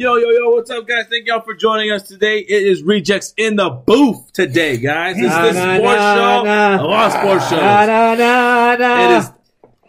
[0.00, 1.06] Yo, yo, yo, what's up, guys?
[1.10, 2.38] Thank y'all for joining us today.
[2.38, 5.16] It is Rejects in the booth today, guys.
[5.16, 6.74] This is Nah, the nah, sports nah, show nah.
[6.74, 7.60] of all sports shows.
[7.60, 9.16] Na, na, na, na.
[9.16, 9.32] It is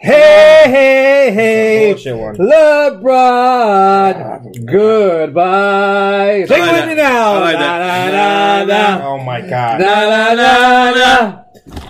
[0.01, 1.91] Hey, hey, hey.
[1.93, 2.35] Bullshit one.
[2.37, 4.15] LeBron.
[4.15, 6.45] Ah, goodbye.
[6.47, 7.33] Sing I like with me now.
[7.33, 8.65] I like na, that.
[8.65, 9.07] na, na, na.
[9.09, 9.79] Oh my god.
[9.79, 11.43] Na, na, na, na.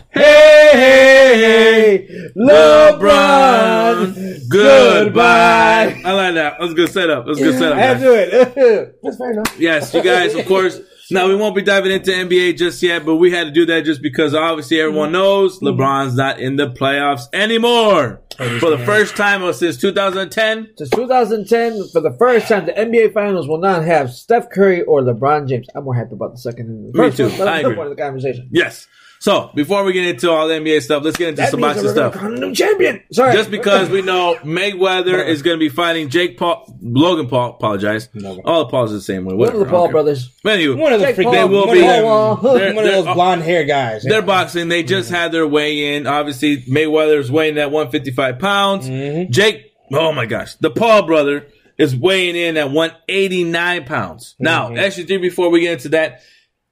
[0.10, 2.19] Hey, hey, hey.
[2.36, 4.10] LeBron.
[4.50, 6.02] Goodbye.
[6.06, 6.58] I like that.
[6.58, 7.26] That was a good setup.
[7.26, 7.78] That was a good setup.
[7.78, 8.02] I guys.
[8.02, 9.00] do it.
[9.04, 9.60] That's fair enough.
[9.60, 10.80] Yes, you guys, of course.
[11.12, 13.84] Now we won't be diving into NBA just yet, but we had to do that
[13.84, 15.14] just because obviously everyone mm-hmm.
[15.14, 18.22] knows LeBron's not in the playoffs anymore.
[18.38, 20.74] For the first time since 2010.
[20.78, 25.02] Since 2010, for the first time, the NBA Finals will not have Steph Curry or
[25.02, 25.68] LeBron James.
[25.76, 27.28] I'm more happy about the second than the Me too.
[27.28, 27.76] one, but I I'm still agree.
[27.76, 28.50] part of the conversation.
[28.52, 28.88] Yes.
[29.20, 31.74] So before we get into all the NBA stuff, let's get into That some means
[31.74, 32.24] boxing that we're stuff.
[32.24, 33.04] a new champion.
[33.12, 33.34] Sorry.
[33.34, 37.50] Just because we know Mayweather is going to be fighting Jake Paul, Logan Paul.
[37.50, 38.08] Apologize.
[38.14, 38.40] No.
[38.46, 39.36] All the Pauls are the same way.
[39.36, 39.92] one of the Paul okay.
[39.92, 40.30] brothers.
[40.46, 41.24] Anyway, One of the Jake freaking.
[41.24, 43.42] Paul, they will one be- Of them, Paul, uh, they're- one of those uh, blonde
[43.44, 44.04] hair guys.
[44.04, 44.70] They're boxing.
[44.70, 45.16] They just mm-hmm.
[45.16, 46.08] had their weigh in.
[46.08, 48.88] Obviously, Mayweather's weighing at 155 pounds.
[48.88, 49.32] Mm-hmm.
[49.32, 54.36] Jake, oh my gosh, the Paul brother is weighing in at 189 pounds.
[54.40, 54.78] Now, mm-hmm.
[54.80, 56.22] actually, three before we get into that,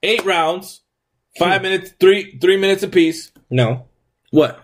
[0.02, 0.82] eight rounds,
[1.38, 3.32] five minutes, three three minutes apiece.
[3.50, 3.86] no.
[4.32, 4.60] What?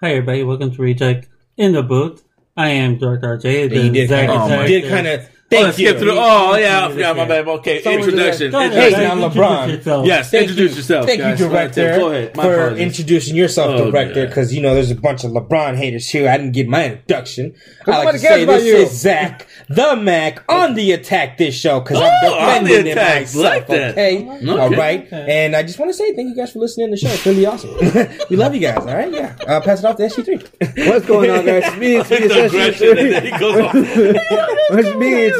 [0.00, 2.22] Hi everybody, welcome to Reject in the booth.
[2.56, 3.72] I am Dark RJ.
[3.74, 4.50] You did Zach Oh, of.
[4.50, 5.28] my- did kind of.
[5.52, 5.92] Oh, Thank let's you.
[5.92, 6.12] get through.
[6.12, 7.46] Oh yeah, yeah, my bad.
[7.46, 8.50] Okay, Someone introduction.
[8.52, 10.06] Go ahead, Hey, Zach, now introduce LeBron.
[10.06, 10.76] Yes, Thank introduce you.
[10.78, 11.06] yourself.
[11.06, 11.40] Thank guys.
[11.40, 12.36] you, director, Go ahead.
[12.36, 12.80] My for apologies.
[12.86, 14.26] introducing yourself, Oh, director.
[14.26, 16.28] Because you know there's a bunch of LeBron haters here.
[16.30, 17.54] I didn't get my introduction.
[17.86, 18.76] I like to say this you.
[18.76, 22.86] is Zach the Mac on the attack this show because I'm Oh, on the defending
[22.86, 23.20] it attack.
[23.22, 23.44] myself.
[23.44, 23.90] Like that.
[23.92, 24.26] Okay?
[24.48, 25.06] all right.
[25.06, 25.26] Okay.
[25.44, 27.08] And I just want to say thank you guys for listening to the show.
[27.12, 27.74] It's gonna be awesome.
[28.30, 28.78] we love you guys.
[28.78, 29.36] All right, yeah.
[29.46, 30.88] Uh, pass it off to SG3.
[30.88, 31.64] What's going on, guys?
[31.66, 31.96] It's me.
[31.96, 32.16] It's me.
[33.02, 33.74] and then he It's goes off.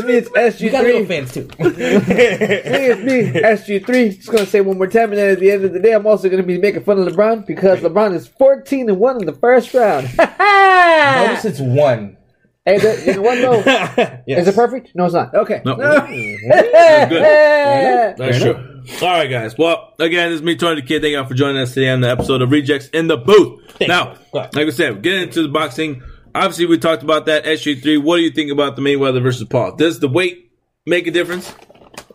[0.02, 0.14] It's me.
[0.14, 0.40] It's me.
[0.42, 1.08] It's You got little SG3.
[1.08, 1.48] fans too.
[1.58, 4.16] Hey, it's me, SG3.
[4.16, 6.06] Just gonna say one more time, and then at the end of the day, I'm
[6.06, 9.32] also gonna be making fun of LeBron because LeBron is 14 and one in the
[9.32, 10.08] first round.
[10.18, 12.16] Notice it's one.
[12.64, 14.18] hey, the, you know what though?
[14.26, 14.42] Yes.
[14.42, 14.92] Is it perfect?
[14.94, 15.34] No, it's not.
[15.34, 15.62] Okay.
[15.64, 15.76] No.
[16.06, 18.14] Hey.
[18.18, 18.68] That's true.
[19.02, 19.56] All right, guys.
[19.56, 21.02] Well, again, this is me, Tony the Kid.
[21.02, 23.60] Thank y'all for joining us today on the episode of Rejects in the Booth.
[23.80, 24.18] now, you.
[24.32, 26.02] Like I said, getting into the boxing.
[26.34, 28.02] Obviously, we talked about that SG3.
[28.02, 29.76] What do you think about the Mayweather versus Paul?
[29.76, 30.50] Does the weight
[30.86, 31.54] make a difference?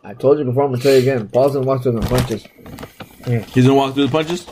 [0.04, 0.64] I told you before.
[0.64, 1.28] I'm gonna tell you again.
[1.28, 2.48] Paul's gonna walk through the punches.
[3.54, 4.48] He's gonna walk through the punches.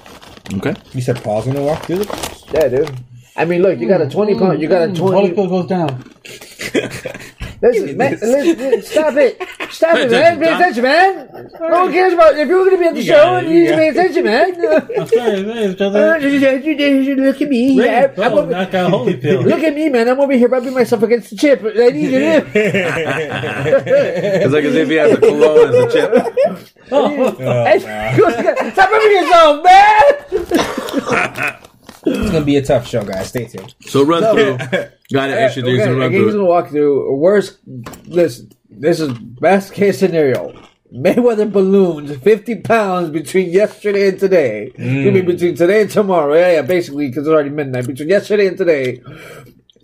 [0.53, 0.75] Okay.
[0.93, 2.05] You said Paul's gonna walk through the.
[2.05, 2.43] Punches.
[2.53, 2.91] Yeah, dude.
[3.35, 4.61] I mean, look, you got a 20 pound.
[4.61, 4.97] You got a mm.
[4.97, 5.33] 20.
[5.33, 6.11] Holyfield goes down.
[7.65, 9.41] Listen, man, listen, stop it.
[9.71, 10.39] Stop it, man.
[10.39, 11.27] Pay attention, man.
[11.59, 13.43] No one cares about if you were going to be at the You show, got
[13.43, 14.55] it, you need to pay attention, man.
[14.99, 16.17] I'm sorry, hey, each Uh.
[17.25, 17.79] Look at me.
[17.81, 19.45] Ray, I- I'm bro, over- knock out Holyfield.
[19.45, 20.07] Look at me, man.
[20.09, 21.61] I'm over here rubbing myself against the chip.
[21.63, 22.45] I need you to.
[24.45, 26.11] It's like as if he has a cologne as a chip.
[26.87, 27.11] Stop
[28.91, 30.11] rubbing yourself, man.
[32.05, 33.29] It's gonna be a tough show, guys.
[33.29, 33.73] Stay tuned.
[33.81, 34.57] So run through.
[35.13, 35.37] Got it.
[35.51, 37.59] SG3 is gonna Okay, run he's through gonna walk through worst.
[38.05, 40.53] Listen, this is best case scenario.
[40.93, 44.71] Mayweather balloons 50 pounds between yesterday and today.
[44.77, 45.07] Mm.
[45.07, 46.35] I mean, between today and tomorrow.
[46.35, 47.87] Yeah, yeah, basically, because it's already midnight.
[47.87, 49.01] Between yesterday and today.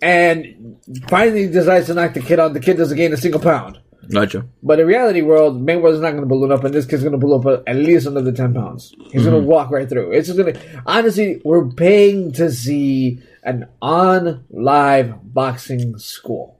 [0.00, 0.78] And
[1.08, 2.54] finally decides to knock the kid out.
[2.54, 3.78] The kid doesn't gain a single pound.
[4.10, 4.46] Gotcha.
[4.62, 7.18] But in reality world, Mayweather's not going to balloon up, and this kid's going to
[7.18, 8.94] balloon up at least another 10 pounds.
[9.10, 9.46] He's going to mm-hmm.
[9.46, 10.12] walk right through.
[10.12, 10.82] It's just going to.
[10.86, 16.58] Honestly, we're paying to see an on live boxing school.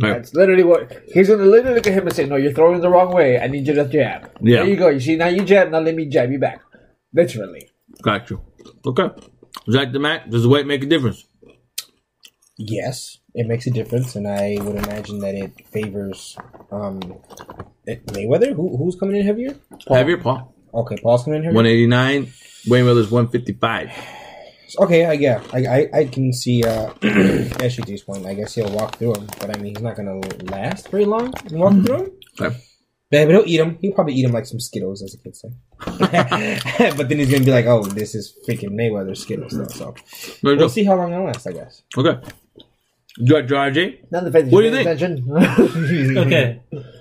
[0.00, 0.14] Right.
[0.14, 2.88] That's literally what he's gonna literally look at him and say, "No, you're throwing the
[2.88, 3.38] wrong way.
[3.38, 4.28] I need you to jab.
[4.40, 4.58] Yeah.
[4.58, 4.88] There you go.
[4.88, 5.70] You see, now you jab.
[5.70, 6.62] Now let me jab you back.
[7.12, 7.70] Literally.
[8.02, 8.40] Gotcha.
[8.84, 9.08] Okay.
[9.70, 11.26] Zach the Mac, does the weight make a difference?
[12.58, 16.36] Yes, it makes a difference, and I would imagine that it favors
[16.70, 17.00] um
[17.86, 18.54] it- Mayweather.
[18.54, 19.56] Who, who's coming in heavier?
[19.88, 20.54] Heavier, Paul.
[20.72, 21.56] Okay, Paul's coming in heavier.
[21.56, 22.32] 189.
[22.66, 23.90] Mayweather's 155.
[24.78, 28.26] Okay, I yeah, I I, I can see uh SG3's point.
[28.26, 30.18] I guess he'll walk through him, but I mean he's not gonna
[30.50, 32.10] last very long walking through him.
[32.40, 32.56] Okay.
[33.10, 33.78] But he'll eat him.
[33.80, 35.54] He'll probably eat him like some Skittles, as a kid said.
[36.96, 39.94] but then he's gonna be like, "Oh, this is freaking Mayweather Skittles." Though, so
[40.42, 41.46] we'll see how long that lasts.
[41.46, 41.82] I guess.
[41.96, 42.18] Okay.
[43.22, 44.10] George RJ?
[44.10, 46.16] Not the fact that What do you're you paying.
[46.26, 46.60] Okay,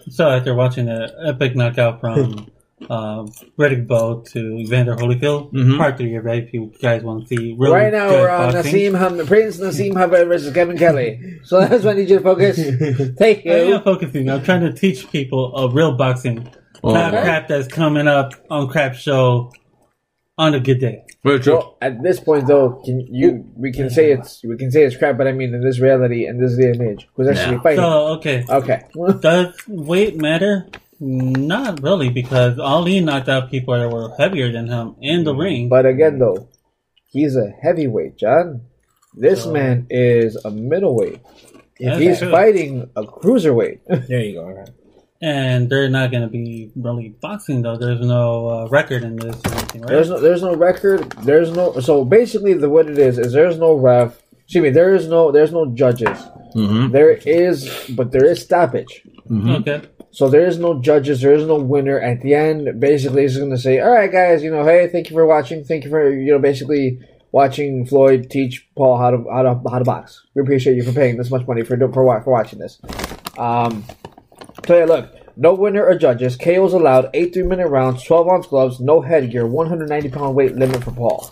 [0.10, 2.48] so after watching the epic knockout from
[2.89, 3.27] um,
[3.57, 5.77] Riddick Bowe to Evander Holyfield, Mhm.
[5.77, 6.44] part three, right?
[6.44, 8.74] If you guys want to see really right now good we're on boxing.
[8.94, 11.39] Naseem Ham- Prince Naseem Hamed versus Kevin Kelley.
[11.44, 12.57] So that's what I need you to focus.
[13.18, 13.51] Thank you.
[13.54, 13.75] I you.
[13.75, 14.30] am focusing.
[14.30, 16.48] I'm trying to teach people a real boxing.
[16.83, 17.24] Oh, Not okay.
[17.24, 19.51] crap that's coming up on Crap Show
[20.38, 21.03] on a good day.
[21.24, 21.53] Very true.
[21.53, 24.97] Well, at this point, though, can you we can say it's we can say it's
[24.97, 27.62] crap, but I mean, in this reality, in this day and age, who's actually Yeah.
[27.62, 27.80] fighting?
[27.80, 28.81] So okay, okay,
[29.21, 30.68] does weight matter?
[31.00, 35.68] Not really, because Ali knocked out people that were heavier than him in the ring.
[35.69, 36.47] but again, though,
[37.12, 38.62] he's a heavyweight, John.
[39.13, 41.19] This man is a middleweight.
[41.77, 42.31] If he's true.
[42.31, 44.65] fighting a cruiserweight, There you go.
[45.24, 45.46] All right.
[45.46, 47.78] and they're not going to be really boxing though.
[47.78, 49.90] There's no uh, record in this or anything, right?
[49.90, 51.12] there's no there's no record.
[51.24, 54.22] There's no so basically the what it is is there's no ref.
[54.44, 54.70] Excuse me.
[54.70, 56.18] There is no there's no judges.
[56.56, 56.92] Mm-hmm.
[56.92, 59.02] There is, but there is stoppage.
[59.31, 59.81] okay.
[60.12, 62.00] So there is no judges, there is no winner.
[62.00, 65.10] At the end, basically, it's going to say, "All right, guys, you know, hey, thank
[65.10, 65.64] you for watching.
[65.64, 67.00] Thank you for you know, basically
[67.31, 70.22] watching Floyd teach Paul how to how to how to box.
[70.36, 72.80] We appreciate you for paying this much money for for, for watching this."
[73.40, 73.84] Um,
[74.69, 76.36] yeah, look, no winner or judges.
[76.38, 77.10] KOs allowed.
[77.13, 78.04] Eight three minute rounds.
[78.04, 78.80] Twelve ounce gloves.
[78.80, 79.45] No headgear.
[79.48, 81.30] One hundred ninety pound weight limit for Paul.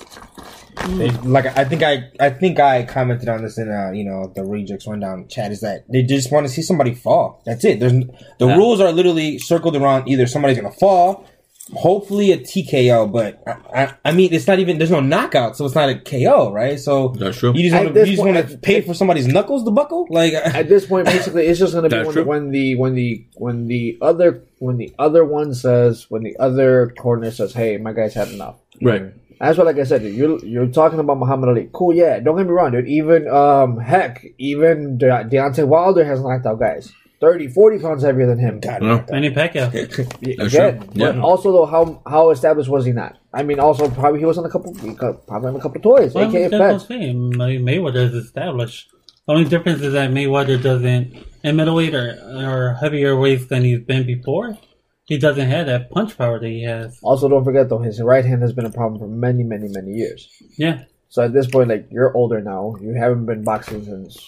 [0.97, 4.31] They, like I think I I think I commented on this in uh you know
[4.35, 7.41] the rejects rundown chat is that they just want to see somebody fall.
[7.45, 7.79] That's it.
[7.79, 8.55] There's the Yeah.
[8.55, 11.25] rules are literally circled around either somebody's gonna fall,
[11.73, 15.65] hopefully a TKO, but I, I, I mean it's not even there's no knockout, so
[15.65, 16.79] it's not a KO, right?
[16.79, 17.53] So That's true.
[17.53, 20.07] You just want to you just point- want to pay for somebody's knuckles to buckle,
[20.09, 23.25] like At this point, basically, it's just going to be when, when the when the
[23.35, 27.93] when the other when the other one says when the other corner says, "Hey, my
[27.93, 29.13] guy's had enough." Right.
[29.39, 31.69] That's what, like I said, dude, you're you're talking about Muhammad Ali.
[31.73, 32.19] Cool, yeah.
[32.19, 32.87] Don't get me wrong, dude.
[32.87, 36.91] Even um, heck, even De- Deontay Wilder has knocked out guys
[37.21, 38.59] 30, 40 pounds heavier than him.
[38.59, 39.05] God, Yeah.
[39.09, 39.71] Manny Pacquiao.
[40.25, 40.87] Y- Again, true.
[40.95, 41.21] but Yeah.
[41.21, 43.17] also though, how how established was he not?
[43.33, 46.13] I mean, also probably he was on a couple, he probably on a couple toys,
[46.13, 47.33] Well, aka that's what I'm saying.
[47.33, 48.89] Mayweather is established.
[49.27, 52.07] The only difference is that Mayweather doesn't, in middleweight or,
[52.43, 54.57] or heavier weights than he's been before,
[55.05, 56.99] he doesn't have that punch power that he has.
[57.03, 59.91] Also, don't forget though, his right hand has been a problem for many, many, many
[59.91, 60.27] years.
[60.57, 60.83] Yeah.
[61.09, 64.27] So at this point, like you're older now, you haven't been boxing since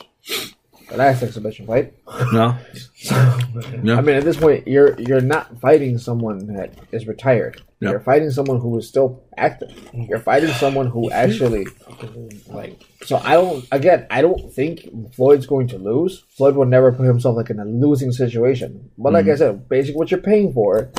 [0.94, 1.94] the last exhibition fight.
[2.32, 2.58] No.
[3.84, 3.98] Yeah.
[3.98, 7.62] I mean, at this point, you're you're not fighting someone that is retired.
[7.82, 7.90] Yeah.
[7.90, 9.72] You're fighting someone who is still active.
[9.94, 11.68] You're fighting someone who actually
[12.48, 12.82] like.
[13.04, 13.68] So I don't.
[13.74, 16.24] Again, I don't think Floyd's going to lose.
[16.30, 18.90] Floyd will never put himself like in a losing situation.
[18.98, 19.34] But like mm-hmm.
[19.34, 20.90] I said, basically what you're paying for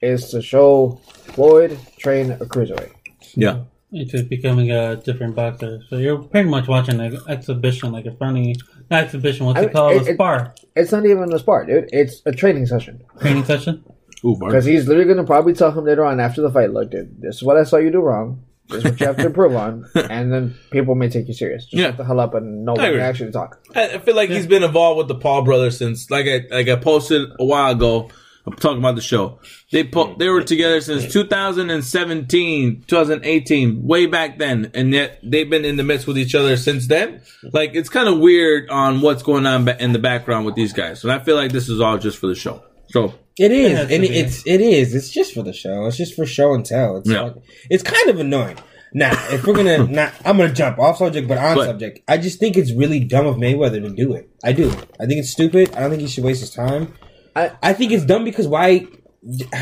[0.00, 1.00] is to show
[1.34, 2.92] Floyd train a cruiserweight.
[3.36, 3.64] Yeah.
[3.92, 5.80] Into becoming a different boxer.
[5.88, 8.56] So you're pretty much watching an exhibition, like a funny,
[8.92, 9.92] not exhibition, what's I it called?
[9.96, 10.54] it- a it- spar.
[10.76, 11.88] It's not even a spar, dude.
[11.92, 13.02] It's a training session.
[13.20, 13.84] Training session?
[14.24, 16.90] Ooh, Because he's literally going to probably tell him later on after the fight, look,
[16.90, 18.44] dude, this is what I saw you do wrong.
[18.68, 19.84] This is what you have to improve on.
[20.08, 21.64] And then people may take you serious.
[21.64, 21.88] Just Yeah.
[21.88, 23.00] shut the hell up and know I when agree.
[23.00, 23.58] to actually talk.
[23.74, 26.68] I I feel like he's been involved with the Paul brothers since, like I like
[26.68, 28.08] I posted a while ago.
[28.44, 29.38] I'm talking about the show.
[29.70, 35.64] They po- they were together since 2017, 2018, way back then, and yet they've been
[35.64, 37.22] in the midst with each other since then.
[37.52, 41.04] Like it's kind of weird on what's going on in the background with these guys,
[41.04, 42.62] and I feel like this is all just for the show.
[42.88, 44.08] So It is, has to and be.
[44.08, 44.94] it's it is.
[44.94, 45.86] It's just for the show.
[45.86, 46.96] It's just for show and tell.
[46.96, 47.22] It's Yeah.
[47.22, 47.36] like-
[47.70, 48.58] it's kind of annoying.
[48.92, 52.00] Now, if we're gonna not, I'm gonna jump off subject, but on But- subject.
[52.08, 54.28] I just think it's really dumb of Mayweather to do it.
[54.44, 54.68] I do.
[55.00, 55.72] I think it's stupid.
[55.74, 56.92] I don't think he should waste his time.
[57.36, 58.86] I- I think it's dumb because why?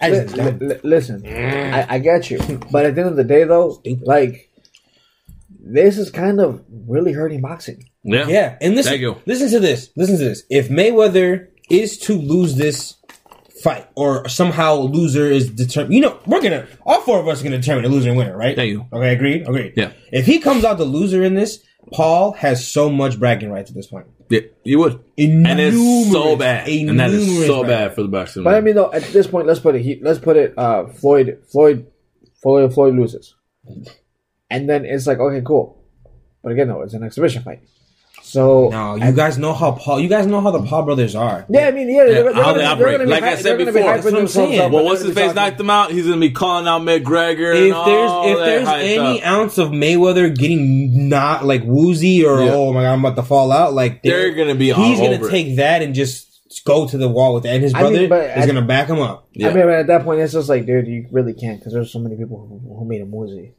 [0.00, 2.38] I just think it's li- li- listen, I, I get you.
[2.70, 4.50] But at the end of the day, though, like,
[5.60, 7.88] this is kind of really hurting boxing.
[8.02, 9.16] yeah, Yeah, and listen, Thank you.
[9.26, 9.90] listen to this.
[9.96, 10.42] Listen to this.
[10.50, 12.96] If Mayweather is to lose this
[13.62, 17.40] fight, or somehow a loser is determined, you know, we're gonna all four of us
[17.40, 18.56] are gonna determine the loser and winner, right?
[18.56, 18.86] Thank you.
[18.92, 19.42] Okay, agreed.
[19.46, 19.74] Agreed.
[19.76, 19.92] Yeah.
[20.10, 23.76] If he comes out the loser in this, Paul has so much bragging rights at
[23.76, 24.06] this point.
[24.28, 28.08] Yeah, you would, and it's so bad, and that is so bragging bad for the
[28.08, 28.44] boxing.
[28.44, 29.82] But I mean, though, at this point, let's put it.
[29.82, 30.54] He, let's put it.
[30.56, 31.86] Uh, Floyd, Floyd,
[32.40, 33.34] Floyd, Floyd loses,
[34.48, 35.82] and then it's like, okay, cool.
[36.42, 37.62] But again, though, it's an exhibition fight.
[38.32, 40.00] So No, you guys know how Paul.
[40.00, 41.44] You guys know how the Paul brothers are.
[41.50, 42.92] yeah, I mean, yeah, they're, they're, how gonna, they operate.
[42.94, 44.60] gonna be Like I said they're be before, hyping that's what I'm saying.
[44.60, 47.54] up, well, once his face talking- knocked him out, he's gonna be calling out McGregor.
[47.54, 49.26] If and there's all if that there's any stuff.
[49.26, 52.52] ounce of Mayweather getting not like woozy or Yeah.
[52.54, 55.16] oh my god I'm about to fall out, like They're gonna be all he's gonna
[55.16, 55.30] over it.
[55.30, 56.28] take that and just
[56.64, 58.62] go to the wall with that, and his I brother mean, but is I- gonna
[58.62, 59.28] back him up.
[59.34, 59.48] Yeah.
[59.50, 61.92] I mean, but at that point, it's just like, dude, you really can't because there's
[61.92, 63.52] so many people who, who made him woozy.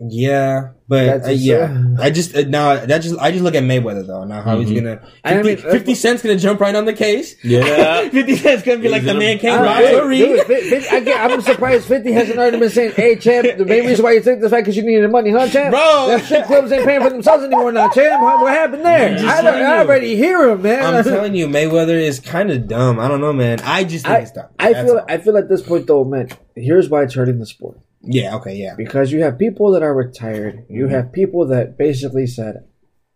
[0.00, 3.64] Yeah, but uh, just- yeah, I just uh, now that just I just look at
[3.64, 4.22] Mayweather though.
[4.22, 7.34] Now how he's gonna 50, I mean, 50 Cent's gonna jump right on the case.
[7.42, 8.08] Yeah.
[8.10, 9.82] 50 Cent's gonna be He's like the gonna- man came All right.
[9.84, 9.94] right.
[9.94, 10.18] Sorry.
[10.18, 13.64] Dude, Fif- Fif- I get, I'm surprised 50 hasn't already been saying, hey, champ, the
[13.64, 15.72] main reason why you took this fight because you needed the money, huh, champ?
[15.72, 16.06] Bro.
[16.08, 18.20] That shit clubs ain't paying for themselves anymore now, champ.
[18.22, 18.38] Huh?
[18.40, 19.18] What happened there?
[19.18, 20.94] just I, I already hear him, man.
[20.94, 23.00] I'm telling you, Mayweather is kind of dumb.
[23.00, 23.58] I don't know, man.
[23.64, 24.46] I just think I, it's dumb.
[24.60, 25.06] I That's feel all.
[25.08, 26.28] I feel at this point though, man.
[26.54, 27.80] Here's why it's hurting the sport.
[28.02, 28.36] Yeah.
[28.36, 28.56] Okay.
[28.56, 28.74] Yeah.
[28.76, 30.64] because you have people that are retired.
[30.68, 30.94] You Mm-hmm.
[30.94, 32.64] have people that basically said,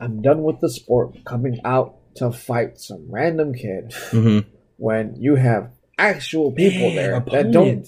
[0.01, 3.91] "I'm done with the sport," coming out to fight some random kid.
[4.11, 4.49] Mm-hmm.
[4.77, 7.87] When you have actual people Man, there that don't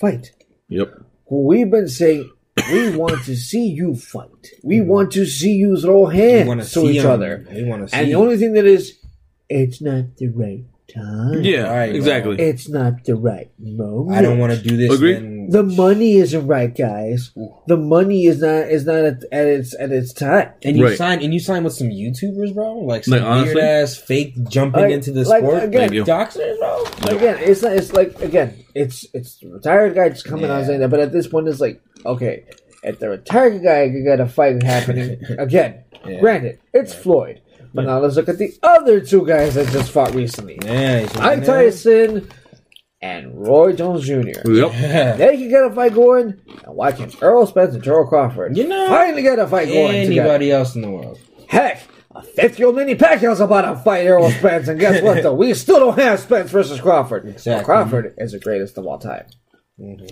[0.00, 0.32] fight,
[0.68, 0.88] Yep.
[1.28, 2.30] who we've been saying.
[2.72, 4.28] We want to see you fight.
[4.62, 4.88] We Mm-hmm.
[4.88, 7.10] want to see you throw hands wanna to see each 'em.
[7.10, 7.46] other.
[7.54, 7.96] We want to see.
[7.96, 8.98] And the only thing that is,
[9.48, 11.42] it's not the right time.
[11.42, 11.72] Yeah.
[11.74, 12.36] Right, exactly.
[12.38, 14.16] It's not the right moment.
[14.18, 14.92] I don't want to do this.
[14.94, 15.14] Agree.
[15.50, 17.32] Then The money isn't right, guys.
[17.66, 20.50] The money is not is not at, at its at its time.
[20.62, 20.96] and you Right.
[20.96, 22.78] sign and you sign with some YouTubers, bro.
[22.78, 23.54] Like some Like, honestly?
[23.56, 25.64] weird ass fake jumping Like- into the like, sport.
[25.64, 26.04] again- Thank you.
[26.04, 27.16] Doxers, bro.
[27.16, 27.72] Again, it's not.
[27.72, 30.66] It's like again, it's it's the retired guy just coming out Yeah.
[30.66, 30.90] saying that.
[30.90, 32.44] But at this point, it's like okay,
[32.84, 35.80] if the retired guy you got a fight happening again.
[36.06, 36.20] Yeah.
[36.20, 37.40] Granted, it's Floyd,
[37.74, 41.14] but now let's look at the other two guys that just fought recently: Yeah, he's
[41.16, 42.28] Mike Tyson
[43.02, 44.12] and Roy Jones Jr.
[44.16, 44.44] Yep.
[44.46, 45.16] Yeah.
[45.16, 48.68] They can get a fight going, and why can't Errol Spence and Terrell Crawford You
[48.68, 50.20] know, finally get a fight going together?
[50.28, 51.18] Anybody else in the world?
[51.48, 51.82] Heck,
[52.14, 55.34] a 50 year old Manny Pacquiao's about to fight Errol Spence, and guess what, though?
[55.34, 57.26] We still don't have Spence versus Crawford.
[57.26, 57.52] Exactly.
[57.52, 59.26] Well, Crawford is the greatest of all time.
[59.80, 60.06] Mm-hmm.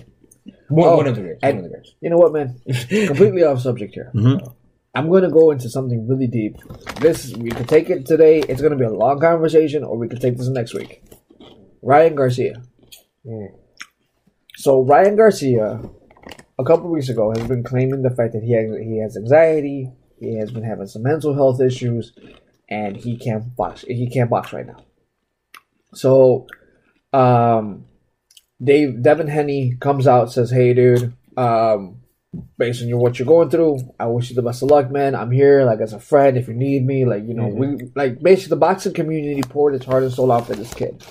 [0.69, 1.43] One, Oh, one of the greats.
[1.43, 1.93] One of the greats.
[2.01, 2.59] You know what, man?
[2.89, 4.11] Completely off subject here.
[4.15, 4.47] Mm-hmm.
[4.95, 6.55] I'm going to go into something really deep.
[6.99, 8.39] This, we could take it today.
[8.39, 11.03] It's going to be a long conversation, or we could take this next week.
[11.83, 12.63] Ryan Garcia.
[14.55, 15.81] So, Ryan Garcia,
[16.57, 19.91] a couple weeks ago, has been claiming the fact that he has, he has anxiety,
[20.19, 22.13] he has been having some mental health issues,
[22.69, 23.81] and he can't box.
[23.87, 24.83] He can't box right now.
[25.93, 26.47] So,
[27.13, 27.85] um,
[28.61, 32.01] Dave Devin Haney comes out says, "Hey, dude, um,
[32.57, 35.15] based on your what you're going through, I wish you the best of luck, man.
[35.15, 37.05] I'm here, like as a friend, if you need me.
[37.05, 40.47] Like you know, we like basically the boxing community poured its heart and soul out
[40.47, 41.03] for this kid.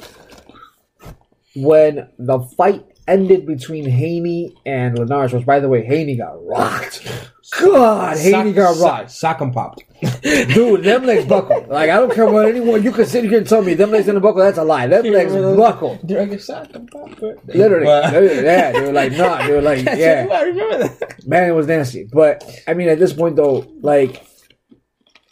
[1.63, 7.11] When the fight ended between Haney and Linares, which by the way, Haney got rocked.
[7.59, 9.11] God, Haney got rocked.
[9.11, 9.83] Sock and popped.
[10.23, 11.69] Dude, them legs buckled.
[11.69, 14.07] Like I don't care what anyone you can sit here and tell me them legs
[14.07, 14.43] didn't buckle.
[14.43, 14.87] That's a lie.
[14.87, 16.07] Them legs buckled.
[16.07, 17.21] Did I get sock and popped?
[17.21, 18.95] Literally, literally, yeah, dude.
[18.95, 20.29] Like, nah, they were Like, yeah.
[20.31, 21.27] I remember that.
[21.27, 22.05] Man, it was nasty.
[22.05, 24.25] But I mean, at this point though, like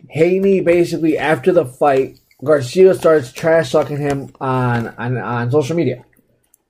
[0.09, 6.06] Haney basically after the fight, Garcia starts trash talking him on on, on social media.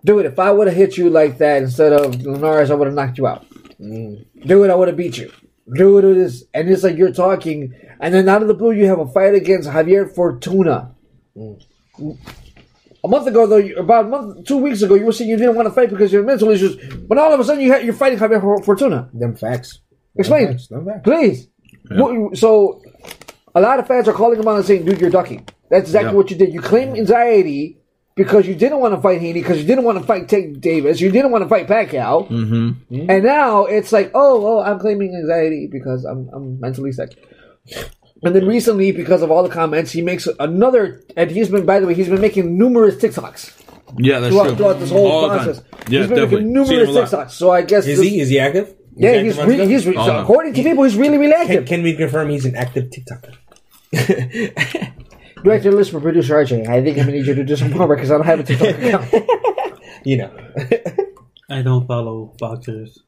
[0.07, 2.95] Dude, if I would have hit you like that instead of Linares, I would have
[2.95, 3.45] knocked you out.
[3.81, 4.25] Mm.
[4.47, 5.33] Dude, I would have beat you.
[5.75, 8.87] Dude, it is, and it's like you're talking, and then out of the blue, you
[8.87, 10.95] have a fight against Javier Fortuna.
[11.37, 11.61] Mm.
[13.05, 15.57] A month ago, though, about a month, two weeks ago, you were saying you didn't
[15.57, 16.77] want to fight because you have mental issues,
[17.09, 19.11] but all of a sudden, you ha- you're fighting Javier For- Fortuna.
[19.13, 19.81] Them facts.
[20.17, 20.45] Explain.
[20.45, 20.69] Them facts.
[20.69, 21.03] Them facts.
[21.03, 21.49] Please.
[21.91, 22.81] What- so,
[23.57, 25.49] a lot of fans are calling him out and saying, dude, you're ducking.
[25.69, 26.17] That's exactly Yeah.
[26.17, 26.53] what you did.
[26.55, 27.79] You claim anxiety
[28.17, 31.01] because you didn't want to fight Haney, because you didn't want to fight Tank Davis,
[31.01, 32.27] you didn't want to fight Pacquiao.
[32.29, 33.11] Mm-hmm.
[33.11, 37.11] And now it's like, oh, well, I'm claiming anxiety because I'm, I'm mentally sick.
[38.23, 41.79] And then recently, because of all the comments, he makes another, and he's been, by
[41.79, 43.53] the way, he's been making numerous TikToks
[43.99, 44.57] Yeah, that's throughout, true.
[44.57, 45.45] throughout this whole All the time.
[45.45, 45.65] process.
[45.89, 46.37] Yeah, he's been definitely.
[46.39, 47.09] making numerous him a lot.
[47.11, 47.31] TikToks.
[47.33, 48.21] So I guess Is this- he?
[48.21, 48.75] Is he active?
[48.97, 50.23] yeah, active he's on really, he's re- Oh, so no.
[50.23, 51.67] according to people, he's really, really Can, active.
[51.67, 53.35] can we confirm he's an active TikToker?
[55.47, 58.11] Director, listener, producer RJ, I think I'm gonna need you to do some homework because
[58.11, 59.29] I don't have a TikTok account.
[60.05, 60.31] you know.
[61.49, 62.99] I don't follow boxers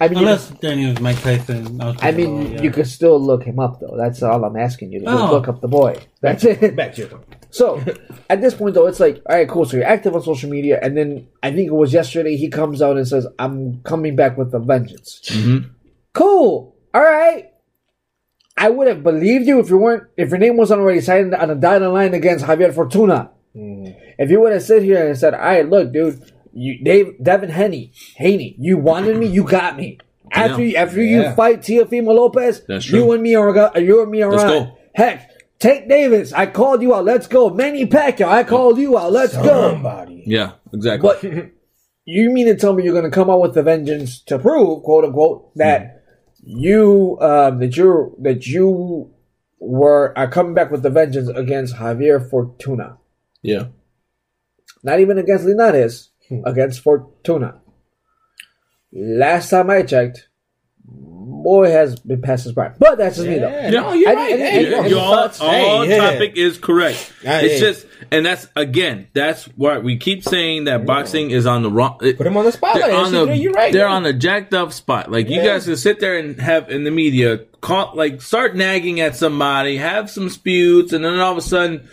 [0.00, 1.78] I mean, unless their name is Mike Tyson.
[1.82, 2.62] I'll I check mean, it yeah.
[2.62, 3.94] you could still look him up though.
[3.98, 5.10] That's all I'm asking you to do.
[5.10, 5.30] Oh.
[5.30, 6.00] Look up the boy.
[6.22, 6.74] That's it.
[6.74, 7.24] Back to your point.
[7.50, 7.82] So
[8.30, 9.66] at this point though, it's like, all right, cool.
[9.66, 12.80] So you're active on social media, and then I think it was yesterday he comes
[12.80, 15.68] out and says, "I'm coming back with a vengeance." Mhm.
[16.14, 16.74] Cool.
[16.94, 17.51] All right.
[18.56, 21.50] I would have believed you if you weren't if your name wasn't already signed on
[21.50, 23.30] a dotted line against Javier Fortuna.
[23.56, 23.96] Mm.
[24.18, 26.20] If you would have sit here and said, "All right, look, dude,
[26.52, 29.98] you Dave Devin Haney, Haney, you wanted me, you got me."
[30.30, 30.82] After Yeah.
[30.82, 31.30] after Yeah.
[31.30, 34.50] you fight Teofimo Lopez, you and me are go- you and me are Let's on.
[34.50, 34.72] go.
[34.94, 37.04] Heck, Tank Davis, I called you out.
[37.04, 37.50] Let's go.
[37.50, 39.12] Manny Pacquiao, I called you out.
[39.12, 39.70] Let's go.
[39.72, 40.24] Somebody.
[40.26, 41.08] Yeah, exactly.
[41.08, 41.50] But
[42.04, 44.82] you mean to tell me you're going to come out with the vengeance to prove,
[44.82, 45.90] quote unquote, that mm.
[46.42, 49.10] You um, that you that you
[49.58, 52.98] were are coming back with the vengeance against Javier Fortuna,
[53.42, 53.66] yeah.
[54.82, 56.10] not even against Linares,
[56.44, 57.60] against Fortuna.
[58.92, 60.28] Last time I checked,
[61.24, 63.70] boy has been past his prime, but that's just me though.
[63.70, 64.32] No, you're And- right.
[64.32, 66.10] and- Hey, and- Your, your all, all Hey, yeah.
[66.12, 67.12] topic is correct.
[67.22, 67.58] It's yeah.
[67.68, 71.98] just, and that's again, that's why we keep saying that boxing is on the wrong.
[72.02, 72.86] it- Put him on the spotlight.
[72.86, 73.72] they're on the, you're right.
[73.72, 73.96] They're man.
[73.98, 75.10] on a jacked up spot.
[75.10, 79.00] Like you guys can sit there and have in the media, call, like start nagging
[79.00, 81.88] at somebody, have some sputes, and then all of a sudden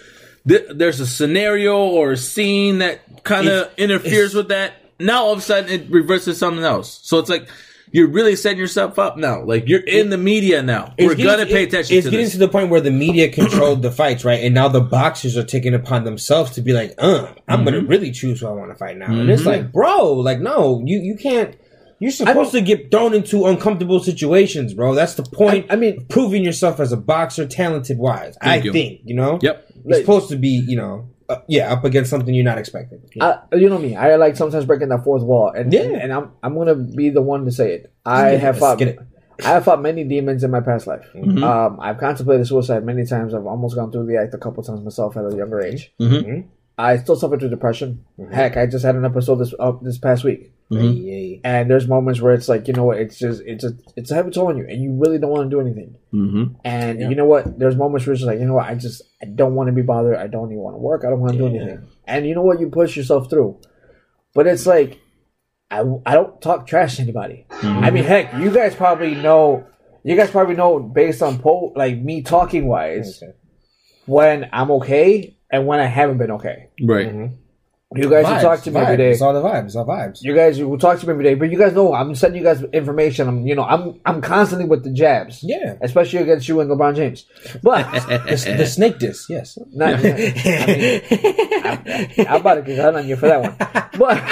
[0.48, 4.74] th- there's a scenario or a scene that kind of interferes it's- with that.
[5.00, 7.00] now all of a sudden it reverses something else.
[7.04, 7.48] So it's like
[7.92, 9.44] you're really setting yourself up now.
[9.44, 10.94] Like you're in the media now.
[11.00, 12.34] We're getting gonna pay attention It's to getting this.
[12.34, 14.44] to the point where the media controlled the fights, right?
[14.44, 17.88] And now the boxers are taking upon themselves to be like, "Uh, I'm gonna Mm-hmm.
[17.88, 21.00] really choose who I want to fight now." And it's like, bro, like, no, you
[21.00, 21.56] you can't.
[22.02, 24.96] You're supposed to get thrown into uncomfortable situations, bro.
[24.96, 25.66] That's the point.
[25.70, 28.38] I- I mean- proving yourself as a boxer, talented wise.
[28.42, 28.72] I you.
[28.72, 29.40] think you know.
[29.42, 29.66] Yep.
[29.86, 33.02] You're supposed to be, you know, uh, yeah, up against something you're not expecting.
[33.22, 33.96] I, you know me.
[33.96, 35.82] I like sometimes breaking that fourth wall, and Yeah.
[35.82, 37.94] and, and I'm I'm gonna be the one to say it.
[38.06, 38.78] I Yes, have fought.
[38.80, 39.00] get it.
[39.42, 41.08] I have fought many demons in my past life.
[41.16, 41.42] Mm-hmm.
[41.44, 43.34] Um, I've contemplated suicide many times.
[43.34, 45.94] I've almost gone through the act a couple times myself at a younger age.
[46.02, 46.42] Mm-hmm.
[46.80, 48.06] I still suffer through depression.
[48.32, 51.42] Heck, I just had an episode this uh, this past week, Mm-hmm.
[51.44, 53.00] And there's moments where it's like, you know what?
[53.00, 55.50] It's just it's a it's a heavy toll on you, and you really don't want
[55.50, 55.96] to do anything.
[56.14, 56.56] Mm-hmm.
[56.64, 57.58] And you know what?
[57.58, 58.68] There's moments where it's just like, you know what?
[58.68, 60.16] I just I don't want to be bothered.
[60.16, 61.04] I don't even want to work.
[61.06, 61.88] I don't want to do anything.
[62.06, 62.60] And you know what?
[62.60, 63.60] You push yourself through.
[64.36, 65.02] But it's like,
[65.72, 67.48] I, I don't talk trash to anybody.
[67.50, 69.66] I mean, heck, you guys probably know.
[70.04, 73.34] You guys probably know based on po like me talking wise Okay.
[74.06, 76.70] when I'm okay and when I haven't been okay.
[76.82, 77.08] Right.
[77.08, 77.36] Mm-hmm.
[77.96, 78.98] You guys Vibes, who talk to me every vibes.
[79.00, 79.12] day.
[79.14, 79.66] It's all the vibes.
[79.66, 80.22] It's all vibes.
[80.22, 82.48] You guys will talk to me every day, but you guys know I'm sending you
[82.48, 83.28] guys information.
[83.28, 85.40] I'm, you know, I'm, I'm constantly with the jabs.
[85.42, 85.76] Yeah.
[85.82, 87.26] especially against you and LeBron James.
[87.64, 87.92] But
[88.30, 89.58] The, the snake disc, yes.
[89.72, 91.02] not, I mean,
[91.66, 93.90] I'm, I'm about to get on you for that one.
[93.98, 94.24] But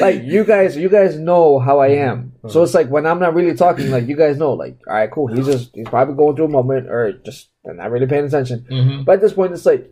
[0.00, 2.32] like you guys, you guys know how I am.
[2.38, 2.48] Mm-hmm.
[2.48, 5.10] So it's like when I'm not really talking, like you guys know, like all right,
[5.10, 5.28] cool.
[5.28, 8.66] He's just he's probably going through a moment or just not really paying attention.
[8.70, 9.04] Mm-hmm.
[9.04, 9.88] But at this point, it's like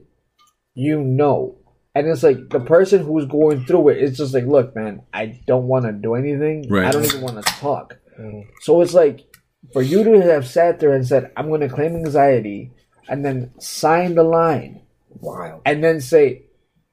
[0.81, 1.57] you know.
[1.95, 5.41] And it's like the person who's going through it, it's just like, look, man, I
[5.47, 6.69] don't want to do anything.
[6.71, 6.87] Right.
[6.87, 7.99] I don't even want to talk.
[8.19, 8.49] Mm-hmm.
[8.61, 9.27] So it's like
[9.73, 12.71] for you to have sat there and said, I'm going to claim anxiety
[13.09, 14.83] and then sign the line
[15.21, 15.63] Wild.
[15.67, 16.45] and then say,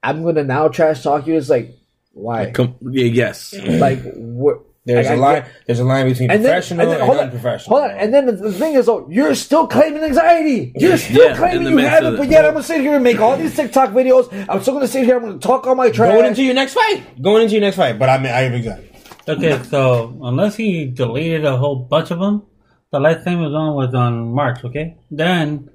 [0.02, 1.36] I'm going to now trash talk you.
[1.36, 1.74] It's like,
[2.12, 2.50] why?
[2.50, 3.54] Com- yes.
[3.54, 4.62] Like, what?
[4.84, 5.42] There's like, a I line.
[5.42, 7.78] get- There's a line between and professional and and, then hold on, unprofessional.
[7.78, 10.72] hold on, and then the, the thing is, though, you're still claiming anxiety.
[10.76, 13.20] You're still Yeah, claiming you have it, but yet I'm gonna sit here and make
[13.20, 14.32] all these TikTok videos.
[14.48, 15.16] I'm still gonna sit here.
[15.16, 16.12] I'm gonna talk all my trash.
[16.14, 17.20] going into your next fight.
[17.20, 17.98] Going into your next fight.
[17.98, 18.90] But I mean, I have anxiety.
[19.28, 22.44] Okay, so unless he deleted a whole bunch of them,
[22.90, 24.64] the last time he was on was on March.
[24.64, 25.68] Okay, then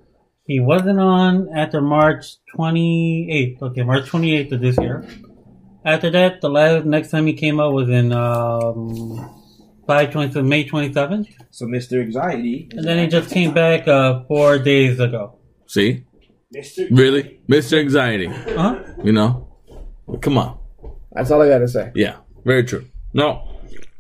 [0.48, 3.62] he wasn't on after March 28th.
[3.62, 5.06] Okay, March 28th of this year.
[5.86, 9.30] After that, the last next time he came out was in um,
[9.88, 12.02] 5 20, May 27th, So Mr.
[12.02, 12.70] Anxiety.
[12.72, 15.38] and then he just came back uh, four days ago.
[15.68, 16.06] See,
[16.56, 16.88] Mr.
[16.92, 18.28] really, Mister Anxiety.
[18.28, 18.80] Huh?
[19.04, 19.50] You know,
[20.22, 20.58] come on.
[21.12, 21.92] That's all I gotta say.
[21.96, 22.86] Yeah, very true.
[23.14, 23.48] No,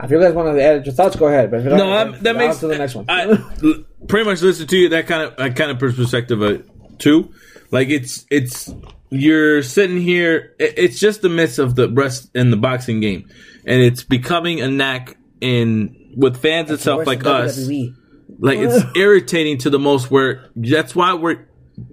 [0.01, 1.51] If you guys want to add your thoughts, go ahead.
[1.51, 3.05] But if you don't, no, I'm, that on makes to the next one.
[3.09, 4.89] I l- pretty much listen to you.
[4.89, 7.33] That kind of, that kind of perspective of it too.
[7.71, 8.71] Like it's, it's
[9.13, 10.55] you're sitting here.
[10.59, 13.29] It's just the midst of the rest in the boxing game,
[13.65, 17.57] and it's becoming a knack in with fans itself like us.
[17.57, 17.95] WWE.
[18.39, 20.11] Like it's irritating to the most.
[20.11, 21.47] Where that's why we're.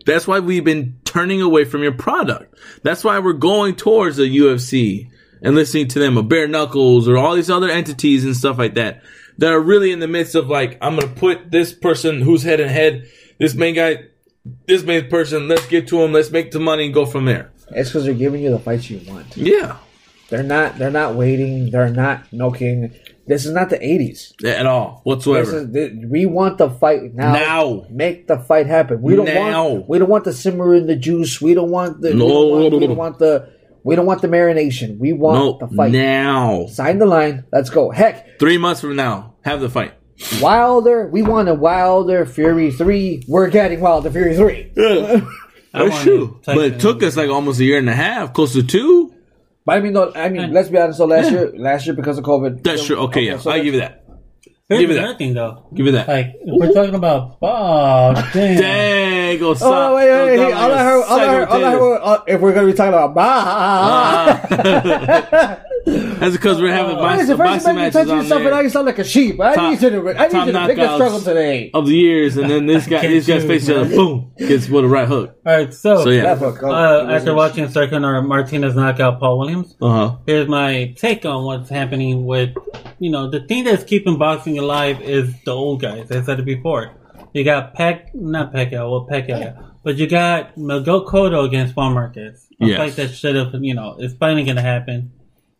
[0.04, 2.54] That's why we've been turning away from your product.
[2.82, 5.08] That's why we're going towards the UFC
[5.42, 8.74] and listening to them, or bare knuckles, or all these other entities and stuff like
[8.74, 9.02] that
[9.40, 12.60] that are really in the midst of like, I'm gonna put this person who's head
[12.60, 14.04] and head, this main guy,
[14.66, 15.48] this main person.
[15.48, 16.12] Let's get to him.
[16.12, 17.50] Let's make the money and go from there.
[17.70, 19.36] It's because they're giving you the fights you want.
[19.36, 19.76] Yeah,
[20.28, 20.78] They're not.
[20.78, 21.70] They're not waiting.
[21.70, 22.92] They're not milking.
[23.26, 24.44] This is not the '80s.
[24.44, 25.58] at all This whatsoever.
[25.58, 27.32] is, th- we want the fight now.
[27.32, 27.86] Now.
[27.88, 29.02] make the fight happen.
[29.02, 29.68] We don't Now.
[29.68, 29.88] want.
[29.88, 31.40] We don't want the simmer in the juice.
[31.40, 32.12] We don't want the.
[32.12, 32.24] No.
[32.26, 33.52] we, don't want, we don't want the.
[33.84, 34.98] We don't want the marination.
[34.98, 35.92] We want no, the fight.
[35.92, 36.66] now.
[36.66, 37.44] Sign the line.
[37.52, 37.90] Let's go.
[37.90, 39.94] Heck, Three months from now, have the fight.
[40.40, 41.08] Wilder.
[41.08, 43.24] We want a Wilder Fury three.
[43.28, 44.72] We're getting Wilder Fury three.
[44.76, 45.26] Yeah.
[45.72, 46.40] I That's true.
[46.44, 49.14] But it took us like almost a year and a half, close to two.
[49.64, 50.98] But I mean, no, I mean, let's be honest.
[50.98, 52.62] So last year, last year because of COVID.
[52.62, 52.96] That's true.
[52.96, 53.38] Okay, yeah.
[53.38, 54.00] so I give you that.
[54.70, 55.18] Here's Give me that.
[55.18, 55.66] thing, though.
[55.74, 56.06] Give you that.
[56.06, 58.56] Like, if we're talking about boxing.
[58.56, 60.52] Dang, go Oh wait, wait, wait!
[60.52, 62.94] All I heard, all I heard, all I heard, uh, if we're gonna be talking
[62.94, 64.38] about bah,
[66.20, 68.40] That's because we're having why is boxing, the first time you matches touch on yourself
[68.40, 69.40] and now there you sound like a sheep?
[69.40, 71.70] I Top- need you to, I need you to pick a struggle today.
[71.74, 73.96] of the years, and then this guy, Can't guys choose, face each other, man.
[73.96, 75.36] boom, gets with a right hook.
[75.46, 79.38] All right, so, So yeah, That oh, uh, after watching Sergio Martinez knock out Paul
[79.38, 80.16] Williams, uh huh.
[80.26, 82.50] here's my take on what's happening with,
[82.98, 86.10] you know, the thing that's keeping boxing alive is the old guys.
[86.10, 86.92] I said it before.
[87.32, 92.46] You got Pac, not Pacquiao, well Pacquiao, but you got Miguel Cotto against Juan Marquez.
[92.60, 92.76] A Yes.
[92.78, 95.12] fight that should have, you know, it's finally going to happen.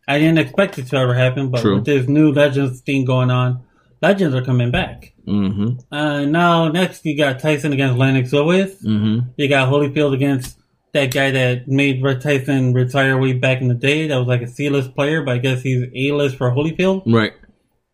[0.07, 1.75] I didn't expect it to ever happen, but True.
[1.75, 3.63] with this new Legends thing going on,
[4.01, 5.13] Legends are coming back.
[5.27, 5.93] Mm-hmm.
[5.93, 8.81] Uh, now next you got Tyson against Lennox Lewis.
[8.81, 9.29] Mm-hmm.
[9.37, 10.57] You got Holyfield against
[10.93, 14.07] that guy that made Red Tyson retire way back in the day.
[14.07, 17.03] That was like a C-list player, but I guess he's A-list for Holyfield.
[17.05, 17.33] Right.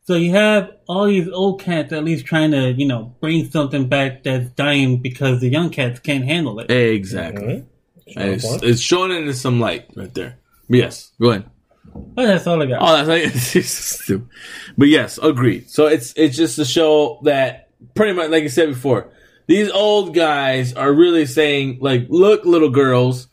[0.06, 3.89] So you have all these old cats at least trying to, you know, bring something
[3.89, 6.72] back that's dying because the young cats can't handle it.
[6.72, 7.65] Exactly.
[8.08, 8.20] Mm-hmm.
[8.20, 10.39] It's, it's showing it in some light right there.
[10.70, 11.50] But yes, go ahead.
[12.15, 12.81] But that's all I got.
[12.81, 13.23] Oh, that's like,
[13.55, 14.27] it's stupid.
[14.77, 15.69] But yes, agreed.
[15.69, 19.10] So it's it's just to show that pretty much, like I said before,
[19.47, 23.27] these old guys are really saying, like, look, little girls,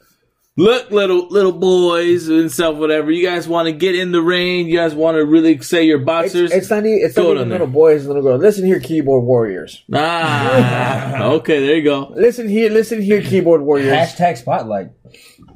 [0.56, 3.10] look, little little boys and stuff, whatever.
[3.10, 4.68] You guys want to get in the ring?
[4.68, 6.52] You guys want to really say you're It's, boxers?
[6.52, 7.58] it's not, e- it's not down even there.
[7.60, 8.42] little boys and little girls.
[8.42, 9.82] Listen here, keyboard warriors.
[9.92, 12.12] ah, okay, there you go.
[12.14, 13.92] Listen here, listen here, keyboard warriors.
[13.92, 14.90] Hashtag spotlight.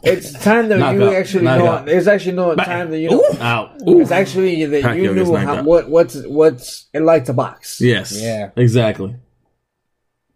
[0.02, 1.14] It's time that Knock you out.
[1.14, 1.66] actually Knock know.
[1.66, 1.88] out.
[1.88, 3.24] It's actually no time that you know.
[3.40, 3.72] Out.
[3.80, 5.64] It's actually that Pacquiao you gets knew knocked how, out.
[5.64, 7.80] what what's what's it like to box.
[7.80, 8.12] Yes.
[8.20, 8.50] Yeah.
[8.56, 9.16] Exactly.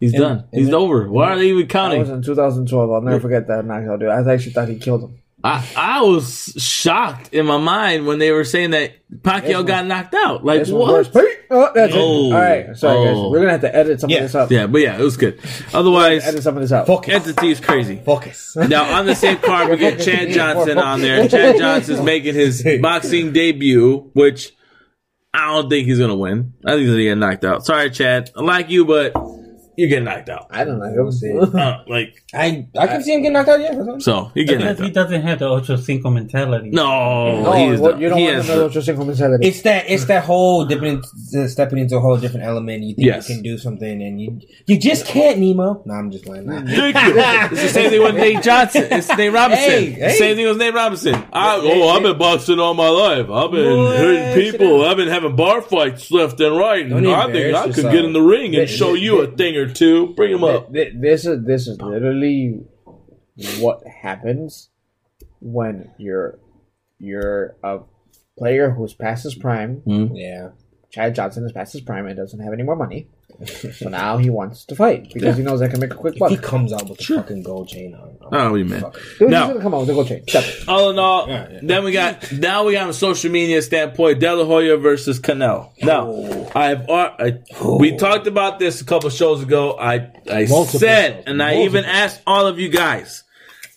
[0.01, 0.39] He's And- done.
[0.39, 1.09] and He's then- over.
[1.11, 2.15] Why are they even That was counting?
[2.17, 2.91] in 2012.
[2.91, 4.09] I'll never forget that knockout, dude.
[4.09, 5.19] I actually thought he killed him.
[5.45, 9.87] I, I was shocked in my mind when they were saying that Pacquiao one- got
[9.87, 10.45] knocked out.
[10.45, 11.11] Like what?
[11.51, 12.31] Oh, that's Oh.
[12.31, 12.33] it.
[12.35, 13.15] All right, sorry guys.
[13.17, 13.31] Oh.
[13.31, 14.19] We're gonna have to edit some Yeah.
[14.19, 14.51] of this up.
[14.53, 15.41] Yeah, but yeah, it was good.
[15.75, 16.87] Otherwise, Edit some of this out.
[16.87, 17.15] Focus.
[17.15, 18.01] entity is crazy.
[18.05, 18.55] Focus.
[18.57, 21.27] Now on the same card, we get Chad Johnson on there.
[21.29, 24.53] Chad Johnson's making his boxing debut, which
[25.35, 26.53] I don't think he's gonna win.
[26.65, 27.67] I think he's gonna get knocked out.
[27.67, 28.31] Sorry, Chad.
[28.37, 29.13] I like you, but
[29.77, 30.47] you're getting knocked out.
[30.51, 31.11] I don't know.
[31.11, 31.33] see.
[31.63, 33.61] Uh, like I I can see him getting knocked out.
[33.61, 33.99] Yeah.
[33.99, 34.95] so, you're getting Because knocked he out.
[34.95, 36.71] doesn't have the Ocho Cinco mentality.
[36.71, 38.83] No, No, he is what- the- you don't he want has to the- what your
[38.83, 39.47] single mentality.
[39.49, 41.07] It's that it's that whole different
[41.37, 42.83] uh, stepping into a whole different element.
[42.83, 43.29] You think Yes.
[43.29, 45.83] you can do something, and you you just can't, Nemo.
[45.87, 46.47] No, I'm just playing.
[46.47, 46.61] Nah.
[46.67, 47.15] Thank you.
[47.53, 48.89] It's the same thing with Nate Johnson.
[48.91, 49.69] It's Nate Robinson.
[49.71, 50.13] Hey, hey.
[50.17, 51.15] Same thing with Nate Robinson.
[51.33, 53.29] I, oh, I've been boxing all my life.
[53.31, 54.85] I've been Boy, hurting people.
[54.85, 56.89] I've been having bar fights left and right.
[56.89, 57.93] Don't And I think embarrass I could yourself.
[57.95, 60.15] get in the ring and show you a thing or two.
[60.15, 60.73] Bring him up.
[60.73, 62.61] This is this is literally
[63.59, 64.71] what happens
[65.41, 66.39] when you're
[66.99, 67.81] you're a
[68.39, 69.77] player who's past his prime.
[69.79, 70.15] Hmm.
[70.15, 70.51] Yeah.
[70.91, 73.09] Chad Johnson is past his prime and doesn't have any more money,
[73.47, 76.31] so now he wants to fight because he knows I can make a quick buck.
[76.33, 78.17] If he comes out with a fucking gold chain on.
[78.33, 78.81] Oh, you man.
[78.81, 79.29] Fuck it.
[79.29, 80.23] Now- he's gonna come out with a gold chain.
[80.29, 80.69] Stop it.
[80.69, 81.61] All in all, Yeah, yeah.
[81.63, 85.71] then we got now we got a social media standpoint: De La Hoya versus Canelo.
[85.83, 87.39] Now, I've uh, I,
[87.79, 89.77] we talked about this a couple shows ago.
[89.79, 91.25] I I Multiple said, shows.
[91.27, 93.25] and I even asked all of you guys.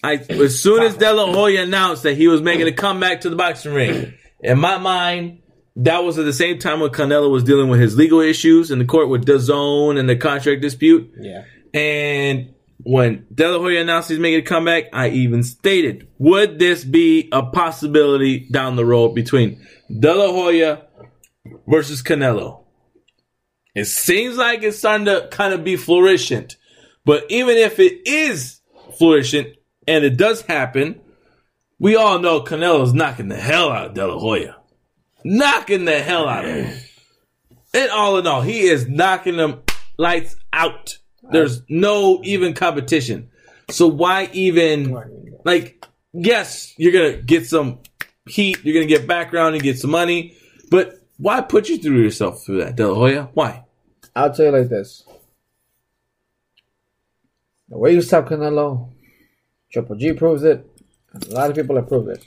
[0.03, 3.29] I as soon as De La Hoya announced that he was making a comeback to
[3.29, 5.39] the boxing ring, in my mind.
[5.77, 8.79] That was at the same time when Canelo was dealing with his legal issues in
[8.79, 11.13] the court with DAZN and the contract dispute.
[11.19, 11.43] Yeah.
[11.73, 16.85] And when De La Hoya announced he's making a comeback, I even stated, would this
[16.85, 20.83] be a possibility down the road between De La Hoya
[21.67, 22.63] versus Canelo?
[23.73, 26.47] It seems like it's starting to kind of be flourishing.
[27.03, 28.61] But even if it is
[28.97, 29.53] flourishing
[29.85, 31.01] and it does happen,
[31.77, 34.55] we all know Canelo's knocking the hell out of De La Hoya.
[35.27, 36.77] Knocking the hell out of him.
[37.73, 39.63] And all in all, he is knocking them
[39.97, 40.99] lights out.
[41.31, 43.31] There's no even competition.
[43.71, 44.95] So why even
[45.43, 45.83] like
[46.13, 47.79] yes, you're gonna get some
[48.27, 50.37] heat, you're gonna get background and get some money,
[50.69, 53.29] but why put you through yourself through that, De La Hoya?
[53.33, 53.65] Why?
[54.15, 55.03] I'll tell you like this:
[57.67, 58.93] the way you stop Canelo,
[59.71, 60.69] Triple G proves it.
[61.15, 62.23] A lot of people have proved it.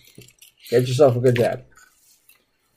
[0.69, 1.65] Get yourself a good jab.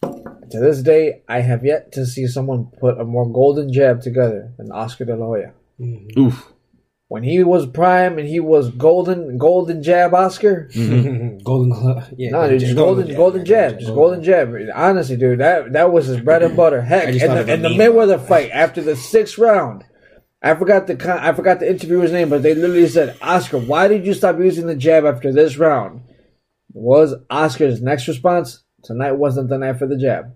[0.02, 4.54] To this day, I have yet to see someone put a more golden jab together
[4.58, 5.54] than Oscar De La Hoya.
[5.80, 6.20] Mm-hmm.
[6.20, 6.52] Oof.
[7.08, 10.70] When he was prime and he was golden, golden jab Oscar.
[10.74, 11.38] Mm-hmm.
[11.44, 12.10] golden glove.
[12.18, 12.32] Yeah.
[12.32, 14.54] No, dude, just golden, golden jab, just golden jab.
[14.74, 16.82] Honestly, dude, that that was his bread and butter.
[16.82, 17.70] Heck, I in just thought of the, in the.
[17.70, 19.84] Mayweather fight after the sixth round,
[20.42, 23.88] I forgot the con- I forgot the interviewer's name, but they literally said, "Oscar, why
[23.88, 26.04] did you stop using the jab after this round?"
[26.74, 28.64] Was Oscar's next response?
[28.84, 30.34] Tonight wasn't the night for the jab.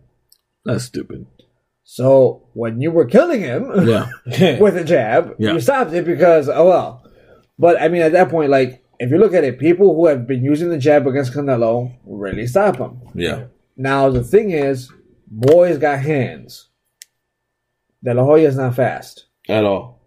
[0.63, 1.25] That's stupid.
[1.83, 4.07] So when you were killing him Yeah.
[4.59, 5.53] with a jab, Yeah.
[5.53, 7.03] you stopped it because oh well.
[7.59, 10.25] But I mean, at that point, like if you look at it, people who have
[10.27, 13.01] been using the jab against Canelo really stop him.
[13.13, 13.45] Yeah.
[13.77, 14.91] Now the thing is,
[15.27, 16.69] boys got hands.
[18.03, 19.99] De La Hoya's not fast, At all.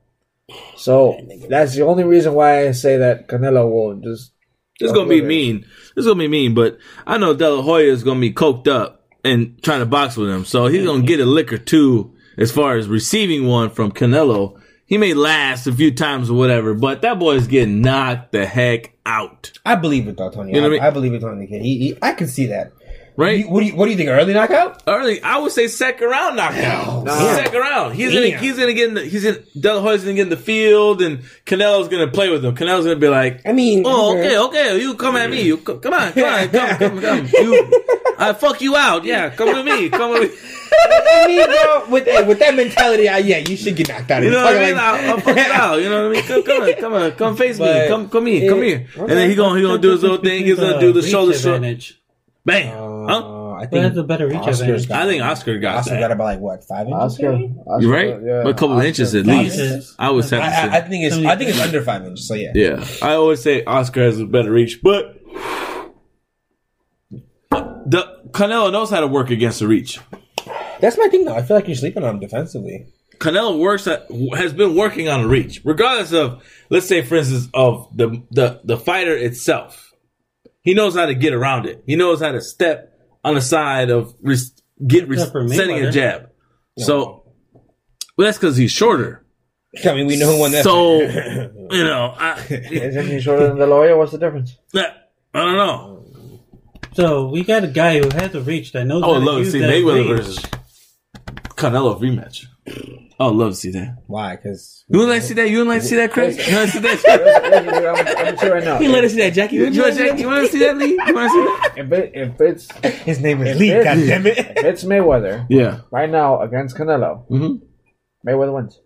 [0.76, 4.32] so that's the only reason why I say that Canelo will just.
[4.80, 5.66] It's oh, gonna be mean.
[5.96, 9.06] It's gonna be mean, but I know De La Hoya is gonna be coked up
[9.24, 12.52] and trying to box with him, so he's gonna get a lick or two as
[12.52, 14.60] far as receiving one from Canelo.
[14.86, 18.94] He may last a few times or whatever, but that boy's getting knocked the heck
[19.04, 19.52] out.
[19.66, 20.54] I believe it though, Tony.
[20.54, 20.82] You know I, what I mean?
[20.82, 21.46] I believe it, Tony.
[21.46, 22.72] He, he, I can see that.
[23.18, 23.38] Right?
[23.40, 24.08] You- what do you What do you think?
[24.08, 24.82] Early knockout?
[24.86, 27.04] Early, I would say second round knockout.
[27.04, 27.12] No.
[27.36, 27.94] Second round.
[27.94, 30.28] He's gonna he's gonna get in the he's in De La Hoya's gonna get in
[30.30, 32.54] the field and Canelo's gonna play with him.
[32.56, 34.80] Canelo's gonna be like, I mean, Oh, okay, okay.
[34.80, 35.42] You come at me.
[35.42, 37.28] You co- come on, come on, come, come, come.
[37.34, 37.82] You,
[38.20, 39.04] I fuck you out.
[39.04, 39.88] Yeah, come with me.
[39.90, 40.38] Come with me.
[40.70, 44.22] I mean, bro, with hey, with that mentality, I, yeah, you should get knocked out.
[44.22, 44.74] You know what I mean?
[44.74, 45.80] like- I'll, I'll fuck you out.
[45.82, 46.24] You know what I mean?
[46.28, 47.66] Come, come on, come on, come face me.
[47.88, 48.86] Come, come here, come here.
[48.96, 50.44] And then he gonna he gonna do his little thing.
[50.44, 51.54] He's gonna do the shoulder shot.
[51.56, 51.98] advantage.
[52.44, 52.66] Bam.
[53.08, 53.16] Huh?
[53.18, 54.88] Uh, I Who has think a better reach Oscar's advantage?
[54.88, 56.00] got- I think Oscar got Oscar that.
[56.00, 56.94] got about like what five inches?
[56.94, 57.32] Oscar.
[57.34, 58.08] Oscar, You're right.
[58.22, 59.58] Yeah, But a couple of Oscar- inches at least.
[59.58, 59.94] inches.
[59.98, 62.26] I always have I, I, I think it's I think it's under five inches.
[62.28, 62.52] So yeah.
[62.54, 65.16] Yeah, I always say Oscar has a better reach, but
[67.10, 69.98] the Canelo knows how to work against the reach.
[70.80, 71.34] That's my thing though.
[71.34, 72.86] I feel like you're sleeping on him defensively.
[73.18, 77.48] Canelo works at, has been working on a reach, regardless of let's say, for instance,
[77.52, 79.87] of the the the fighter itself.
[80.68, 81.82] He knows how to get around it.
[81.86, 82.92] He knows how to step
[83.24, 84.52] on the side of res-
[84.86, 85.92] get res- Except sending a Mayweather.
[85.92, 86.30] jab.
[86.76, 87.24] So,
[88.16, 89.24] well, that's because he's shorter.
[89.82, 90.64] I mean, we know who won that.
[90.64, 93.96] So, you know, I, Isn't he shorter than De La Hoya?
[93.96, 94.58] What's the difference?
[94.74, 94.92] I
[95.32, 96.04] don't know.
[96.92, 99.24] So we got a guy who has a reach that knows I how would to
[99.26, 100.16] love to see Mayweather reach.
[100.26, 100.38] versus
[101.56, 102.44] Canelo rematch.
[103.20, 103.96] I would love to see that.
[104.06, 104.36] Why?
[104.36, 105.50] Because You would like to see that?
[105.50, 106.36] You would like to see that, Chris?
[106.48, 107.04] You want to see that?
[108.18, 108.78] I'm, I'm telling you right now.
[108.80, 109.56] You let us see that, Jackie?
[109.56, 110.90] You want to you want to see that, Lee?
[111.04, 111.72] You want to see that?
[111.78, 112.70] If, it, if it's
[113.02, 113.70] his name is If Lee.
[113.70, 114.52] it- God damn if it.
[114.58, 115.80] it's Mayweather Yeah.
[115.90, 117.60] right now against Canelo, Mhm.
[118.26, 118.80] Mayweather wins.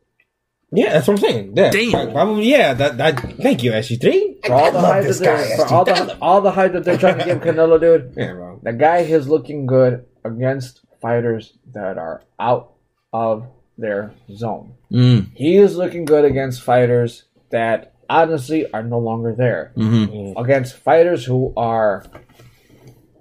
[0.75, 1.53] Yeah, that's what I'm saying.
[1.55, 2.13] Yeah, Damn.
[2.13, 2.73] Probably, yeah.
[2.73, 3.21] That, that.
[3.43, 4.39] Thank you, SG three.
[4.47, 5.37] For all the love hype this that guy.
[5.49, 8.33] they're, for all the all the hype that they're trying to give Canelo, dude, Yeah,
[8.33, 8.59] bro.
[8.63, 12.73] the guy is looking good against fighters that are out
[13.13, 13.47] of
[13.79, 14.75] their zone.
[14.91, 15.31] Mm.
[15.35, 19.73] He is looking good against fighters that honestly are no longer there.
[19.77, 20.39] Mm-hmm.
[20.39, 22.05] Against fighters who are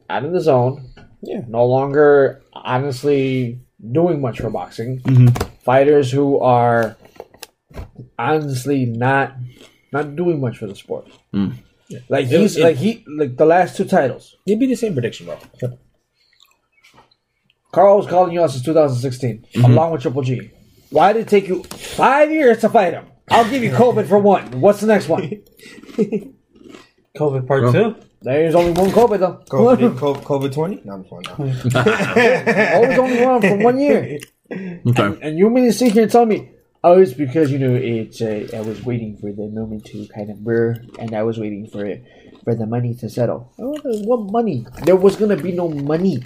[0.09, 0.89] out of the zone,
[1.21, 1.41] Yeah.
[1.47, 3.59] no longer honestly
[3.91, 4.99] doing much for boxing.
[5.01, 5.31] Mhm.
[5.63, 6.97] Fighters who are
[8.19, 9.35] honestly not
[9.93, 11.07] not doing much for the sport.
[11.33, 11.53] Mm.
[12.09, 14.35] Like It- he's it- like he like the last two titles.
[14.45, 15.37] It'd be the same prediction, bro.
[17.71, 19.65] Carl was calling you out since 2016, Mm-hmm.
[19.71, 20.51] along with Triple G.
[20.89, 23.05] Why did it take you five years to fight him?
[23.29, 24.59] I'll give you COVID for one.
[24.59, 25.21] What's the next one?
[27.17, 27.71] COVID part Bro.
[27.71, 27.95] two.
[28.21, 29.41] There's only one COVID though.
[29.49, 30.81] COVID, COVID, COVID twenty?
[30.85, 32.75] No, I'm just now.
[32.75, 34.19] Always only one for one year.
[34.51, 35.17] Okay.
[35.21, 36.51] And you mean to sit here and tell me,
[36.83, 38.21] oh, it's because you know it's.
[38.21, 41.67] Uh, I was waiting for the moment to kind of burr, and I was waiting
[41.67, 42.03] for it
[42.43, 43.51] for the money to settle.
[43.59, 44.65] Oh, what money?
[44.85, 46.21] There was gonna be no money.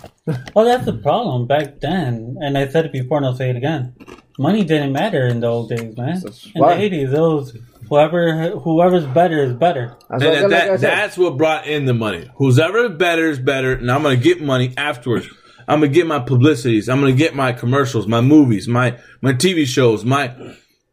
[0.54, 3.56] Well, that's the problem back then, and I said it before, and I'll say it
[3.56, 3.93] again.
[4.39, 6.19] Money didn't matter in the old days, man.
[6.21, 6.75] That's in why.
[6.75, 7.58] the eighties, it was
[7.89, 9.95] whoever whoever's better is better.
[10.10, 10.89] That's And what- that, like I that, said.
[10.91, 12.30] that's what brought in the money.
[12.36, 15.28] Who's ever better is better, and I'm gonna get money afterwards.
[15.67, 16.89] I'm gonna get my publicities.
[16.89, 20.32] I'm gonna get my commercials, my movies, my my TV shows, my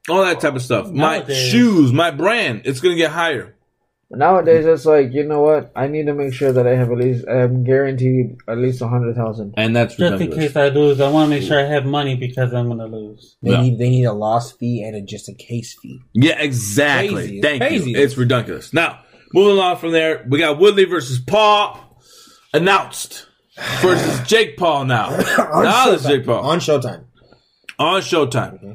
[0.09, 0.91] all that type of stuff.
[0.91, 2.63] My shoes, my brand.
[2.65, 3.55] It's gonna get higher.
[4.15, 5.73] Nowadays, it's like you know what?
[5.75, 8.89] I need to make sure that I have at least I'm guaranteed at least a
[8.89, 9.55] hundred thousand.
[9.57, 10.49] And that's Just in ridiculous.
[10.49, 13.37] case I lose, I want to make sure I have money because I'm gonna lose.
[13.43, 13.63] They Yeah.
[13.63, 16.01] need they need a loss fee and a, just a case fee.
[16.13, 17.15] Yeah, exactly.
[17.15, 17.39] Crazy.
[17.39, 17.91] It's Thank crazy.
[17.93, 17.99] you.
[17.99, 18.73] It's ridiculous.
[18.75, 19.01] Now,
[19.33, 21.79] moving on from there, we got Woodley versus Paul
[22.53, 23.27] announced
[23.81, 25.09] versus Jake Paul now.
[25.39, 27.05] now it's Jake Paul on Showtime.
[27.79, 28.63] on Showtime.
[28.63, 28.73] Mm-hmm.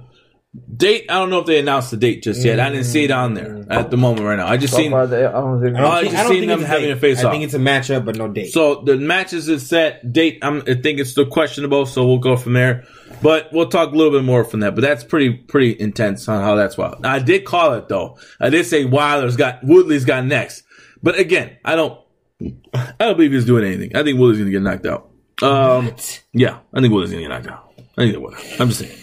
[0.76, 1.06] Date?
[1.10, 2.60] I don't know if they announced the date just yet.
[2.60, 4.48] I didn't see it on there at the moment right now.
[4.48, 4.92] I just So seen.
[4.92, 5.76] far, they, I don't think.
[5.76, 6.92] I don't I think, just seen them it's having date.
[6.92, 7.32] a face I off.
[7.32, 8.52] think it's a matchup, but no date.
[8.54, 10.12] So the matches is set.
[10.12, 10.40] Date.
[10.42, 11.86] I'm, I think it's still questionable.
[11.86, 12.86] So we'll go from there.
[13.22, 14.76] But we'll talk a little bit more from that.
[14.76, 17.06] But that's pretty pretty intense on how that's wild.
[17.06, 18.18] I did call it though.
[18.40, 20.64] I did say Wilder's got Woodley's got next.
[21.04, 22.00] But again, I don't.
[22.74, 23.96] I don't believe he's doing anything.
[23.96, 25.10] I think Woodley's gonna get knocked out.
[25.42, 25.96] Um,
[26.34, 27.72] yeah, I think Woodley's gonna get knocked out.
[27.98, 28.36] I think they will.
[28.60, 28.98] I'm just saying.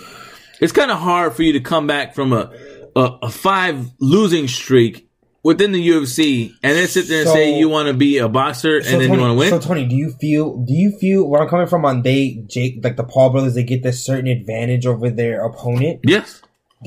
[0.61, 2.51] It's kind of hard for you to come back from a
[2.97, 5.09] a, a five losing streak
[5.43, 8.29] within the UFC and then sit there and So- say you want to be a
[8.29, 9.51] boxer and So, then Tony, you want to win.
[9.51, 12.81] So Tony, do you feel do you feel where I'm coming from on they Jake
[12.85, 16.40] like the Paul brothers they get this certain advantage over their opponent yes.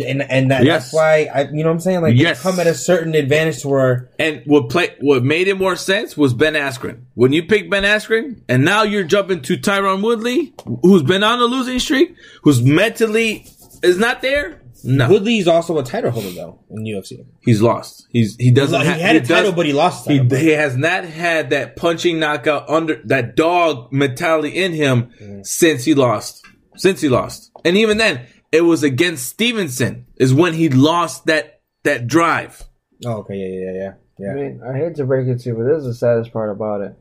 [0.03, 0.85] and and that, Yes.
[0.85, 2.41] that's why I you know what I'm saying like Yes.
[2.41, 5.75] they come at a certain advantage to where And what play what made it more
[5.75, 7.01] sense was Ben Askren.
[7.15, 10.53] When you pick Ben Askren, and now you're jumping to Tyron Woodley,
[10.83, 13.45] who's been on a losing streak, who's mentally
[13.83, 14.61] is not there.
[14.83, 17.25] No, Woodley's also a title holder though in UFC.
[17.41, 18.07] he's lost.
[18.11, 18.79] He's he doesn't.
[18.81, 20.05] He ha- had a does- title, but he lost.
[20.05, 20.37] the He, title.
[20.37, 25.93] he has not had that punching knockout under that dog mentality in him since he
[25.95, 26.45] lost.
[26.75, 31.61] Since he lost, and even then, it was against Stevenson is when he lost that
[31.83, 32.63] that drive.
[33.03, 34.31] oh, okay, yeah, yeah, yeah, I yeah.
[34.31, 36.51] I mean, I hate to break it to you, but this is the saddest part
[36.51, 36.95] about it.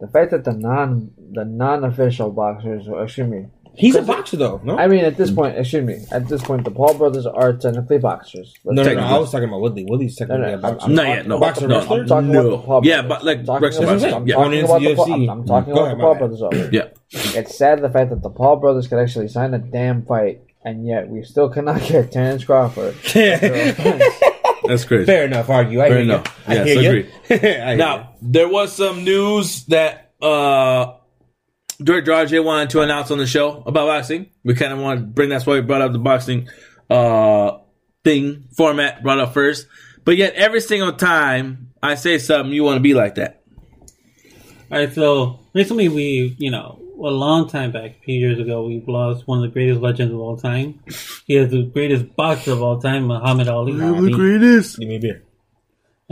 [0.00, 4.36] the fact that the non the non official boxers, or excuse me, He's a boxer
[4.36, 4.60] though.
[4.62, 7.52] No, I mean at this point, excuse me, at this point, the Paul brothers are
[7.54, 8.54] technically boxers.
[8.64, 9.00] Let's no, no, no.
[9.00, 9.84] I was talking about Woodley.
[9.88, 10.86] Woodley's technically no, a I'm, boxer.
[10.86, 11.38] I'm Not yet, no.
[11.40, 11.78] Boxer no.
[11.78, 12.00] wrestler?
[12.02, 12.40] I'm talking No.
[12.48, 14.34] about the Paul Yeah, but like I'm talking wrestling, about, I'm yeah.
[14.34, 15.12] talking about the Paul, UFC.
[15.24, 16.40] I'm, I'm talking Go about ahead, the Paul brothers.
[16.40, 16.68] Though.
[16.70, 16.88] Yeah.
[17.40, 20.86] It's sad the fact that the Paul brothers could actually sign a damn fight, and
[20.86, 22.94] yet we still cannot get Terence Crawford.
[24.64, 25.06] That's crazy.
[25.06, 25.48] Fair enough.
[25.50, 25.80] Argue.
[25.80, 26.42] I Fair hear enough.
[26.46, 26.52] You.
[26.52, 26.88] I Yes, hear you.
[26.88, 27.10] agree.
[27.30, 27.36] I
[27.68, 30.92] hear Now, there was some news that uh
[31.76, 34.30] Dirk Draje wanted to announce on the show about boxing.
[34.44, 36.48] We kind of want to bring that's why we brought up the boxing
[36.90, 37.58] uh
[38.04, 39.66] thing format brought up first.
[40.04, 43.42] But yet every single time I say something, you want to be like that.
[44.70, 48.64] All right, so recently we, you know, a long time back, a few years ago,
[48.66, 50.80] we lost one of the greatest legends of all time.
[51.26, 53.72] He is the greatest boxer of all time, Muhammad Ali.
[53.72, 54.16] you.
[54.16, 54.78] greatest.
[54.78, 55.22] Give me a beer.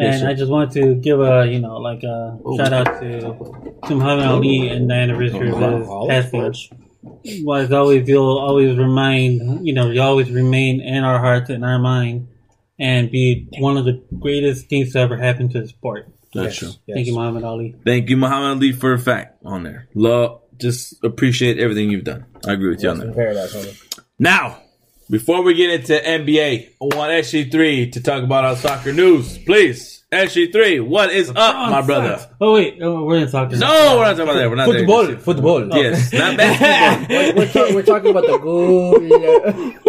[0.00, 3.20] And I just wanted to give a, you know, like a oh, shout out to,
[3.86, 7.44] to Muhammad Ali and oh, the anniversary of his passing.
[7.44, 11.64] Well, as always, you'll always remind, you know, you always remain in our hearts and
[11.64, 12.28] our mind
[12.78, 16.08] and be one of the greatest things to ever happen to the sport.
[16.32, 16.72] That's true.
[16.92, 17.74] Thank you, Muhammad Ali.
[17.84, 19.88] Thank you, Muhammad Ali, for a fact on there.
[19.94, 22.26] Love, just appreciate everything you've done.
[22.46, 23.14] I agree with you on that.
[23.14, 23.82] Paradise.
[24.18, 24.62] Now,
[25.10, 29.38] before we get into NBA, I want SG3 to talk about our soccer news.
[29.38, 32.24] Please, SG3, what is up, my brother?
[32.40, 32.78] Oh, wait.
[32.80, 33.56] Oh, we're in soccer.
[33.56, 34.48] No, we're not talking about that.
[34.50, 34.86] We're not there.
[34.86, 35.16] Football.
[35.16, 35.76] Football.
[35.76, 37.34] Yes, not basketball.
[37.36, 39.02] we're, talk- we're talking about the good.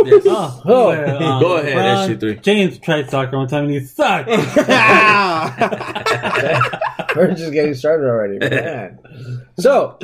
[0.08, 0.24] yes.
[0.26, 0.88] Oh, Oh.
[0.88, 2.42] where, um, Go ahead, LeBron SG3.
[2.42, 4.28] James tried soccer one time and he sucked.
[7.16, 9.00] We're just getting started already, man.
[9.60, 9.98] So,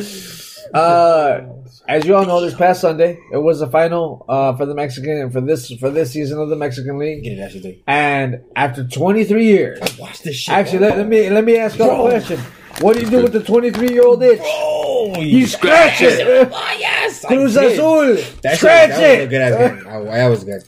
[0.73, 1.41] uh,
[1.87, 5.17] as you all know, this past Sunday it was the final uh, for the Mexican
[5.17, 7.23] and for this for this season of the Mexican League.
[7.23, 7.83] Get it, actually.
[7.87, 10.53] And after 23 years, Watch this shit.
[10.53, 12.39] actually, let, let me let me ask you a question.
[12.81, 14.39] What do you do with the 23 year old itch?
[14.43, 16.27] Oh, You scratch it.
[16.51, 17.25] Oh, yes.
[17.25, 17.71] I Cruz did.
[17.73, 18.15] Azul.
[18.43, 19.29] That's Scratch that was a it.
[19.29, 19.87] good ass game.
[19.89, 20.63] Oh, that was good.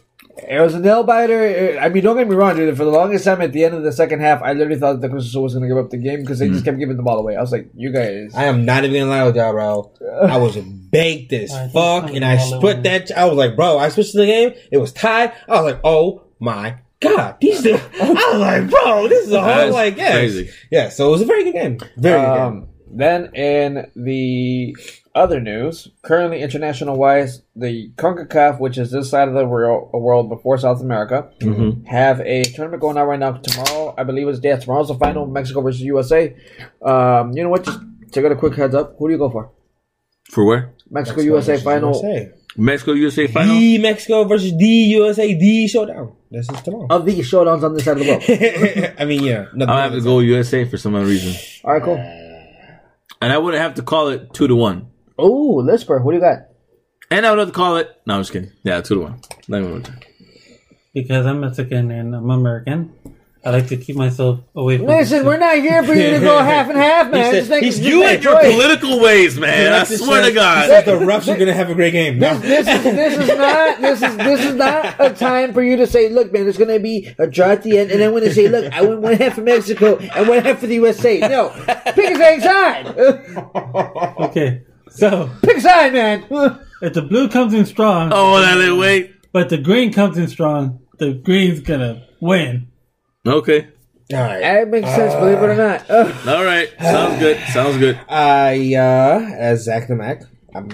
[0.50, 1.78] It was a nail biter.
[1.80, 2.76] I mean, don't get me wrong, dude.
[2.76, 5.10] For the longest time, at the end of the second half, I literally thought that
[5.12, 6.54] Cruz Azul was going to give up the game because they Mm.
[6.54, 7.36] just kept giving the ball away.
[7.36, 8.34] I was like, you guys.
[8.36, 9.92] I am not even gonna lie with y'all, bro.
[10.28, 13.12] I was baked as fuck, I'm and I split that.
[13.16, 14.54] I was like, bro, I switched to the game.
[14.72, 15.34] It was tied.
[15.48, 17.64] I was like, oh my god, these.
[17.68, 20.50] I was like, bro, this is a whole That's like, yes, crazy.
[20.72, 20.90] yeah.
[20.90, 21.78] So it was a very good game.
[21.98, 22.69] Very good game.
[22.92, 24.76] Then in the
[25.16, 30.30] other news, currently international wise, the CONCACAF, which is this side of the world, world
[30.30, 31.86] before South America, Mm-hmm.
[31.86, 33.34] have a tournament going on right now.
[33.34, 34.58] Tomorrow, I believe it's day.
[34.58, 36.36] tomorrow's the final, Mexico versus USA.
[36.82, 37.64] Um, you know what?
[37.66, 37.80] Just
[38.14, 39.52] to get a quick heads up, who do you go for?
[40.32, 40.74] For where?
[40.90, 42.32] Mexico, USA final USA.
[42.58, 43.56] Mexico USA final?
[43.56, 46.14] The Mexico versus the USA the showdown.
[46.32, 46.88] This is tomorrow.
[46.90, 48.94] of these showdowns on this side of the world.
[49.00, 49.46] I mean, yeah.
[49.68, 51.34] I'll have to go USA for some other reason.
[51.64, 51.98] All right, cool.
[53.22, 54.88] And I wouldn't have to call it 2 to 1.
[55.18, 56.48] Oh, Lisper, what do you got?
[57.12, 57.90] And I would have to call it.
[58.06, 58.52] No, I'm just kidding.
[58.64, 59.22] Yeah, 2 to 1.
[59.50, 59.90] Let me look.
[60.94, 62.94] because I'm Mexican and I'm American.
[63.46, 66.40] I like to keep myself away from Listen, we're not here for you to go
[66.44, 67.32] half and half, man.
[67.32, 68.52] said- Just he's- just You and your choice.
[68.54, 69.68] political ways, man.
[69.72, 70.64] I Alexis swear to God.
[70.64, 72.20] he says the refs are gonna have a great game.
[72.20, 72.38] No.
[72.38, 75.88] this is this is not this is this is not a time for you to
[75.88, 78.34] say, look, man, there's gonna be a draw at the end, and then when they
[78.34, 81.20] say, look, I went one half for Mexico and one half for the USA.
[81.20, 81.50] No,
[81.96, 82.88] pick a dang side.
[84.20, 86.26] Okay, so pick a side, man.
[86.82, 89.14] if the blue comes in strong, Oh, that little wait.
[89.32, 92.68] but the green comes in strong, the green's gonna win.
[93.28, 93.68] Okay.
[94.14, 94.42] All right.
[94.42, 95.86] That makes sense, believe it or not.
[95.90, 96.16] Ugh.
[96.28, 96.70] All right.
[96.82, 97.38] Sounds good.
[97.54, 98.00] Sounds good.
[98.10, 100.24] I uh as Zach the Mac,
[100.56, 100.66] I'm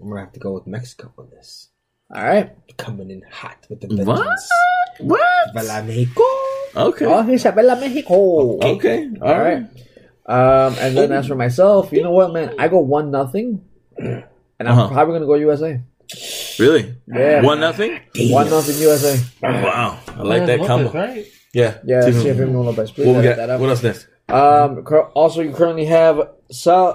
[0.00, 1.68] I'm gonna have to go with Mexico on this.
[2.14, 2.50] All right.
[2.78, 4.06] Coming in hot with the What?
[4.16, 4.50] vengeance.
[5.00, 5.20] What?
[5.54, 6.24] Viva Mexico.
[6.74, 7.04] Okay.
[7.04, 8.58] Oh, he's a Bella Mexico.
[8.76, 9.10] Okay.
[9.20, 9.64] All right.
[10.24, 12.54] Um, and then as for myself, you know what, man?
[12.58, 13.64] I go one nothing,
[13.98, 14.24] and
[14.60, 14.88] I'm Uh-huh.
[14.94, 15.80] probably gonna go USA.
[16.58, 16.94] Really?
[17.06, 17.42] Yeah.
[17.42, 17.98] One nothing?
[18.30, 19.18] One nothing USA.
[19.42, 19.98] Wow.
[20.08, 20.92] I like that Lopez, combo.
[20.92, 21.26] right?
[21.52, 21.78] Yeah.
[21.84, 22.90] Yeah, see if anyone Lopez.
[22.90, 23.36] Please What we got?
[23.36, 23.60] that up.
[23.60, 24.08] What else next?
[24.28, 24.84] Um,
[25.14, 26.30] also, you currently have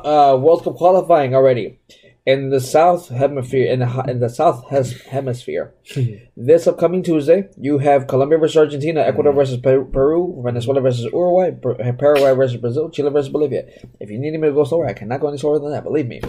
[0.03, 1.79] uh, World Cup qualifying already
[2.27, 3.71] in the South Hemisphere.
[3.71, 5.73] In the in the South hes- Hemisphere,
[6.37, 9.39] this upcoming Tuesday, you have Colombia versus Argentina, Ecuador mm-hmm.
[9.39, 13.65] versus Peru, Peru Venezuela versus Uruguay, Per- eh, Paraguay versus Brazil, Chile versus Bolivia.
[14.01, 15.83] If you need me to go slower, I cannot go any slower than that.
[15.83, 16.19] Believe me.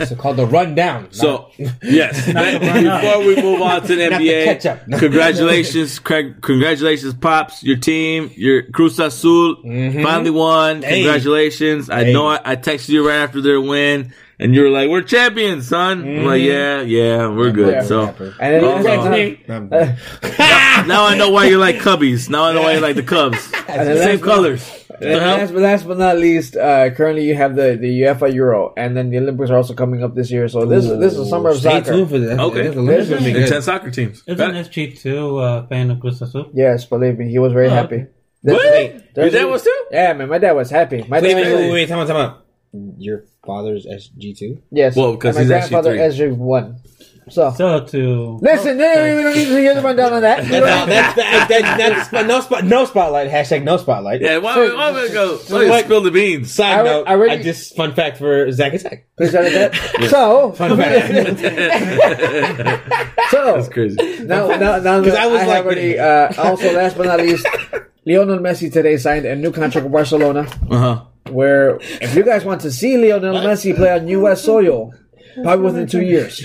[0.00, 1.08] It's called the rundown.
[1.12, 1.50] So,
[1.82, 2.26] yes.
[2.34, 2.84] run.
[2.84, 4.98] Before we move on to the Not the NBA, catch-up.
[4.98, 10.02] congratulations, Craig, congratulations, Pops, your team, your Cruz Azul mm-hmm.
[10.02, 10.82] finally won.
[10.82, 11.02] Hey.
[11.02, 11.90] Congratulations.
[11.90, 15.02] I know I, I texted you right after their win, and you were like, "We're
[15.02, 17.74] champions, son." I'm like, yeah, yeah, we're good.
[17.74, 17.82] Yeah.
[17.84, 18.06] So
[18.40, 18.82] And then Oh,
[20.86, 22.28] now I know why you like Cubbies.
[22.28, 23.52] Now I know why you like the Cubs.
[23.70, 24.76] And then Same last- colors.
[25.00, 28.74] And last, but last but not least, uh, currently you have the, the UEFA Euro,
[28.76, 30.46] and then the Olympics are also coming up this year.
[30.48, 31.92] So this is this is summer of Stay soccer.
[31.92, 32.38] tuned for that.
[32.38, 32.62] Okay.
[32.68, 33.48] This Olympics gonna be And good.
[33.48, 34.22] ten soccer teams.
[34.26, 35.06] Isn't That- SG2
[35.40, 36.50] uh, fan of Cruz Azul?
[36.52, 38.04] Yes, believe me, he was very Oh, happy.
[38.46, 38.52] okay.
[39.14, 39.16] What?
[39.16, 39.84] Your dad was too?
[39.90, 41.04] Yeah, man, my dad was happy.
[41.08, 42.39] My Wait, dad, wait, wait, wait, time out, time out.
[42.72, 44.62] Your father's SG two.
[44.70, 45.96] yes, Well, 'cause and my he's actually grandfather.
[46.30, 46.76] SG one.
[47.28, 50.42] So So to listen, no, we don't need to hear the rundown on that.
[50.44, 53.30] We don't That's, that, that, that's no spot, no spotlight.
[53.30, 54.20] Hashtag no spotlight.
[54.20, 55.36] Yeah, why, So- why would it go?
[55.36, 56.52] so Why you what- spill the beans?
[56.52, 59.06] Side I note, I I, just fun fact for Zach Attack.
[59.16, 59.44] Please don't
[60.00, 60.08] do.
[60.08, 61.38] So, Fun fact.
[63.30, 63.96] so That's crazy.
[64.24, 65.98] now, now, now 'Cause that I was I like- have already.
[65.98, 67.46] Uh, also, last but not least,
[68.06, 70.46] Lionel Messi today signed a new contract with Barcelona.
[70.70, 71.00] Uh huh.
[71.28, 74.42] Where, if you guys want to see Lionel Messi play on U.S.
[74.42, 74.92] soil,
[75.42, 76.42] probably within two years,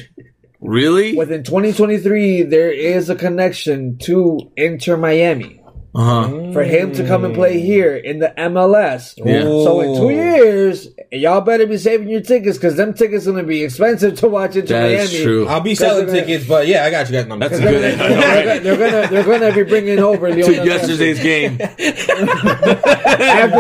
[0.61, 1.15] Really?
[1.15, 5.61] within 2023, there is a connection to Inter Miami
[5.95, 6.51] Uh huh.
[6.51, 9.13] for him to come and play here in the MLS.
[9.17, 9.43] Yeah.
[9.43, 13.63] So in two years, y'all better be saving your tickets because them tickets gonna be
[13.63, 15.03] expensive to watch Inter That Miami.
[15.03, 15.47] is true.
[15.47, 17.25] I'll be selling gonna- tickets, but yeah, I got you guys.
[17.27, 20.35] No, That's a good gonna, they're, gonna, they're gonna they're gonna be bringing over To
[20.35, 21.57] Lionel yesterday's game.
[21.61, 21.75] after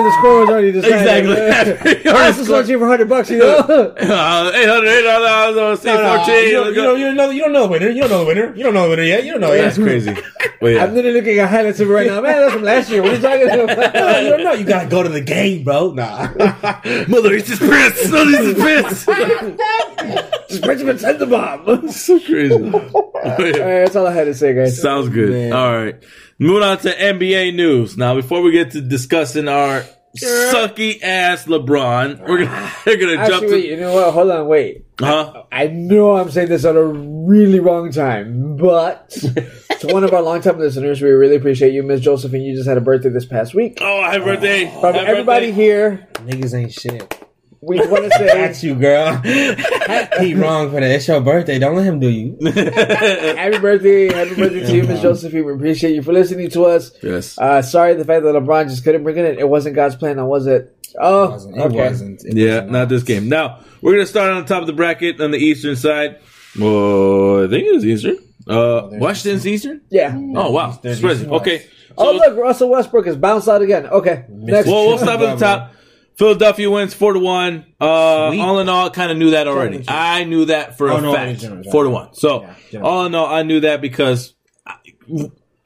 [0.03, 1.29] the score was already decided.
[1.29, 2.05] exactly.
[2.11, 3.57] I was sold you for hundred bucks, you know.
[3.57, 5.85] Uh, 800, 800, C14.
[5.85, 6.83] No, no, you, don't, let's you, go.
[6.83, 7.89] don't, you, don't know, you don't know the winner.
[7.89, 8.55] You don't know the winner.
[8.55, 9.23] You don't know the winner yet.
[9.25, 9.83] You don't know That's yet.
[9.83, 10.15] crazy.
[10.61, 10.83] But yeah.
[10.83, 12.21] I'm literally looking at highlights of right now.
[12.25, 13.01] Man, that's from last year.
[13.01, 14.23] What are you talking No, about?
[14.23, 14.53] you don't know.
[14.53, 15.91] You gotta go to the game, bro.
[15.91, 16.27] Nah.
[17.07, 18.11] Mother, he's just pissed.
[18.11, 20.49] No, he's just pissed.
[20.49, 21.89] Just Benjamin sent the bomb.
[21.91, 22.53] so crazy.
[22.53, 24.81] All right, that's all I had to say, guys.
[24.81, 25.29] Sounds good.
[25.31, 25.53] Man.
[25.53, 25.95] All right.
[26.39, 27.97] Moving on to NBA news.
[27.97, 29.83] Now, before we get to discussing our
[30.17, 34.13] sucky ass LeBron, we're gonna we're gonna jump Actually, wait, to you know what?
[34.13, 34.84] Hold on, wait.
[34.99, 35.43] Huh?
[35.51, 39.09] I know I'm saying this at a really wrong time, but
[39.79, 42.41] to one of our longtime listeners, we really appreciate you, Miss Josephine.
[42.43, 43.79] You just had a birthday this past week.
[43.81, 44.65] Oh, happy birthday!
[44.81, 45.61] From Happy everybody birthday.
[45.63, 47.21] here, Niggas ain't shit.
[47.61, 49.15] we want to say That's say you, girl.
[50.19, 50.91] he wrong for that.
[50.91, 51.57] It's your birthday.
[51.59, 52.37] Don't let him do you.
[52.51, 55.45] happy birthday, happy birthday to you, Miss Josephine.
[55.45, 56.91] We appreciate you for listening to us.
[57.01, 57.37] Yes.
[57.37, 59.39] Uh, sorry, the fact that LeBron just couldn't bring it in.
[59.39, 60.71] It wasn't God's plan, now was it?
[60.99, 61.57] Oh, It wasn't.
[61.57, 61.75] It okay.
[61.89, 62.25] wasn't.
[62.25, 62.71] It Yeah, wasn't.
[62.71, 63.27] not this game.
[63.29, 66.19] Now we're gonna start on the top of the bracket on the eastern side.
[66.59, 68.17] Well, I think it was Eastern.
[68.47, 69.81] Uh, Washington's Eastern.
[69.89, 70.13] Yeah.
[70.35, 71.25] Oh wow, There's Surprising.
[71.27, 71.41] Eastern West.
[71.41, 71.65] Okay.
[71.97, 73.85] Oh, look, Russell Westbrook has bounced out again.
[73.87, 74.67] Okay, next.
[74.67, 75.73] Well, we'll stop at the top.
[76.17, 77.65] Philadelphia wins four to one.
[77.79, 78.39] Uh, Sweet.
[78.41, 79.83] all in all, kind of knew that already.
[79.87, 81.31] I knew that for Oh, a no, fact.
[81.31, 81.71] it's general, general.
[81.71, 82.13] Four to one.
[82.15, 84.33] So Yeah, all in all, I knew that because
[84.65, 84.75] I-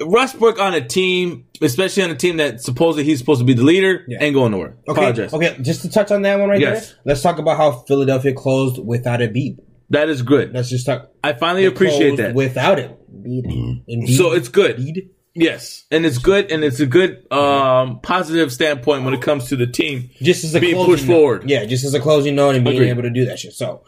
[0.02, 3.64] Westbrook on a team, especially on a team that supposedly he's supposed to be the
[3.64, 4.20] leader, Yeah.
[4.22, 4.76] ain't going nowhere.
[4.88, 5.34] Okay, Apologize.
[5.34, 6.90] okay, just to touch on that one right Yes.
[6.90, 6.98] there.
[7.06, 9.58] Let's talk about how Philadelphia closed without a beat.
[9.90, 10.54] That is good.
[10.54, 11.10] Let's just talk.
[11.24, 12.34] I finally appreciate that.
[12.36, 12.92] without it.
[13.26, 14.16] Indeed.
[14.16, 14.78] so it's good.
[14.80, 15.10] Indeed.
[15.36, 19.56] Yes, and it's good, and it's a good um, positive standpoint when it comes to
[19.56, 20.10] the team.
[20.22, 21.14] just as a being closing pushed note.
[21.14, 21.50] forward.
[21.50, 22.90] Yeah, just as a closing note and being Agreed.
[22.90, 23.54] able to do that shit.
[23.54, 23.84] So,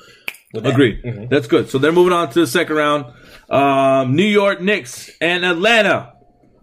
[0.54, 1.04] Agreed.
[1.04, 1.30] Mhm.
[1.30, 1.70] That's good.
[1.70, 3.06] So they're moving on to the second round.
[3.50, 6.14] Um, New York Knicks and Atlanta.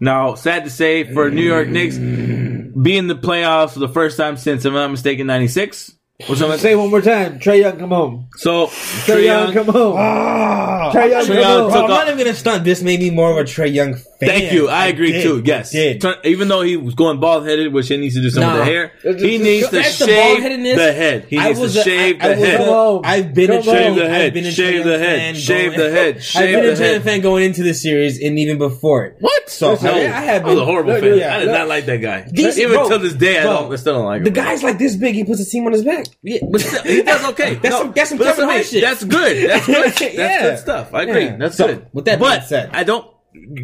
[0.01, 4.17] Now, sad to say for New York Knicks, be in the playoffs for the first
[4.17, 5.93] time since, if I'm not mistaken, '96
[6.29, 6.59] or something.
[6.59, 7.39] Say one more time.
[7.41, 8.29] Trae Young, come home.
[8.37, 9.97] So Trae Young, Young, come home.
[9.99, 11.71] Ah, Trae Young, Trae come Young home.
[11.73, 12.65] Bro, I'm not even gonna stunt.
[12.65, 14.69] This made me more of a Trae Young Thank you.
[14.69, 15.23] I agree did.
[15.23, 15.43] too.
[15.45, 15.71] Yes.
[15.71, 16.01] did.
[16.01, 18.57] Turn- Even though he was going bald headed, which he needs to do with Nah.
[18.57, 21.27] the hair, he needs to the shave the head.
[21.29, 22.69] He needs to shave I- I the head.
[23.05, 23.97] I've been a Come Trae home.
[23.97, 24.53] Shave the head.
[24.53, 25.19] Shave the head.
[25.19, 26.17] fan Shave going- the head.
[26.35, 27.03] I've been the a head.
[27.05, 29.17] fan going into this series and even before it.
[29.21, 29.49] What?
[29.51, 31.17] So no, I, I have I was a horrible Look, fan.
[31.17, 31.55] yeah, I did look.
[31.59, 32.27] not like that guy.
[32.31, 33.73] These- Even bro, till this day, I don't.
[33.73, 34.25] I still don't like him.
[34.25, 35.15] The guy's like this big.
[35.15, 36.07] He puts a team on his back.
[36.23, 37.55] Yeah, but still, he does okay.
[37.63, 38.53] That's some- that's some Kevin okay.
[38.55, 38.83] Hart shit.
[38.83, 39.49] That's good.
[39.49, 39.85] That's good.
[40.17, 40.93] That's good stuff.
[40.93, 41.29] I agree.
[41.39, 41.87] That's good.
[41.93, 43.07] with that being said- I don't.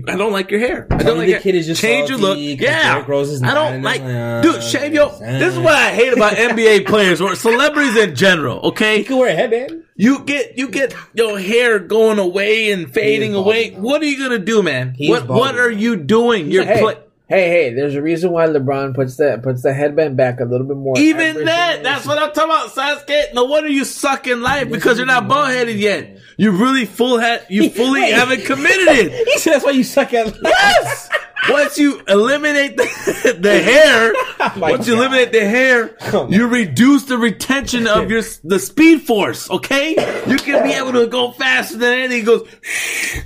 [0.07, 0.87] I don't like your hair.
[0.91, 2.39] I don't me like the your, kid is just change your look.
[2.39, 4.39] Yeah, I don't like, Atlanta.
[4.39, 4.62] Uh, dude.
[4.62, 5.09] Shave your.
[5.19, 8.61] This is what I hate about NBA players or celebrities in general.
[8.69, 9.85] Okay, You can wear a headband.
[9.97, 13.71] you get you get your hair going away and fading away.
[13.71, 13.81] now.
[13.81, 14.95] What are you gonna do, man?
[14.95, 16.51] He what what are you doing?
[16.51, 16.99] You're Hey, play-
[17.29, 17.72] hey, hey!
[17.75, 20.99] There's a reason why LeBron puts that puts the headband back a little bit more.
[20.99, 23.35] Even that, that's what I'm talking about, Sasuke.
[23.35, 26.18] No wonder you suck in life because you're not bald headed yet.
[26.37, 27.47] You really full head.
[27.49, 28.14] You fully Wait.
[28.14, 29.29] haven't committed it.
[29.35, 30.27] He said that's why you suck at.
[30.27, 30.43] Life.
[30.45, 31.11] Yes.
[31.51, 35.01] Once you eliminate the, the hair, oh my once you God.
[35.01, 35.95] eliminate the hair,
[36.31, 39.51] you reduce the retention of your the speed force.
[39.51, 39.91] Okay,
[40.27, 42.25] you can be able to go faster than anything.
[42.25, 42.49] Goes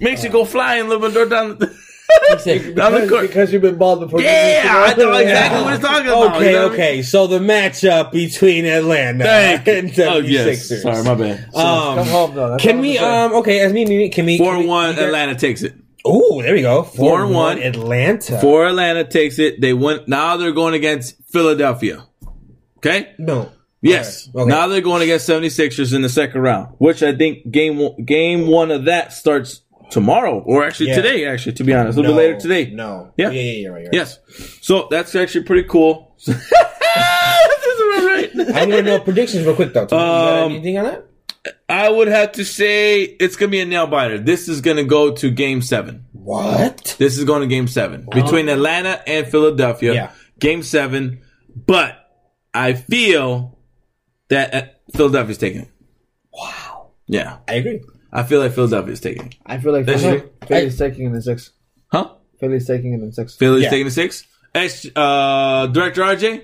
[0.01, 1.59] makes you go flying a little bit down.
[1.59, 1.88] The, He
[2.38, 3.22] said, Because, court.
[3.28, 4.20] because you've been bald before.
[4.20, 6.36] Yeah, I know exactly what he's talking about.
[6.36, 6.72] Okay, you know what I mean?
[6.72, 7.02] okay.
[7.02, 10.04] So the matchup between Atlanta Thank and you.
[10.04, 10.70] Oh, yes.
[10.70, 10.82] 76ers.
[10.82, 11.44] Sorry, my bad.
[11.54, 12.50] Um, Come home though.
[12.50, 12.98] That's can we?
[12.98, 13.32] Um.
[13.34, 13.61] Okay.
[13.61, 14.38] As me, me can we?
[14.38, 15.74] Four can we- and one, we Atlanta takes it.
[16.04, 16.84] Oh, there we go.
[16.84, 17.56] Four, Four and and one.
[17.59, 17.62] one.
[17.66, 18.40] Atlanta.
[18.40, 19.61] Four Atlanta takes it.
[19.61, 20.09] They went.
[20.09, 22.06] Now they're going against Philadelphia.
[22.78, 23.12] Okay.
[23.18, 23.52] No.
[23.82, 24.28] Yes.
[24.34, 24.48] Okay.
[24.48, 28.70] Now they're going against 76ers in the second round, which I think game game one
[28.70, 29.61] of that starts
[29.91, 30.97] tomorrow, or actually Yeah.
[30.97, 31.24] today.
[31.26, 32.20] Actually, to be honest, a little No.
[32.20, 32.70] bit later today.
[32.74, 33.12] No.
[33.16, 33.30] Yeah.
[33.30, 33.41] Yeah.
[33.41, 33.53] Yeah.
[33.53, 33.89] yeah right, right.
[33.93, 34.18] Yes.
[34.61, 36.14] So that's actually pretty cool.
[36.26, 38.30] this is about right.
[38.57, 39.86] I'm gonna know predictions real quick though.
[39.86, 40.03] Tony.
[40.03, 41.05] You got Um, anything on that?
[41.68, 44.18] I would have to say it's gonna be a nail biter.
[44.18, 46.05] This is gonna go to game seven.
[46.12, 46.97] What?
[46.99, 49.95] This is going to game seven between Atlanta and Philadelphia.
[49.95, 50.11] Yeah.
[50.39, 51.20] Game seven.
[51.66, 51.97] But
[52.53, 53.59] I feel
[54.28, 54.62] that uh,
[54.95, 55.68] Philadelphia's taking it.
[56.30, 56.89] Wow.
[57.07, 57.39] Yeah.
[57.49, 57.80] I agree.
[58.12, 59.34] I feel like Philadelphia's taking it.
[59.44, 60.32] I feel like That's Philly, it.
[60.46, 61.50] Philly's taking it in six.
[61.92, 62.11] Huh?
[62.40, 63.34] Philly's taking it in six.
[63.36, 63.70] Philly's Yeah.
[63.70, 64.24] taking the six.
[64.54, 66.42] Ex, uh, Director RJ,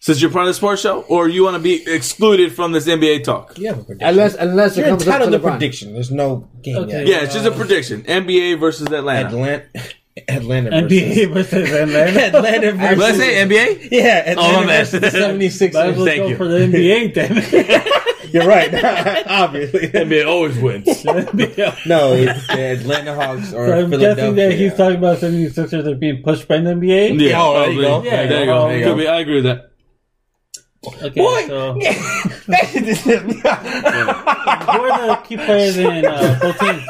[0.00, 2.86] since you're part of the sports show, or you want to be excluded from this
[2.88, 3.58] NBA talk?
[3.58, 4.08] You have a prediction.
[4.08, 5.50] Unless unless it You're comes up to entitled to LeBron.
[5.58, 5.92] prediction.
[5.92, 6.92] There's no game Okay.
[7.00, 7.06] yet.
[7.06, 8.02] Yeah, it's just a prediction.
[8.04, 9.28] NBA versus Atlanta.
[9.36, 9.64] Atlanta.
[10.28, 12.20] Atlanta NBA versus versus Atlanta.
[12.38, 12.98] Atlanta versus.
[12.98, 13.88] Let's say NBA.
[13.92, 14.86] Yeah, Atlanta Oh, my bad.
[14.86, 15.74] versus the 76ers.
[15.74, 16.36] Might as Thank go you.
[16.36, 18.04] for the NBA, damn it.
[18.32, 18.72] You're right.
[19.28, 19.88] Obviously.
[19.88, 20.86] NBA always wins.
[21.04, 21.86] NBA.
[21.86, 25.94] No, it's the Atlanta Hawks or So I'm guessing that he's talking about 76ers are
[25.94, 27.20] being pushed by the NBA.
[27.20, 28.02] Yeah, Oh, there you go.
[28.02, 28.68] Yeah, there you go.
[28.68, 28.96] There you Could go.
[28.96, 29.64] be- I agree with that.
[31.02, 31.74] Okay, Boy, so
[32.46, 33.34] that shit just hit me.
[33.34, 36.82] who are the key players in uh, both teams?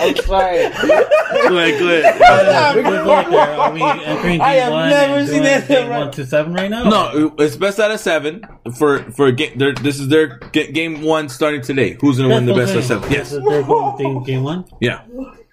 [0.00, 0.58] I'm sorry.
[1.48, 2.22] Go ahead, go ahead.
[2.22, 3.38] Uh, good luck there.
[3.60, 5.98] Are we entering I have one never seen doing that game right.
[6.00, 6.84] one to seven right now?
[6.88, 8.42] No, it's best out of seven
[8.76, 9.56] for for a game.
[9.58, 11.96] This is their ga- game one starting today.
[12.00, 13.12] Who's gonna win the best out of seven?
[13.12, 14.64] Yes, This is their goal thing, game one.
[14.80, 15.02] yeah.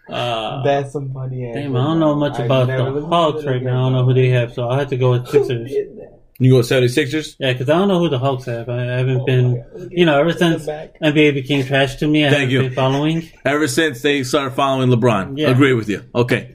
[0.09, 1.41] Uh, That's somebody.
[1.53, 3.77] damn, I don't know much about the Hawks right now.
[3.77, 5.71] I don't know who they have, so I'll have to go with Sixers.
[6.39, 7.35] You go 76ers?
[7.39, 8.69] Yeah, because I don't know who the Hawks have.
[8.69, 12.51] I haven't been, you know, ever since NBA became trash to me, I Thank haven't
[12.51, 12.61] you.
[12.69, 13.29] been following.
[13.43, 15.49] Ever since they started following LeBron, Yeah.
[15.49, 16.03] agree with you.
[16.13, 16.53] Okay.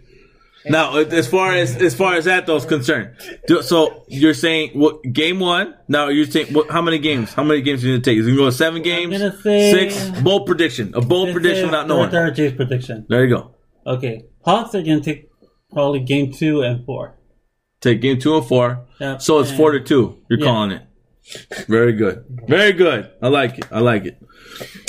[0.64, 3.16] Now, as far as as far as that though is concerned,
[3.62, 5.74] so you're saying what game one?
[5.88, 7.32] Now you're saying what, how many games?
[7.34, 8.18] How many games are you gonna take?
[8.18, 9.18] Is it gonna go seven games?
[9.18, 10.20] gonna say- six?
[10.20, 10.92] Bold prediction.
[10.94, 12.10] A bold prediction without knowing.
[12.10, 13.06] Third RJ's prediction.
[13.08, 13.56] There you go.
[13.84, 15.28] Okay, Hawks are gonna take
[15.72, 17.16] probably game two and four.
[17.82, 18.80] Take game two and four.
[19.00, 19.20] Yep.
[19.20, 20.18] So it's four to two.
[20.30, 20.46] You're Yeah.
[20.46, 20.82] calling it.
[21.68, 22.24] Very good.
[22.48, 23.10] Very good.
[23.20, 23.64] I like it.
[23.70, 24.18] I like it.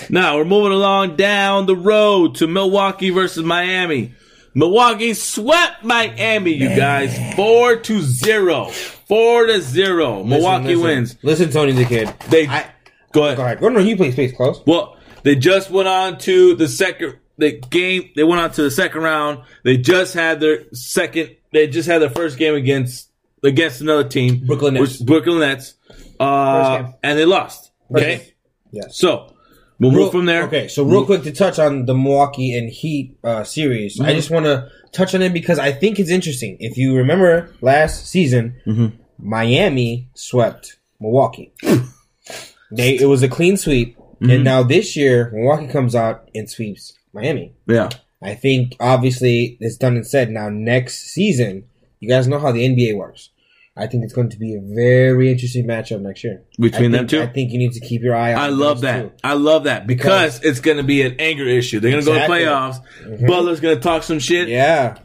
[0.10, 4.14] Now we're moving along down the road to Milwaukee versus Miami.
[4.56, 7.18] Milwaukee swept Miami, you guys.
[7.36, 8.66] Four to zero.
[8.66, 10.24] Four to zero.
[10.24, 10.84] Milwaukee Listen, listen.
[10.84, 11.16] wins.
[11.24, 12.14] Listen, Tony the Kid.
[12.30, 12.66] They I,
[13.12, 13.38] go ahead.
[13.38, 13.60] go ahead.
[13.60, 14.62] Go no, you play space close.
[14.68, 18.12] Well, they just went on to the second the game.
[18.16, 19.40] They went on to the second round.
[19.64, 21.36] They just had their second.
[21.54, 23.10] They just had their first game against
[23.44, 24.98] against another team, Brooklyn Nets.
[25.02, 25.76] Brooklyn Nets,
[26.20, 27.72] uh, and they lost.
[27.92, 28.28] Okay, game.
[28.72, 28.98] Yes.
[28.98, 29.34] so
[29.80, 30.44] we'll Real- move from there.
[30.46, 34.10] Okay, so real quick to touch on the Milwaukee and Heat uh, series, Mm-hmm.
[34.10, 36.58] I just want to touch on it because I think it's interesting.
[36.60, 38.88] If you remember last season, Mm-hmm.
[39.20, 41.54] Miami swept Milwaukee.
[42.72, 44.30] they it was a clean sweep, Mm-hmm.
[44.30, 47.54] and now this year Milwaukee comes out and sweeps Miami.
[47.68, 47.90] Yeah,
[48.24, 50.30] I think obviously it's done and said.
[50.30, 51.66] Now next season,
[52.00, 53.30] you guys know how the NBA works.
[53.76, 57.08] I think it's going to be a very interesting matchup next year Between I them
[57.08, 57.24] two?
[57.24, 58.40] I think you need to keep your eye on.
[58.40, 59.02] I love that.
[59.02, 59.12] two.
[59.24, 61.80] I love that because, it's going to be an anger issue.
[61.80, 62.40] They're going to Exactly.
[62.40, 62.82] go to playoffs.
[63.04, 63.26] Mm-hmm.
[63.26, 64.48] Butler's going to talk some shit.
[64.48, 65.00] Yeah,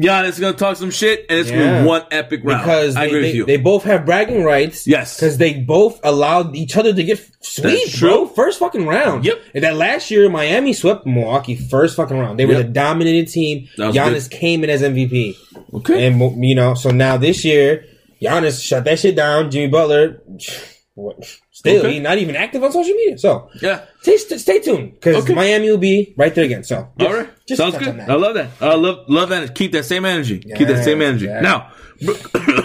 [0.00, 2.62] Giannis going to talk some shit, and it's going to be one epic round.
[2.62, 3.46] because I they, agree they, with you.
[3.46, 4.86] they both have bragging rights.
[4.86, 5.16] Yes.
[5.16, 8.26] because they both allowed each other to get sweep, bro.
[8.26, 8.26] true.
[8.34, 9.24] First fucking round.
[9.24, 9.40] Yep.
[9.54, 12.38] And that last year, Miami swept Milwaukee first fucking round.
[12.38, 12.66] They were Yep.
[12.66, 13.68] the dominated team.
[13.76, 15.36] Giannis came in as MVP,
[15.74, 16.06] okay.
[16.06, 17.84] and you know, so now this year,
[18.22, 19.50] Giannis shut that shit down.
[19.50, 20.22] Jimmy Butler,
[20.94, 21.92] what- still, Okay.
[21.94, 23.18] he's not even active on social media.
[23.18, 23.84] So yeah.
[24.00, 25.34] stay, stay tuned because Okay.
[25.34, 26.64] Miami will be right there again.
[26.64, 28.00] So All right, just sounds good.
[28.00, 28.48] I love that.
[28.60, 29.54] I love love that.
[29.54, 30.38] Keep that same energy.
[30.40, 31.26] Keep that same energy.
[31.26, 31.42] yes.
[31.42, 31.70] Now,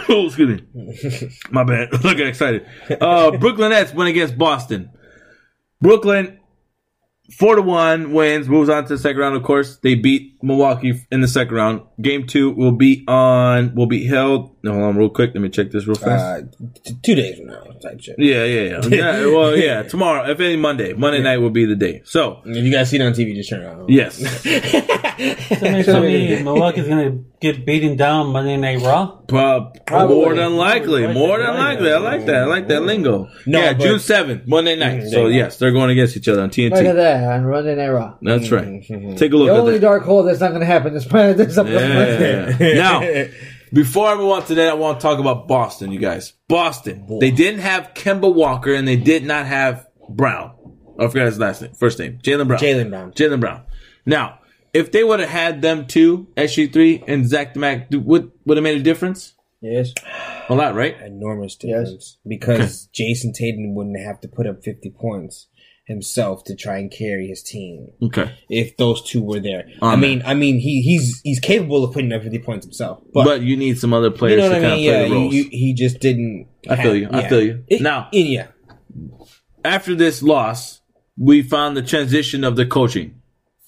[0.10, 1.92] oh, excuse me, my bad.
[2.04, 2.66] Look excited.
[2.90, 4.90] Uh, Brooklyn Nets win against Boston.
[5.82, 6.40] Brooklyn
[7.38, 9.36] four to one wins, moves on to the second round.
[9.36, 11.82] Of course, they beat Milwaukee in the second round.
[12.02, 13.74] Game two will be on.
[13.76, 14.56] Will be held.
[14.64, 15.32] No, hold on, real quick.
[15.34, 16.24] Let me check this real fast.
[16.56, 18.16] Uh, t- two days from now, type shit.
[18.18, 19.26] yeah, yeah, yeah, yeah.
[19.28, 19.84] Well, yeah.
[19.84, 22.02] Tomorrow, if any Monday, Monday night will be the day.
[22.06, 23.86] So, If you guys see it on TV, just turn it on.
[23.90, 24.16] yes.
[25.60, 29.12] Somebody tell me Milwaukee's gonna get beaten down Monday Night Raw.
[29.28, 30.16] Prob- Probably.
[30.16, 31.08] more than likely.
[31.14, 31.92] More than likely.
[31.94, 32.36] I like that.
[32.44, 33.30] I like that lingo.
[33.46, 35.04] No, yeah, June 7th, Monday night.
[35.04, 35.36] So, there you go.
[35.36, 36.72] yes, they're going against each other on TNT.
[36.72, 36.96] Look at TNT.
[36.96, 38.16] that on Running Raw.
[38.22, 38.66] That's right.
[38.66, 39.18] Mhm.
[39.18, 39.48] Take a look.
[39.48, 39.88] The look only at that.
[39.88, 40.94] dark hole that's that's not going to happen.
[40.94, 41.06] This
[41.38, 42.76] this upcoming Wednesday.
[42.76, 43.28] Yeah.
[43.32, 43.32] now,
[43.74, 46.34] before I move on to that, I want to talk about Boston, you guys.
[46.48, 47.20] Boston.
[47.20, 50.52] They didn't have Kemba Walker and they did not have Brown.
[51.00, 52.20] I forgot his last name, first name.
[52.24, 52.60] Jaylen Brown.
[52.60, 53.12] Jaylen Brown.
[53.12, 53.64] Jaylen Brown.
[54.06, 54.40] Now,
[54.74, 58.64] if they would have had them two, SG3 and Zach DeMac, do- would would have
[58.64, 59.34] made a difference?
[59.62, 59.94] Yes.
[60.48, 60.96] A lot, right?
[61.02, 61.80] enormous Yes.
[61.86, 65.48] difference because Jayson Tatum wouldn't have to put up 50 points
[65.86, 68.32] himself to try and carry his team Okay.
[68.50, 69.68] if those two were there.
[69.82, 73.02] I On mean, I mean, he he's he's capable of putting up 50 points himself,
[73.14, 74.90] but, But, you need some other you players know to what I kind mean?
[74.90, 75.34] of play Yeah, the roles.
[75.34, 76.48] you, you, he just didn't.
[76.70, 77.08] I feel you.
[77.12, 77.30] I yeah.
[77.30, 77.64] feel you.
[77.68, 78.48] It- Now- it- yeah,
[79.64, 80.82] After this loss,
[81.18, 83.22] we found the transition of the coaching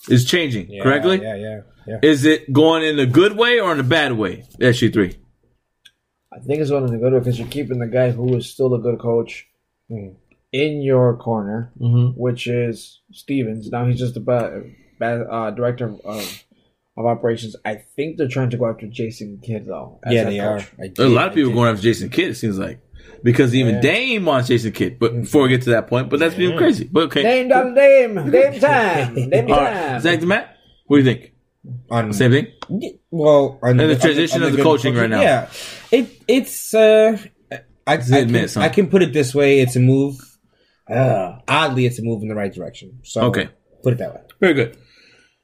[0.10, 1.22] is changing, yeah, correctly?
[1.22, 2.00] Yeah, yeah, yeah.
[2.02, 4.44] Is it going in a good way or in a bad way?
[4.60, 5.16] SG3.
[6.34, 8.50] I think it's going in a good way because you're keeping the guy who is
[8.50, 9.48] still a good coach
[9.90, 10.10] hmm.
[10.52, 12.20] In your corner, Mm-hmm.
[12.20, 13.70] which is Stevens.
[13.70, 14.64] Now he's just the ba-
[15.00, 16.44] ba- uh, director of, of,
[16.98, 17.56] of operations.
[17.66, 20.00] I think they're trying to go after Jason Kidd though.
[20.04, 20.64] as Yeah, head they coach.
[20.80, 20.82] are.
[20.84, 22.80] I A did- lot of people going after Jason Kidd, it seems like.
[23.24, 23.82] Because even Yeah.
[23.82, 25.00] Dame wants Jason Kidd.
[25.00, 26.88] But before we get to that point, but that's being crazy.
[26.92, 27.24] But okay.
[27.24, 29.94] Dame, dollar, Dame, Dame time, Dame All time.
[29.94, 30.02] right.
[30.02, 30.48] Zach DeMatt,
[30.86, 31.34] what do you think?
[31.92, 32.48] on Same thing?
[33.12, 35.22] Well, on And the transition of the good coaching right now.
[35.22, 35.50] Yeah,
[35.92, 37.18] it it's uh,
[37.52, 38.62] I, I, admit, can.
[38.62, 40.16] I can put it this way: it's a move.
[40.90, 43.00] Uh, oddly, it's a move in the right direction.
[43.04, 43.50] So Okay.
[43.84, 44.22] put it that way.
[44.40, 44.78] Very good.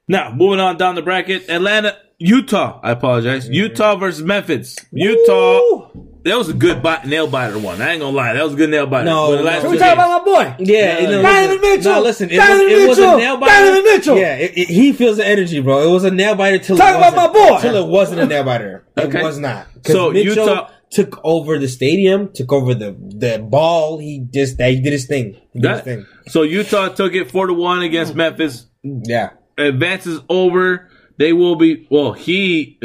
[0.08, 1.50] Now, moving on down the bracket.
[1.50, 2.80] Atlanta, Utah.
[2.84, 3.50] I apologize.
[3.50, 4.76] Utah versus Memphis.
[4.91, 5.89] Utah.
[6.26, 7.82] That was a good bite, nail biter one.
[7.82, 8.32] I ain't gonna lie.
[8.34, 9.04] That was a good nail biter.
[9.06, 9.62] No, But the last no.
[9.64, 10.56] Can we talk about my boy?
[10.60, 11.91] Yeah, No, no, Donovan Mitchell!
[11.91, 13.52] No, listen, it, Donovan was, it was a nail biter.
[13.66, 14.18] Donovan Mitchell!
[14.18, 15.86] Yeah, it, it- he feels the energy, bro.
[15.86, 17.62] It was a nail biter till Talk it about wasn't- my boy!
[17.62, 18.86] Till it wasn't a nail biter.
[18.96, 19.22] It Okay.
[19.22, 19.68] was not.
[19.86, 23.98] So, Mitchell Utah- took over the stadium, took over the the ball.
[23.98, 25.39] He just he did his thing.
[25.54, 26.06] He did his thing.
[26.28, 28.68] so Utah took it four to one against Memphis.
[28.84, 29.32] Yeah.
[29.58, 30.89] Advances over.
[31.18, 32.14] They will be well.
[32.14, 32.80] He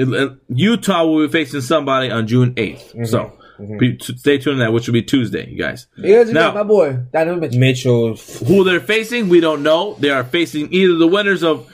[0.49, 3.05] Utah will be facing somebody on June 8th Mm-hmm.
[3.05, 3.33] So
[3.79, 5.89] be, t- stay tuned to that, which will be Tuesday, you guys.
[5.97, 8.11] You guys Now- my boy, Donovan Mitchell.
[8.11, 8.47] Mitchell.
[8.47, 9.95] Who they're facing, we don't know.
[9.99, 11.67] They are facing either the winners of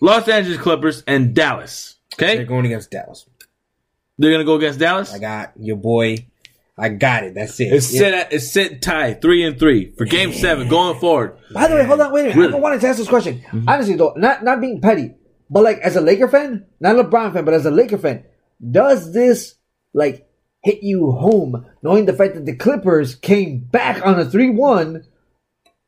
[0.00, 1.96] Los Angeles Clippers and Dallas.
[2.14, 3.26] Okay, they're going against Dallas.
[4.20, 5.12] They're gonna go against Dallas.
[5.12, 6.26] I got your boy.
[6.78, 7.34] I got it.
[7.34, 7.72] That's it.
[7.72, 7.98] It's Yeah.
[8.00, 11.36] set at it's set tied three and three for Game Seven going forward.
[11.52, 12.36] By the way, hold on, wait a minute.
[12.38, 12.54] Really?
[12.54, 13.42] I wanted to ask this question.
[13.68, 15.12] Honestly, though, not not being petty,
[15.50, 18.24] but like as a Laker fan, not a LeBron fan, but as a Laker fan,
[18.70, 19.56] does this
[19.92, 20.26] like
[20.62, 25.04] hit you home knowing the fact that the Clippers came back on a three-one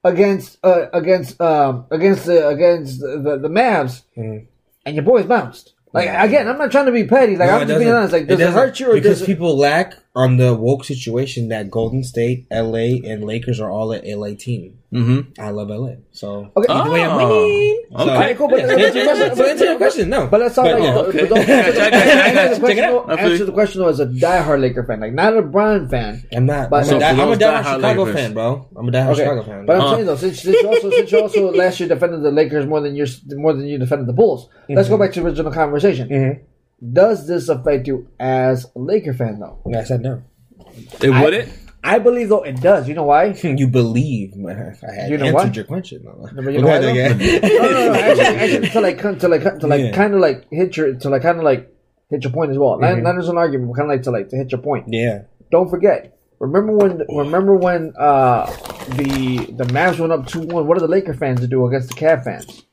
[0.04, 5.71] against uh, against um against the against the the, the Mavs, and your boys bounced.
[5.92, 7.36] Like again, I'm not trying to be petty.
[7.36, 8.12] Like No, I'm just being honest.
[8.12, 8.58] Like, does it, doesn't.
[8.58, 9.26] hurt you or because does it?
[9.26, 14.02] people lack on the woke situation that Golden State, LA, and Lakers are all an
[14.04, 14.78] LA team.
[14.92, 15.40] Mm-hmm.
[15.40, 16.70] I love LA, so Okay.
[16.70, 17.16] either way, I'm Oh.
[17.16, 17.82] winning.
[17.94, 18.04] Okay.
[18.04, 20.26] So, Alright, cool, but- yeah, to answer your question, to answer your question, no.
[20.26, 20.66] But that's all.
[20.70, 20.96] Like, yeah.
[20.98, 21.26] okay.
[21.26, 22.66] don't I got you, I got you, I got answer the.
[22.66, 22.84] Check question.
[22.84, 23.06] out.
[23.06, 25.40] though- I feel Answer the question though as a diehard Laker fan, like not a
[25.40, 26.22] Brown fan.
[26.30, 26.68] I'm not.
[26.68, 28.20] But- I'm, So a, di- for I'm a diehard diehard Chicago Lakers.
[28.20, 28.68] fan, bro.
[28.76, 29.66] I'm a diehard Okay, Chicago fan.
[29.66, 29.94] but I'm Uh.
[29.94, 32.82] saying though, since, since you also since you also last year defended the Lakers more
[32.82, 33.06] than you
[33.36, 34.94] more than you defended the Bulls, let's Mm-hmm.
[34.94, 36.42] go back to the original conversation.
[36.82, 39.60] Does this affect you as a Laker fan though?
[39.76, 40.22] I said no.
[41.00, 41.48] It would it?
[41.84, 42.88] I believe though it does.
[42.88, 43.32] You know why?
[43.42, 44.32] You believe?
[44.46, 44.52] I
[44.92, 45.56] had You know answered what?
[45.56, 46.02] your question.
[46.04, 46.88] No, you know why, though?
[46.90, 47.18] again.
[47.18, 47.94] no, no, no.
[47.94, 49.92] Actually, actually to like to like to like Yeah.
[49.92, 51.72] kind of like hit your to like kind of like
[52.10, 52.78] hit your point as well.
[52.78, 53.02] Mm-hmm.
[53.02, 54.86] Not, not as an argument, but kind of like to like to hit your point.
[54.88, 55.22] yeah.
[55.50, 56.18] don't forget.
[56.40, 57.02] Remember when?
[57.08, 58.46] Remember when uh,
[58.96, 60.66] the the Mavs went up two one?
[60.66, 62.64] What did the Laker fans to do against the Cavs fans?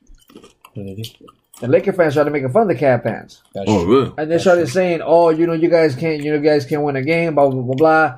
[1.60, 4.12] The Laker fans started making fun of the Cavs fans, That's Oh, really?
[4.18, 6.84] and they started saying, "Oh, you know, you guys can't, you know, you guys can't
[6.84, 8.16] win a game." Blah blah blah blah.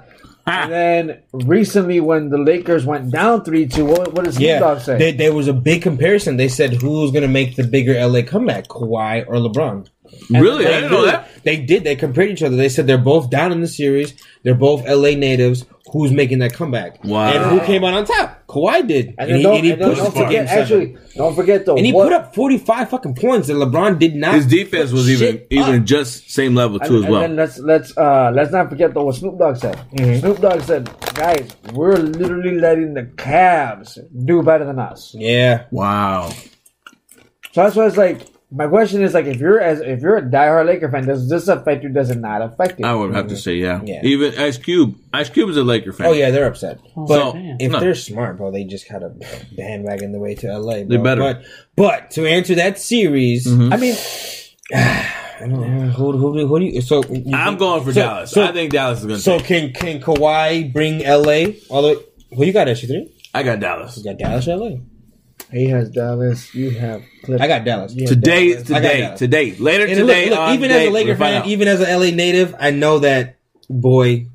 [0.48, 4.60] And then recently, when the Lakers went down three two, what, what does Snoop Yeah,
[4.60, 4.98] Dogg say?
[4.98, 6.38] they, there was a big comparison.
[6.38, 9.88] They said who's going to make the bigger LA comeback, Kawhi or LeBron.
[10.30, 10.66] Really?
[10.66, 11.28] I They didn't know that.
[11.44, 11.84] They did.
[11.84, 12.56] They compared each other.
[12.56, 14.14] They said they're both down in the series.
[14.44, 15.66] They're both LA natives.
[15.92, 17.04] Who's making that comeback?
[17.04, 17.28] Wow.
[17.34, 18.48] And who came out on top?
[18.48, 19.16] Kawhi did.
[19.18, 20.62] and And, he, don't, and he and pushed don't it to game forget, seven.
[20.62, 21.76] actually, don't forget though.
[21.76, 24.36] and he what- put up forty five fucking points, and LeBron did not.
[24.36, 25.84] His defense was even shit even up.
[25.86, 27.22] just same level too And, as well.
[27.24, 29.76] and then let's let's uh let's not forget though what Snoop Dogg said.
[29.94, 30.20] Mm-hmm.
[30.22, 36.30] Snoop Dogg said, "Guys, we're literally letting the Cavs do better than us." Yeah, Wow.
[37.54, 38.22] So that's why it's like
[38.54, 41.48] my question is like if you're as if you're a diehard Laker fan, does this
[41.48, 41.90] affect you?
[41.90, 42.86] Does it not affect you?
[42.86, 43.82] I would have to say yeah.
[43.84, 44.02] Yeah.
[44.04, 44.98] Even Ice Cube.
[45.14, 46.08] Ice Cube is a Laker fan.
[46.08, 46.80] Oh yeah, they're upset.
[46.98, 47.80] Oh, but So, if no.
[47.80, 49.18] they're smart, bro, they just kind of
[49.56, 50.80] bandwagon the way to LA.
[50.80, 50.84] Bro.
[50.86, 51.22] They better.
[51.22, 51.44] But
[51.76, 53.72] but to answer that series, mm-hmm.
[53.72, 53.96] I mean,
[54.74, 56.82] I don't know, who, who, who, who do you?
[56.82, 58.32] So you I'm think- going for so- Dallas.
[58.32, 59.74] So, I think Dallas is going to so take.
[59.76, 62.06] can can Kawhi bring LA all the?
[62.36, 62.68] Who you got?
[62.68, 63.14] SG three.
[63.34, 63.98] I got Dallas.
[63.98, 64.76] You got Dallas, or LA.
[65.52, 66.54] He has Dallas.
[66.56, 67.42] You have Clippers.
[67.42, 67.94] I got Dallas.
[67.94, 68.72] You have Today, Dallas.
[68.72, 69.18] I got today, that.
[69.18, 70.24] today, later And today.
[70.30, 71.48] look, look, on even as a day, Laker we'll find fan, out.
[71.48, 73.38] even as a LA native, I know that
[73.70, 74.28] boy.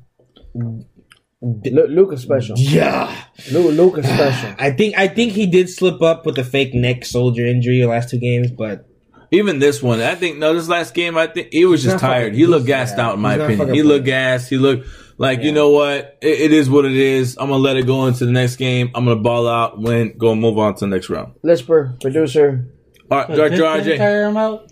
[1.41, 2.55] Lu- Luka special.
[2.57, 3.15] Yeah,
[3.51, 4.55] Lu- Luka special.
[4.59, 7.87] I think I think he did slip up with the fake neck soldier injury the
[7.87, 8.85] last two games, but
[9.31, 11.99] Even this one, I think no, this last game, I think he was just not
[12.01, 12.23] tired.
[12.31, 13.59] fucking- He looked he's- gassed out, in my he's not opinion.
[13.67, 14.23] fucking He looked playing.
[14.23, 14.49] gassed.
[14.49, 14.87] He looked
[15.17, 16.17] like you know what?
[16.21, 17.37] It, it is what it is.
[17.37, 18.91] I'm gonna let it go into the next game.
[18.95, 21.33] I'm gonna ball out, win, go and move on to the next round.
[21.43, 22.73] Lisper, producer.
[23.09, 23.97] All right, Did Director this RJ.
[23.97, 24.71] tire him out?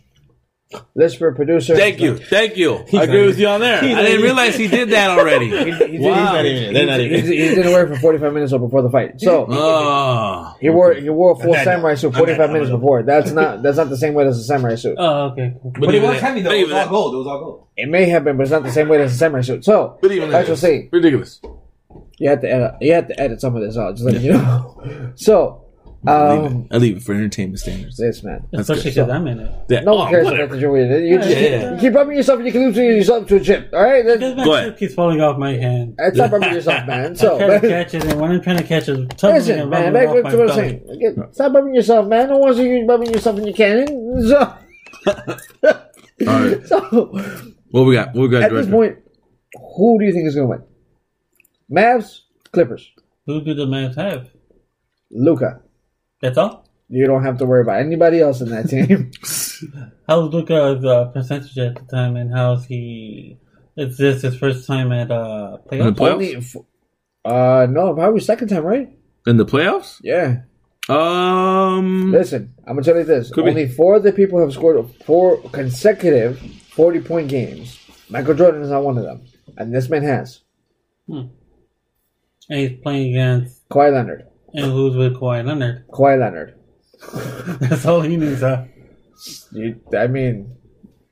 [0.96, 1.76] Lisper, producer.
[1.76, 2.84] Thank you, thank you.
[2.94, 3.78] I agree with you on there.
[3.78, 5.50] I didn't realize he did that already.
[5.50, 6.16] He, he, did- Wow.
[6.16, 8.52] he's not even- they're not he, even- he, he didn't wear it for 45 minutes
[8.52, 9.22] or before the fight.
[9.22, 12.78] So Oh, he wore he wore a full samurai suit I'm 45 minutes I'm not-
[12.80, 13.04] before.
[13.04, 14.96] That's not that's not the same weight as a samurai suit.
[14.98, 15.54] Oh, okay.
[15.62, 15.72] Cool.
[15.80, 17.14] but even that- but even that- gold.
[17.14, 17.68] It was all gold.
[17.78, 19.64] It may have been, but it's not the same weight as a samurai suit.
[19.64, 20.90] So But even that's that what saying.
[20.92, 21.40] ridiculous.
[22.18, 22.72] You have to edit.
[22.82, 23.96] You have to edit some of this out.
[23.96, 25.12] Just let you know.
[25.16, 25.65] So
[26.08, 26.76] I leave, um, it.
[26.76, 27.98] I leave it for entertainment standards.
[27.98, 28.48] this man.
[28.52, 29.06] That's Especially good.
[29.08, 29.52] because I'm in it.
[29.70, 29.80] Yeah.
[29.82, 30.44] No one Oh, cares whatever.
[30.44, 31.10] about the jury.
[31.10, 31.74] You, just, Yeah, yeah.
[31.76, 33.70] you keep rubbing yourself, and you can lose yourself to a chip.
[33.74, 34.68] All right, Because my Go ahead.
[34.70, 35.96] shit keeps falling off my hand.
[35.98, 37.12] that's not rubbing yourself, man.
[37.12, 39.60] I So try to catch it, and when I'm trying to catch it, tumbling listen,
[39.60, 39.94] and man.
[39.94, 40.70] rubbing Back off to my what I'm belly.
[40.88, 40.90] saying.
[41.14, 42.30] Again, Stop rubbing yourself, man.
[42.30, 43.88] No one's you rubbing yourself in your cannon.
[45.06, 45.14] So,
[46.28, 46.66] All right.
[46.68, 46.80] so
[47.72, 48.08] What we got?
[48.14, 48.44] What we got?
[48.44, 48.72] at this Director?
[48.72, 48.98] point,
[49.78, 50.64] who do you think is going to win?
[51.84, 52.20] Mavs,
[52.52, 52.92] Clippers,
[53.26, 54.30] Who do the Mavs have?
[55.12, 55.62] Luka.
[56.22, 56.68] That's all.
[56.88, 59.12] You don't have to worry about anybody else in that team.
[60.08, 63.38] How's Luka's uh, percentage at the time, and how's he?
[63.78, 65.96] Is this his first time at uh, In the playoffs?
[65.96, 66.56] playoffs?
[67.26, 68.90] Only, uh, no, probably second time, right?
[69.26, 70.00] In the playoffs?
[70.04, 70.42] Yeah.
[70.88, 72.12] Um.
[72.12, 73.50] Listen, I'm gonna tell you this: Could be.
[73.50, 77.80] only four of the people have scored four consecutive 40 point games.
[78.10, 79.26] Michael Jordan is not one of them,
[79.58, 80.42] and this man has
[81.08, 81.32] And
[82.48, 84.28] he's playing against, Kawhi Leonard.
[84.56, 85.88] And who's with Kawhi Leonard?
[85.90, 86.56] Kawhi Leonard.
[87.60, 88.66] That's all he needs, huh?
[89.52, 90.56] You, I mean,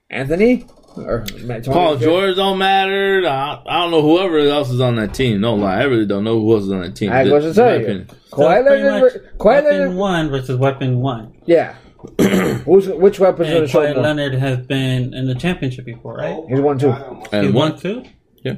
[0.10, 0.66] Anthony
[0.96, 3.26] or Matt Paul George don't matter.
[3.28, 5.42] I, I don't know whoever else is on that team.
[5.42, 7.12] No lie, I really don't know who else is on that team.
[7.12, 8.10] I was to In tell my you, opinion.
[8.10, 9.02] So Kawhi Leonard.
[9.02, 9.96] much Kawhi weapon Leonard.
[9.96, 11.34] one versus weapon one.
[11.46, 11.76] Yeah.
[12.66, 14.02] Who's which weapon's And gonna show Kawhi?
[14.02, 16.44] Leonard has been in the championship before, right?
[16.50, 16.92] He's one two.
[17.32, 18.04] And he one, won two.
[18.44, 18.56] yeah,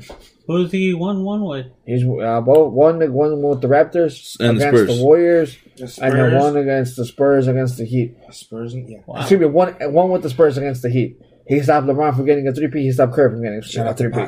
[0.48, 1.66] Who's he one one with?
[1.86, 4.98] He's uh, both one one with the Raptors And the against Spurs.
[5.00, 8.16] the Warriors, The and then one against the Spurs against the Heat.
[8.32, 9.00] Spurs, yeah.
[9.08, 9.20] Wow.
[9.22, 11.18] Excuse me, one one with the Spurs against the Heat.
[11.48, 12.84] He stopped LeBron from getting a three P.
[12.84, 14.20] He stopped Curry from getting Shout a out three P.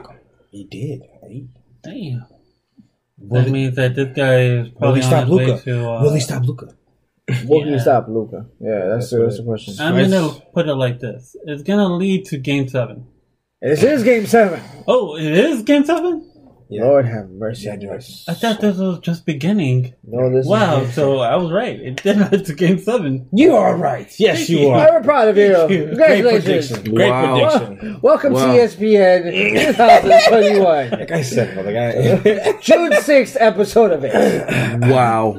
[0.51, 1.03] He did.
[1.27, 1.47] He-
[1.83, 2.25] Damn.
[3.19, 5.61] Will That he, means that this guy is will probably he stop his Luka?
[5.63, 5.89] to.
[5.89, 6.67] Uh, will he stop Luka?
[7.45, 8.45] Will he stop Luka?
[8.59, 9.75] Yeah, that's, the, that's the question.
[9.79, 10.09] I'm Right.
[10.09, 13.05] gonna put it like this: It's gonna lead to Game Seven.
[13.61, 14.61] This is Game Seven.
[14.87, 16.29] Oh, it is Game Seven.
[16.69, 16.83] Yeah.
[16.83, 17.69] Lord have mercy.
[17.69, 17.99] On George.
[17.99, 18.25] us.
[18.27, 19.95] I thought this was just beginning.
[20.05, 20.93] No, this Wow, is.
[20.93, 21.79] so I was right.
[21.79, 23.27] It did lead to Game Seven.
[23.33, 24.13] You are right.
[24.19, 24.69] Yes, Thank you you.
[24.69, 24.97] are.
[24.97, 25.53] I'm proud of you.
[25.55, 25.85] Thank you.
[25.95, 26.67] Great Congratulations.
[26.71, 26.93] prediction.
[26.95, 27.57] Great Wow.
[27.59, 27.99] prediction.
[28.01, 28.45] Welcome Wow.
[28.53, 29.31] to ESPN
[29.75, 30.89] 2021.
[30.91, 32.51] Like I said, brother, guy.
[32.61, 34.81] June 6th episode of it.
[34.81, 35.35] wow.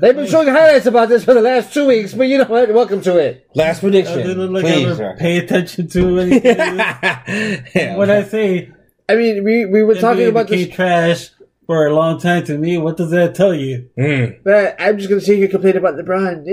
[0.00, 2.72] They've been showing highlights about this for the last two weeks, but you know what?
[2.72, 3.48] Welcome to it.
[3.54, 4.86] Last I prediction, didn't look please.
[4.86, 5.16] ever sir.
[5.18, 6.56] pay attention to anything.
[7.74, 7.96] Yeah.
[7.96, 8.70] when I say
[9.08, 10.74] I mean, we, we were talking about became this.
[10.74, 11.30] trash
[11.66, 13.88] for a long time to me, what does that tell you?
[13.98, 14.40] Mm.
[14.44, 16.44] But I'm just going to see you complain about LeBron.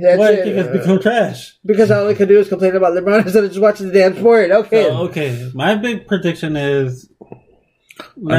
[0.00, 0.44] That's Why do you it.
[0.44, 1.54] think it's become trash?
[1.66, 4.16] Because all I can do is complain about LeBron instead of just watching the damn
[4.16, 4.50] sport.
[4.50, 4.84] Okay.
[4.84, 7.24] So, okay, my big prediction is I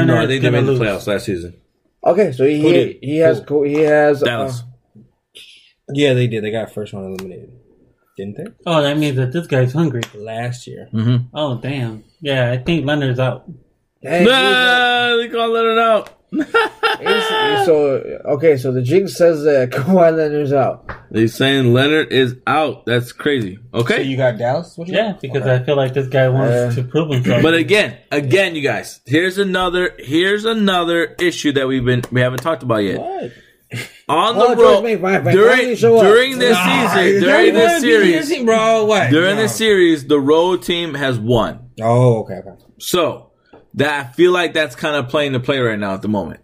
[0.04, 0.16] know.
[0.16, 0.80] I Leonard's think they gonna made the lose.
[0.80, 1.54] playoffs last season.
[2.06, 4.50] Okay, so he Who he has co- he has uh,
[5.92, 6.44] Yeah, they did.
[6.44, 7.52] They got first one eliminated,
[8.16, 8.46] didn't they?
[8.66, 10.02] Oh, that means that this guy's hungry.
[10.14, 10.88] Last year.
[10.92, 11.26] Mm-hmm.
[11.32, 12.04] Oh, damn.
[12.20, 13.44] Yeah, I think Leonard's out.
[14.00, 16.10] Hey, Nah, they can't let it out.
[16.38, 20.90] He's- so okay, so the jinx says that Kawhi Leonard's out.
[21.10, 22.84] They saying Leonard is out.
[22.86, 23.56] That's crazy.
[23.72, 24.02] So Okay.
[24.02, 24.76] you got Dallas?
[24.76, 25.20] What you Yeah, got?
[25.20, 25.54] because Okay.
[25.54, 27.42] I feel like this guy wants Uh, to prove himself.
[27.42, 32.42] But again, again, you guys, here's another here's another issue that we've been we haven't
[32.42, 33.00] talked about yet.
[33.00, 33.32] What?
[34.08, 36.02] On Oh, the George road May, my- my during finally show up.
[36.04, 38.84] during this season, during this series, bro.
[38.84, 39.10] What?
[39.10, 39.42] during No.
[39.42, 41.58] this series, the road team has won.
[41.82, 42.50] Oh, okay, okay.
[42.78, 43.30] So
[43.74, 46.40] that I feel like that's kind of playing the play right now at the moment.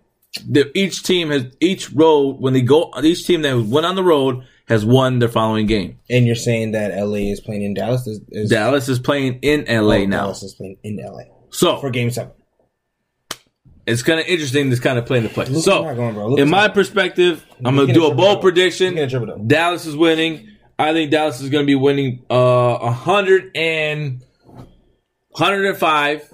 [0.48, 4.04] The, each team has each road when they go each team that went on the
[4.04, 5.98] road has won their following game.
[6.08, 8.06] And you're saying that LA is playing in Dallas?
[8.06, 11.78] Is, is Dallas is playing in LA oh, now, Dallas is playing in LA so
[11.78, 12.32] for Game Seven.
[13.86, 14.70] it's kind of interesting.
[14.70, 15.46] This kind of playing the play.
[15.46, 16.38] Luka's so going.
[16.38, 18.88] In my perspective, I'm gonna do a bold prediction.
[18.88, 19.44] He's gonna triple double.
[19.44, 20.48] Dallas is winning.
[20.78, 24.24] I think Dallas is going to be winning uh 100 and
[25.32, 26.32] 105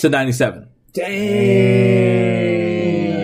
[0.00, 0.68] to 97.
[0.92, 1.10] Dang.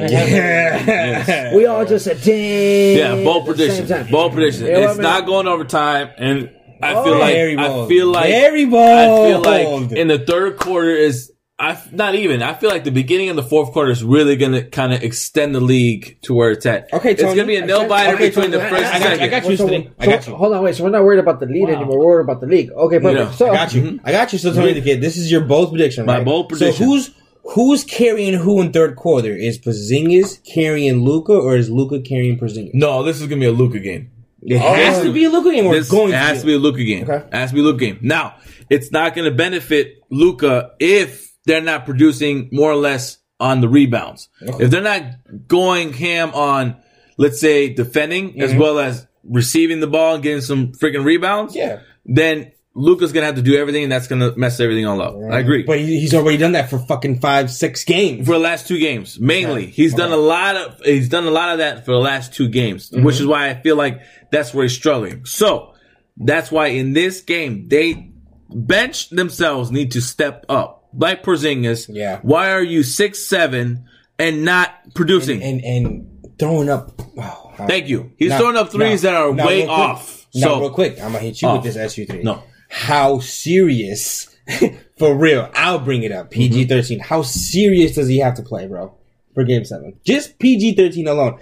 [0.09, 1.55] Yeah, Yeah.
[1.55, 2.97] We all just said, dang.
[2.99, 4.13] Yeah, bold at the same prediction.
[4.13, 4.67] Bold prediction.
[4.67, 5.03] You it's I mean?
[5.03, 6.51] not going overtime, and
[6.83, 7.05] I Oh.
[7.05, 11.83] feel like Very I feel like I feel like in the third quarter is I
[11.91, 12.43] not even.
[12.43, 15.03] I feel like the beginning of the fourth quarter is really going to kind of
[15.03, 16.93] extend the league to where it's at.
[16.93, 18.97] Okay, it's going to be a nail biter Okay, between Tony, the I- first I
[18.97, 19.23] and got you, second.
[19.23, 19.57] I got you.
[19.57, 19.91] So- Anthony.
[19.99, 20.35] I got you.
[20.35, 20.75] Hold on, wait.
[20.75, 21.77] So we're not worried about the lead Wow.
[21.77, 21.99] anymore.
[21.99, 22.71] We're worried about the league.
[22.73, 23.31] Okay, perfect.
[23.31, 23.83] know, so I got you.
[23.83, 24.07] Mm-hmm.
[24.07, 24.39] I got you.
[24.39, 26.05] So Tony the kid, this is your bold prediction.
[26.05, 26.25] My right?
[26.27, 26.75] bold prediction.
[26.75, 27.11] So who's
[27.55, 29.35] who's carrying who in third quarter?
[29.35, 32.75] Is Porzingis carrying Luka or is Luka carrying Porzingis?
[32.75, 34.11] No, this is going to be a Luka game.
[34.43, 34.75] It oh.
[34.75, 35.67] has to be a Luka game.
[35.67, 36.53] Or This it's going it has to be.
[36.53, 37.05] be a Luka game.
[37.05, 37.27] Okay.
[37.27, 37.99] It has to be a Luka game.
[38.03, 38.37] Now,
[38.69, 43.69] it's not going to benefit Luka if they're not producing more or less on the
[43.69, 44.29] rebounds.
[44.41, 45.03] If they're not
[45.49, 46.77] going ham on,
[47.17, 51.81] let's say, defending as well as receiving the ball and getting some freaking rebounds, Yeah.
[52.05, 55.01] then Luka's going to have to do everything and that's going to mess everything all
[55.01, 55.15] up.
[55.33, 55.63] I agree.
[55.63, 58.27] But he's already done that for fucking five, six games.
[58.27, 59.67] for the last two games, mainly.
[59.67, 62.49] He's done a lot of he's done a lot of that for the last two
[62.49, 63.03] games, Mm-hmm.
[63.05, 65.25] which is why I feel like that's where he's struggling.
[65.25, 65.73] So
[66.19, 68.13] that's why in this game they
[68.51, 70.76] bench themselves need to step up.
[70.97, 72.21] Like Porzingis, Yeah.
[72.23, 73.85] Why are you six seven
[74.19, 75.43] and not producing?
[75.43, 76.07] and and
[76.39, 77.01] throwing up.
[77.19, 78.13] Oh, Thank you.
[78.19, 80.27] He's Now- throwing up threes now- that are now way off.
[80.35, 81.65] Now, So real quick, I'm gonna hit you Off.
[81.65, 82.23] with this SU three.
[82.23, 82.43] No.
[82.69, 84.29] how serious?
[84.99, 86.31] for real, I'll bring it up.
[86.31, 86.69] PG Mm-hmm.
[86.69, 86.99] 13.
[87.01, 88.93] How serious does he have to play, bro?
[89.35, 91.39] For Game Seven, just PG 13 alone.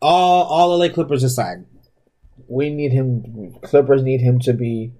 [0.00, 1.64] All all LA Clippers aside,
[2.48, 3.54] we need him.
[3.62, 4.92] Clippers need him to be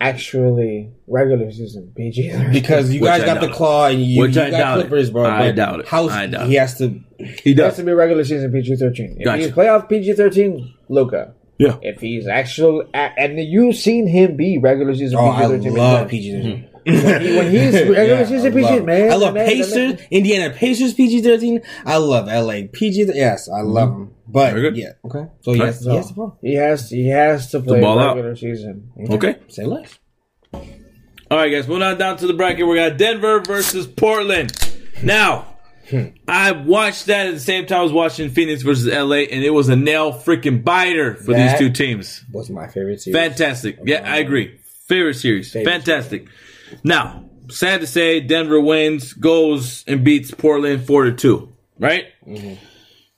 [0.00, 2.32] actually regular season PG.
[2.52, 3.52] because you Which guys I got the it.
[3.52, 4.80] claw and you, Which you I got doubt it.
[4.82, 5.24] Clippers, bro.
[5.28, 5.88] I doubt it.
[5.88, 6.88] How I doubt he has to.
[7.18, 7.76] he He has does.
[7.76, 9.16] to be regular season PG thirteen.
[9.18, 9.42] If Gotcha.
[9.42, 11.34] he's playoff PG thirteen, Luka.
[11.58, 11.76] Yeah.
[11.82, 16.32] If he's actual, and you've seen him be regular season Oh, PG I love PG
[16.32, 16.68] 13.
[16.88, 20.06] When he's regular season PG, man, I love man, Pacers, man.
[20.10, 21.62] Indiana Pacers PG thirteen.
[21.84, 23.10] I love LA PG.
[23.14, 24.02] Yes, I love mm-hmm.
[24.02, 24.14] him.
[24.26, 24.76] But Very good.
[24.76, 25.26] yeah, okay.
[25.40, 26.26] So he has, he has to play.
[26.42, 28.16] He has he has to play ball out.
[28.16, 28.92] regular season.
[29.10, 29.36] Okay.
[29.48, 29.98] Say less.
[31.30, 31.66] All right, guys.
[31.66, 32.66] Moving on down to the bracket.
[32.66, 34.52] We got Denver versus Portland.
[34.98, 35.06] Hmm.
[35.06, 35.56] Now,
[35.88, 36.06] hmm.
[36.26, 39.50] I watched that at the same time I was watching Phoenix versus LA, and it
[39.50, 42.24] was a nail freaking biter for That- these two teams.
[42.30, 43.16] What's my favorite series?
[43.16, 43.78] Fantastic.
[43.84, 44.58] Yeah, I agree.
[44.86, 45.52] Favorite series.
[45.52, 46.28] Favorite Fantastic.
[46.84, 51.52] Now, sad to say, Denver wins, goes and beats Portland four to two.
[51.78, 52.04] Right?
[52.26, 52.54] Mm-hmm.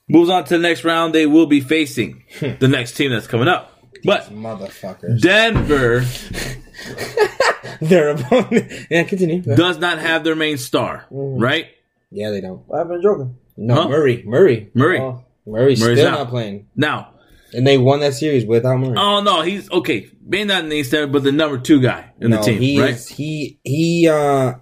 [0.09, 1.15] Moves on to the next round.
[1.15, 3.79] They will be facing the next team that's coming up.
[4.05, 5.21] But Motherfuckers.
[5.21, 6.01] Denver
[7.81, 8.73] Their opponent.
[8.91, 9.41] Yeah, continue.
[9.43, 11.43] does not have their main star, Mm-hmm.
[11.43, 11.67] right?
[12.11, 12.67] Yeah, they don't.
[12.67, 13.31] What happened to Joker?
[13.57, 13.89] No, Huh?
[13.89, 14.23] Murray.
[14.27, 14.71] Murray.
[14.75, 14.99] Murray.
[15.01, 15.25] Oh.
[15.47, 16.19] Murray's, Murray's still out.
[16.19, 16.67] not playing.
[16.77, 17.15] Now,
[17.55, 18.97] And they won that series without Murray.
[18.99, 20.11] oh no, he's okay.
[20.31, 22.81] Maybe not the main star, but the number two guy in no, the team, he
[22.81, 22.91] right?
[22.95, 24.55] is he he uh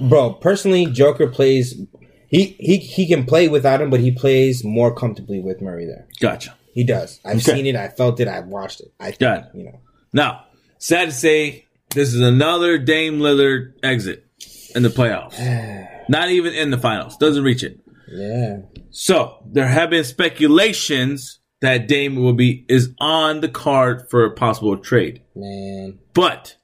[0.00, 1.80] bro, personally Joker plays
[2.28, 6.08] he, he he can play without him, but he plays more comfortably with Murray there.
[6.20, 6.56] Gotcha.
[6.74, 7.20] He does.
[7.24, 7.54] I've Okay.
[7.56, 8.92] seen it, I felt it, I've watched it.
[8.98, 9.44] I think, Got it.
[9.54, 9.80] you know.
[10.12, 10.46] Now,
[10.78, 14.26] sad to say, this is another Dame Lillard exit
[14.74, 15.38] in the playoffs.
[16.08, 17.16] Not even in the finals.
[17.18, 17.78] Doesn't reach it.
[18.10, 18.62] Yeah.
[18.90, 24.32] So there have been speculations that Dame will be is on the card for a
[24.32, 25.22] possible trade.
[25.34, 25.98] Man.
[26.12, 26.56] But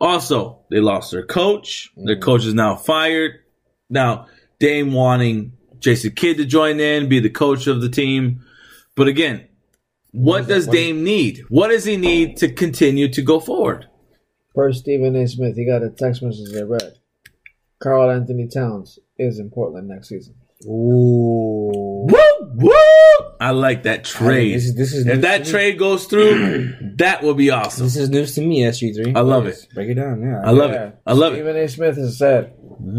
[0.00, 1.90] also they lost their coach.
[1.96, 2.22] Their mm.
[2.22, 3.32] coach is now fired.
[3.90, 4.28] Now
[4.58, 8.44] Dame wanting Jason Kidd to join in, be the coach of the team.
[8.94, 9.46] But again,
[10.12, 11.44] what does Dame need?
[11.48, 13.88] What does he need to continue to go forward?
[14.54, 15.28] First, Stephen A.
[15.28, 16.94] Smith, he got a text message I read.
[17.80, 20.34] Karl-Anthony Towns is in Portland next season.
[20.64, 22.06] Ooh.
[22.08, 23.25] Woo, woo!
[23.40, 24.54] I like that trade.
[24.54, 25.50] This is this is if that to me.
[25.50, 27.84] trade goes through, that will be awesome.
[27.86, 29.16] This is news to me, SG3.
[29.16, 29.66] I love it.
[29.74, 30.40] Break it down, yeah.
[30.44, 30.98] I love it.
[31.06, 31.36] I love it.
[31.36, 31.68] Stephen A.
[31.68, 32.54] Smith has said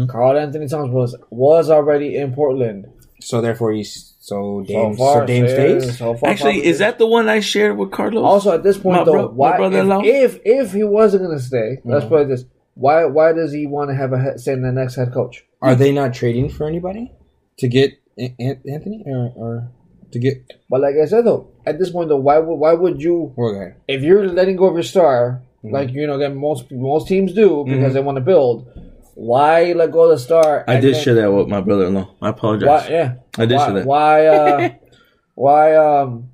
[0.08, 2.86] Karl-Anthony Towns was was already in Portland.
[3.20, 5.98] So therefore he's so So Dame so, far, Dame yeah, stays?
[5.98, 8.22] so far, Actually, is that the one I shared with Carlos?
[8.22, 9.12] also at this point My though?
[9.12, 10.02] bro- my why brother-in-law?
[10.04, 11.78] if, if if he wasn't going to stay?
[11.84, 12.08] Let's Mm-hmm.
[12.14, 14.94] put it this: why why does he want to have a he- say the next
[14.96, 15.44] head coach?
[15.60, 17.12] Are they not trading for anybody
[17.58, 19.70] to get An- An- Anthony or, or
[20.12, 20.36] to get
[20.70, 23.74] But like I said though, at this point though, why would why would you okay?
[23.88, 25.74] if you're letting go of your star, Mm-hmm.
[25.74, 28.70] like you know, again, most most teams do because they want to build.
[29.16, 30.62] Why let go of the star?
[30.68, 32.14] I did then- share that with my brother-in-law.
[32.22, 32.68] I apologize.
[32.68, 32.86] Why?
[32.88, 33.84] Yeah, I did why, share that.
[33.86, 34.26] Why?
[34.26, 34.68] Uh,
[35.34, 35.74] why?
[35.74, 36.30] Um.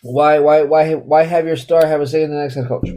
[0.00, 0.38] Why?
[0.38, 0.62] Why?
[0.62, 0.94] Why?
[0.94, 2.88] Why have your star have a say in the next head coach?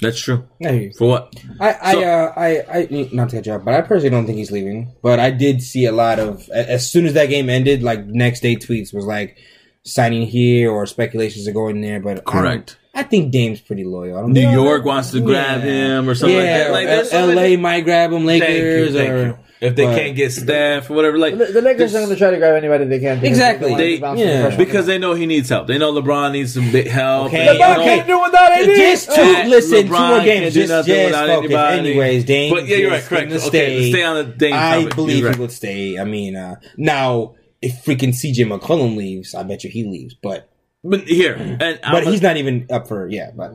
[0.00, 0.46] That's true.
[0.64, 0.92] I you.
[0.96, 1.34] For what?
[1.60, 2.48] I, I, So- uh, I,
[2.80, 4.94] I, not to you off, but I personally don't think he's leaving.
[5.02, 8.40] But I did see a lot of, as soon as that game ended, like next
[8.40, 9.36] day tweets was like
[9.84, 12.00] signing here or speculations are going there.
[12.00, 12.76] But I Correct.
[12.94, 14.18] I, think Dame's pretty loyal.
[14.18, 15.98] I don't New think- York wants to grab Yeah.
[15.98, 17.04] him or something yeah, like that.
[17.04, 19.38] Like, L- LA might grab him, Thank you, Lakers, thank or you.
[19.60, 21.18] If they But- can't get staff or whatever.
[21.18, 23.16] Like The, the Lakers are going to try to grab anybody they can.
[23.16, 23.70] because Exactly.
[23.72, 24.56] wanna They- bounce from the yeah.
[24.56, 25.66] because they know he needs help.
[25.66, 27.26] They know LeBron needs some big help.
[27.28, 27.48] Okay.
[27.48, 28.66] and, you LeBron know, can't do without AD.
[28.76, 30.54] Just two, That listen, two LeBron more can't games.
[30.54, 31.44] do Just, nothing just without focus.
[31.50, 31.78] anybody.
[31.90, 32.54] Anyways, Dame.
[32.54, 33.00] But yeah, you're right.
[33.00, 33.28] is Correct.
[33.30, 33.90] gonna Okay, stay.
[33.92, 34.94] stay on the Dame I topic.
[34.96, 35.98] believe You're he would stay.
[35.98, 40.14] I mean, uh, now if freaking CJ McCollum leaves, I bet you he leaves.
[40.22, 40.48] But
[40.84, 43.30] But here, and but I'm- he's not even up for yeah.
[43.36, 43.52] But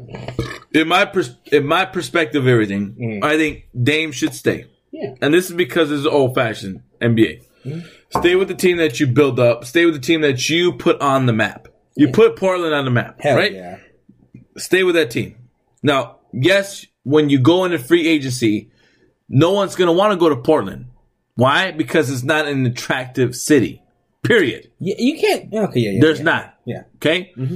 [0.74, 2.96] in my pers- in my perspective, of everything.
[3.00, 3.24] Mm.
[3.24, 4.66] I think Dame should stay.
[4.94, 5.16] Yeah.
[5.22, 7.44] and this is because it's old fashioned NBA.
[7.66, 8.20] Mm-hmm.
[8.20, 9.66] Stay with the team that you build up.
[9.66, 11.68] Stay with the team that you put on the map.
[11.96, 13.52] You put Portland on the map, hell right?
[13.52, 13.80] yeah.
[14.58, 15.36] Stay with that team.
[15.82, 18.72] Now, yes, when you go into free agency,
[19.30, 20.88] no one's going to want to go to Portland.
[21.36, 21.72] Why?
[21.72, 23.82] Because it's not an attractive city.
[24.24, 24.72] Period.
[24.80, 25.54] Yeah, you can't.
[25.54, 26.02] Okay, yeah, yeah.
[26.02, 26.24] There's yeah.
[26.24, 26.58] not.
[26.66, 26.84] Yeah.
[26.96, 27.32] Okay?
[27.36, 27.56] Mm-hmm.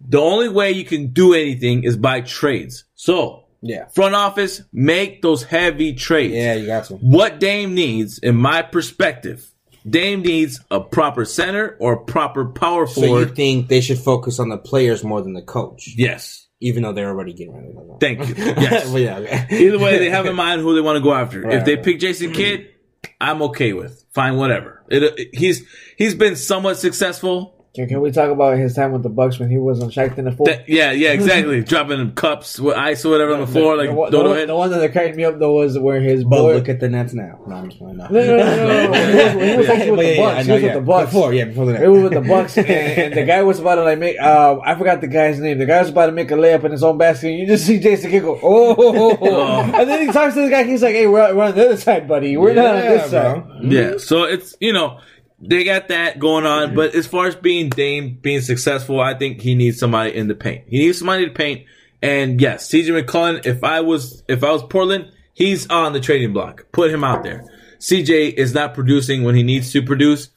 [0.00, 2.84] The only way you can do anything is by trades.
[2.94, 3.86] So, Yeah.
[3.86, 6.34] front office, make those heavy trades.
[6.34, 6.94] Yeah, you got to.
[6.96, 9.48] What Dame needs, in my perspective,
[9.88, 13.22] Dame needs a proper center or a proper power forward.
[13.24, 16.46] So you think they should focus on the players more than the coach, yes.
[16.60, 17.98] even though they're already getting rid of them.
[17.98, 18.34] Thank you.
[18.44, 18.88] Yes.
[18.88, 19.18] Well, yeah.
[19.18, 19.46] okay.
[19.66, 21.42] Either way, they have in mind who they want to go after.
[21.42, 21.84] Right, if they right.
[21.84, 22.68] pick Jason Kidd,
[23.20, 24.04] I'm okay with.
[24.12, 24.82] Fine, whatever.
[24.88, 25.64] It, it- he's
[25.96, 27.61] he's been somewhat successful.
[27.74, 30.18] Can, can we talk about his time with the Bucks when he was on Shaq
[30.18, 30.44] in the four?
[30.44, 31.62] That- yeah, yeah, exactly.
[31.64, 34.54] Dropping cups with ice or whatever on the floor, like the, one- the, one, the
[34.54, 36.54] one that cracked me up though was where his But boy.
[36.56, 37.40] look at the Nets now.
[37.46, 37.96] No, I'm just playing.
[37.96, 38.92] No, no, no, no, no, no.
[38.92, 40.42] He was, he was actually with the yeah, yeah, Bucks.
[40.42, 41.12] He know, was with the Bucks.
[41.12, 41.84] Before, yeah, before the Nets.
[41.84, 44.20] It was with the Bucks, and, and the guy was about to like make.
[44.20, 45.56] Uh, I forgot the guy's name.
[45.56, 47.28] The guy was about to make a layup in his own basket.
[47.30, 50.42] And you just see Jason Kidd go, oh, oh, oh, and then he talks to
[50.42, 50.64] the guy.
[50.64, 52.36] He's like, "Hey, we're, we're on the other side, buddy.
[52.36, 55.00] We're not on this side." Yeah, so it's you know
[55.44, 59.40] they got that going on, but as far as being Dame being successful, I think
[59.40, 60.64] he needs somebody in the paint.
[60.68, 61.66] He needs somebody to paint,
[62.00, 63.44] and yes, CJ McCollum.
[63.44, 66.66] If I was if I was Portland, he's on the trading block.
[66.72, 67.44] Put him out there.
[67.80, 70.28] CJ is not producing when he needs to produce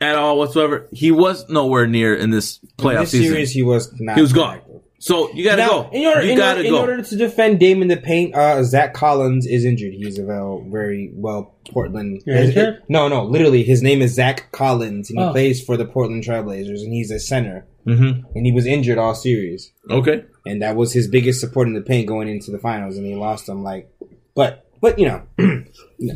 [0.00, 0.88] at all whatsoever.
[0.92, 3.32] He was nowhere near in this playoff this season.
[3.32, 4.16] series, he was not.
[4.16, 4.60] he was gone.
[5.04, 5.90] So you gotta Now, go.
[5.92, 6.76] in order, you in, gotta order, go.
[6.84, 9.94] in order to defend Dame in the paint, uh, Zach Collins is injured.
[9.94, 10.22] He's a
[10.68, 12.22] very well Portland.
[12.24, 12.82] Yeah, injured?
[12.88, 15.32] No, no, literally, his name is Zach Collins, and he Oh.
[15.32, 17.64] plays for the Portland Trailblazers, and he's a center.
[17.84, 18.22] Mhm.
[18.36, 20.22] And he was injured all series, Okay.
[20.46, 23.16] and that was his biggest support in the paint going into the finals, and he
[23.16, 23.64] lost them.
[23.64, 23.88] Like,
[24.36, 25.22] but but you know,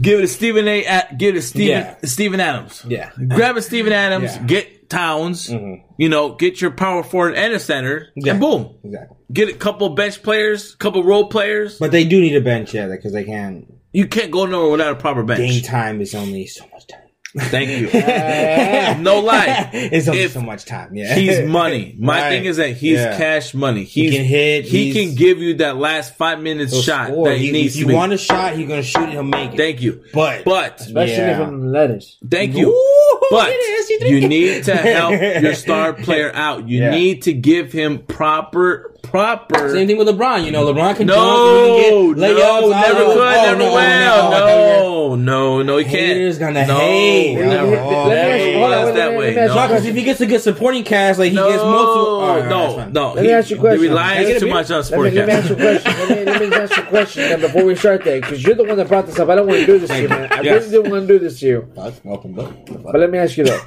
[0.01, 0.85] Give it to Stephen A.
[1.19, 1.95] Give it to Stephen Yeah.
[2.05, 2.85] Steven Adams.
[2.89, 4.43] yeah, grab a Steven Adams, Yeah.
[4.47, 5.81] get Towns, Mhm.
[5.99, 8.33] you know, get your power forward and a center, Yeah.
[8.33, 9.17] and boom, exactly.
[9.33, 11.79] get a couple bench players, couple role players.
[11.79, 13.65] But they do need a bench, yeah, because they can't.
[13.93, 15.41] You can't go nowhere without a proper bench.
[15.41, 17.01] Game time is only so much time.
[17.39, 17.87] Thank you.
[19.03, 20.95] no lie, it's only If so much time.
[20.95, 21.95] Yeah, he's money.
[21.99, 22.29] My Right.
[22.31, 23.17] thing is that he's Yeah.
[23.19, 23.85] cash money.
[23.85, 27.29] He's, can hit, He can give you that last five minutes shot score.
[27.29, 29.11] that he, He- needs If you to want a shot, he's gonna shoot it.
[29.11, 29.57] He'll make it.
[29.59, 30.01] Thank you.
[30.15, 31.39] But But Especially Yeah.
[31.45, 32.17] from lettuce.
[32.31, 32.71] Thank you.
[32.71, 36.69] Ooh, But you you need to help your star player out.
[36.69, 36.91] You Yeah.
[36.91, 39.71] need to give him proper, proper.
[39.71, 40.45] Same thing with LeBron.
[40.45, 41.85] You know, LeBron can No, dunk.
[41.85, 45.17] He no, can get layups, never all could, those- never oh, will.
[45.17, 45.95] no, No, no, no, he can't.
[45.97, 47.35] Haters gonna no, hate.
[47.37, 49.27] Never, Let me- never let me ask you- hold on, was wait, that wait, way.
[49.27, 51.31] let me ask you No, a Because if he gets a good supporting cast, like
[51.31, 52.07] he gets multiple.
[52.21, 52.93] all right, no, that's no, fine.
[52.93, 53.13] no.
[53.15, 53.81] Let me he, ask you a question.
[53.83, 54.55] He Can I relies get a too beer?
[54.55, 55.93] much on Let me, sport let me ask you a question.
[55.97, 58.55] Let me, let me ask you a question then before we start that, because you're
[58.55, 59.29] the one that brought this up.
[59.29, 60.29] I don't want to do this to you, man.
[60.33, 60.63] I Yes.
[60.65, 61.69] really didn't want to do this to you.
[61.75, 62.53] That's an open book.
[62.97, 63.61] But let me ask you though,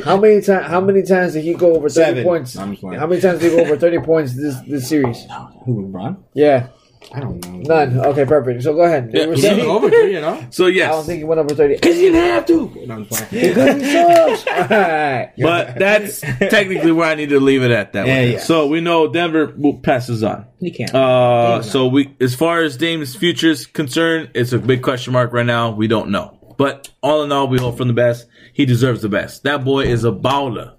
[0.04, 0.66] how many times?
[0.68, 2.22] How many times did he go over thirty Seven.
[2.24, 2.56] points?
[2.56, 3.00] I'm just playing.
[3.00, 5.24] How many times did he go over thirty points this this series?
[5.64, 6.16] Who LeBron?
[6.34, 6.68] Yeah,
[7.12, 7.56] I don't know.
[7.84, 7.98] none.
[8.06, 8.62] Okay, perfect.
[8.62, 9.10] So go ahead.
[9.12, 10.46] Yeah, You were he's saying- He's over three, you know.
[10.50, 10.88] So yes.
[10.88, 11.74] I don't think he went over thirty.
[11.74, 12.86] Because he didn't have to.
[12.86, 13.26] No, I'm playing.
[13.30, 14.46] Because he sucks.
[14.70, 15.32] Alright.
[15.36, 18.32] but that's technically where I need to leave it at that Yeah, way.
[18.34, 18.38] yeah.
[18.38, 20.46] So we know Denver will passes on.
[20.60, 20.94] He can't.
[20.94, 25.32] Uh, so we, as far as Dame's future is concerned, it's a big question mark
[25.32, 25.72] right now.
[25.72, 28.26] We don't know, but all in all, we hope from the best.
[28.52, 29.42] He deserves the best.
[29.44, 30.72] That boy is a baller.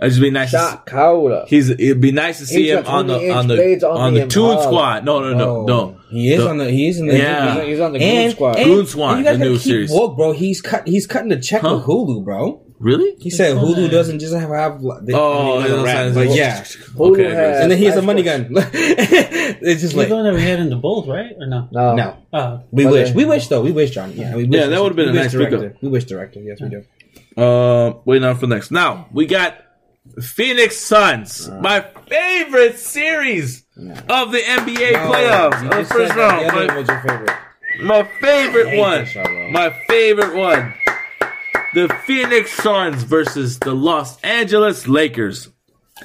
[0.00, 0.50] It'd be nice.
[0.50, 1.48] To Shot Kaula.
[1.48, 1.70] see, he's.
[1.70, 4.26] It'd be nice to see him on the 20 on the on on the the
[4.26, 4.62] Toon oh.
[4.62, 5.04] Squad.
[5.04, 5.64] No, no, no, oh.
[5.64, 6.00] no.
[6.10, 6.70] He is The- on the.
[6.70, 7.16] He is in the.
[7.16, 7.52] Yeah.
[7.52, 8.56] He's on- he's on the Goon and, Squad.
[8.56, 9.90] And, Goon Squad, and you guys the gotta new keep series.
[9.92, 10.32] woke, bro.
[10.32, 10.88] He's cut.
[10.88, 11.76] He's cutting the check Huh?
[11.76, 12.66] with Hulu, bro.
[12.82, 13.14] Really?
[13.20, 14.82] He said Hulu doesn't just have have.
[14.82, 16.62] They, Oh, they they don't rap, but yeah.
[16.62, 18.52] Hulu Okay, has- And then he has a money question.
[18.54, 18.64] gun.
[18.74, 21.32] it's just like the one that we had in the Bulls, right?
[21.38, 21.68] Or no?
[21.70, 21.94] No.
[21.94, 22.16] no.
[22.32, 23.10] Oh, We But, wish.
[23.10, 23.62] uh, We wish though.
[23.62, 24.12] We wish, John.
[24.16, 25.60] Yeah, we wish Yeah, that would've been a wish nice pickup.
[25.60, 25.78] director.
[25.80, 26.40] We wish director.
[26.40, 26.84] Yes, we do.
[27.40, 28.70] Uh, waiting on for next.
[28.72, 29.56] Now we got
[30.20, 33.64] Phoenix Suns, my favorite series
[34.08, 36.46] of the NBA playoffs, You of the just first round.
[36.48, 37.30] The My- was your favorite.
[37.80, 38.98] My favorite one.
[39.00, 39.50] this show, bro.
[39.50, 40.74] My favorite one.
[41.74, 45.48] The Phoenix Suns versus the Los Angeles Lakers.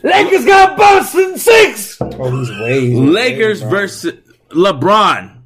[0.03, 1.97] Lakers got Boston six.
[2.01, 2.81] Oh, he's way.
[2.89, 4.13] he's Lakers way, versus
[4.49, 5.41] LeBron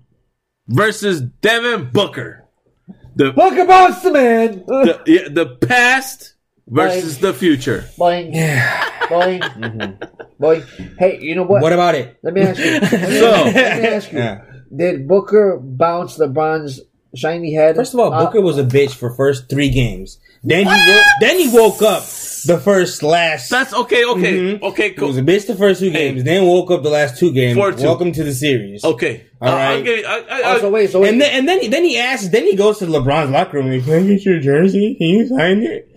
[0.68, 2.46] versus Devin Booker.
[3.16, 4.64] the Booker Monster Man.
[4.68, 6.36] the, yeah, the past
[6.68, 7.86] versus the future.
[7.98, 8.34] boing,
[9.08, 10.44] boing, mm-hmm.
[10.44, 10.98] boing.
[11.00, 11.62] Hey, you know what?
[11.62, 12.18] What about it?
[12.24, 12.80] Let me ask you.
[12.80, 14.18] Let me, So- let me ask you.
[14.20, 14.42] Yeah.
[14.74, 16.80] Did Booker bounce LeBron's
[17.16, 17.76] shiny head?
[17.76, 20.18] First of all, Uh, Booker was a bitch for first three games.
[20.44, 22.02] Then he woke, then he woke up
[22.48, 23.50] the first last.
[23.52, 24.04] That's okay.
[24.06, 24.34] Okay.
[24.40, 24.62] Mhm.
[24.64, 24.90] Okay.
[24.92, 25.10] Cool.
[25.10, 26.24] He was a bitch the first two games.
[26.24, 27.56] Then woke up the last two games.
[27.56, 27.84] Four two.
[27.84, 28.84] Welcome to the series.
[28.84, 29.26] Okay.
[29.40, 29.68] All Uh, right.
[29.78, 31.10] I'll give you- I, I, I, Oh, so wait, so wait.
[31.10, 32.30] And then and then then he asks.
[32.30, 33.70] Then he goes to LeBron's locker room.
[33.72, 34.96] and, Can I get your jersey?
[34.98, 35.88] Can you sign it?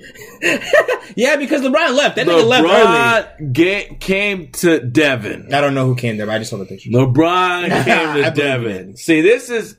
[1.16, 2.16] yeah, because LeBron left.
[2.16, 3.46] That nigga left early.
[3.54, 5.54] LeBron came to Devin.
[5.54, 6.90] I don't know who came there, but I just saw the picture.
[6.90, 8.96] LeBron came to believe Devin.
[8.96, 9.76] See, this is.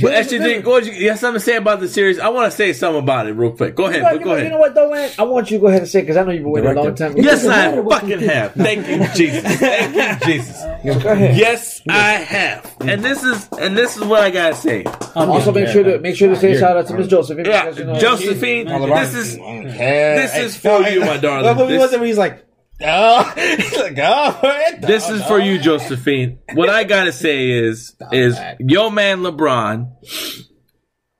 [0.00, 2.18] But actually, Dick, what you, you have something to say about the series?
[2.18, 3.74] I want to say something about it real quick.
[3.74, 3.96] Go ahead.
[3.96, 4.44] You know, but you go know- ahead.
[4.44, 5.10] You know what, though, man?
[5.18, 6.82] I want you to go ahead and say because I know you've been waiting a
[6.82, 7.16] long time.
[7.16, 8.52] Yes, I matter fucking have.
[8.54, 9.42] Thank you, Jesus.
[9.58, 9.94] Thank
[10.26, 10.62] you, Jesus.
[10.82, 11.02] think.
[11.02, 11.36] Go ahead.
[11.36, 12.74] Yes, I have.
[12.80, 14.84] And this is and this is what I gotta say.
[15.14, 16.60] Um, also, make sure to make sure to say Here.
[16.60, 17.44] shout out to Miss Josephine.
[17.44, 18.66] Yeah, you know, Josephine.
[18.66, 21.44] This is this is for you, my darling.
[21.44, 22.44] What movie was it where he's like,
[22.84, 26.38] oh, he's like, oh, what the- this is for you, Josephine.
[26.54, 28.56] What I gotta say is is back.
[28.60, 29.90] your man LeBron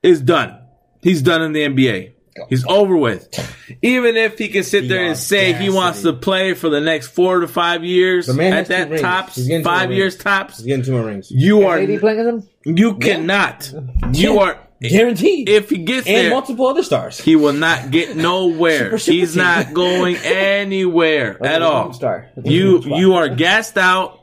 [0.02, 0.58] is done.
[1.02, 2.12] He's done in the NBA.
[2.48, 3.28] He's over with.
[3.82, 7.08] Even if he can sit there and say he wants to play for the next
[7.08, 10.56] four to five years The man at that tops, He's getting two five years tops,
[10.56, 11.30] He's getting two more rings.
[11.30, 12.48] you are AD playing with him?
[12.76, 13.70] you cannot.
[14.14, 14.58] You are
[14.91, 15.49] Guaranteed.
[15.49, 16.30] if he gets and there.
[16.30, 17.18] multiple other stars.
[17.20, 18.78] He will not get nowhere.
[18.85, 19.43] Super, super He's team.
[19.43, 21.93] not going anywhere at all.
[21.93, 22.28] Star.
[22.45, 24.18] You you are gassed out.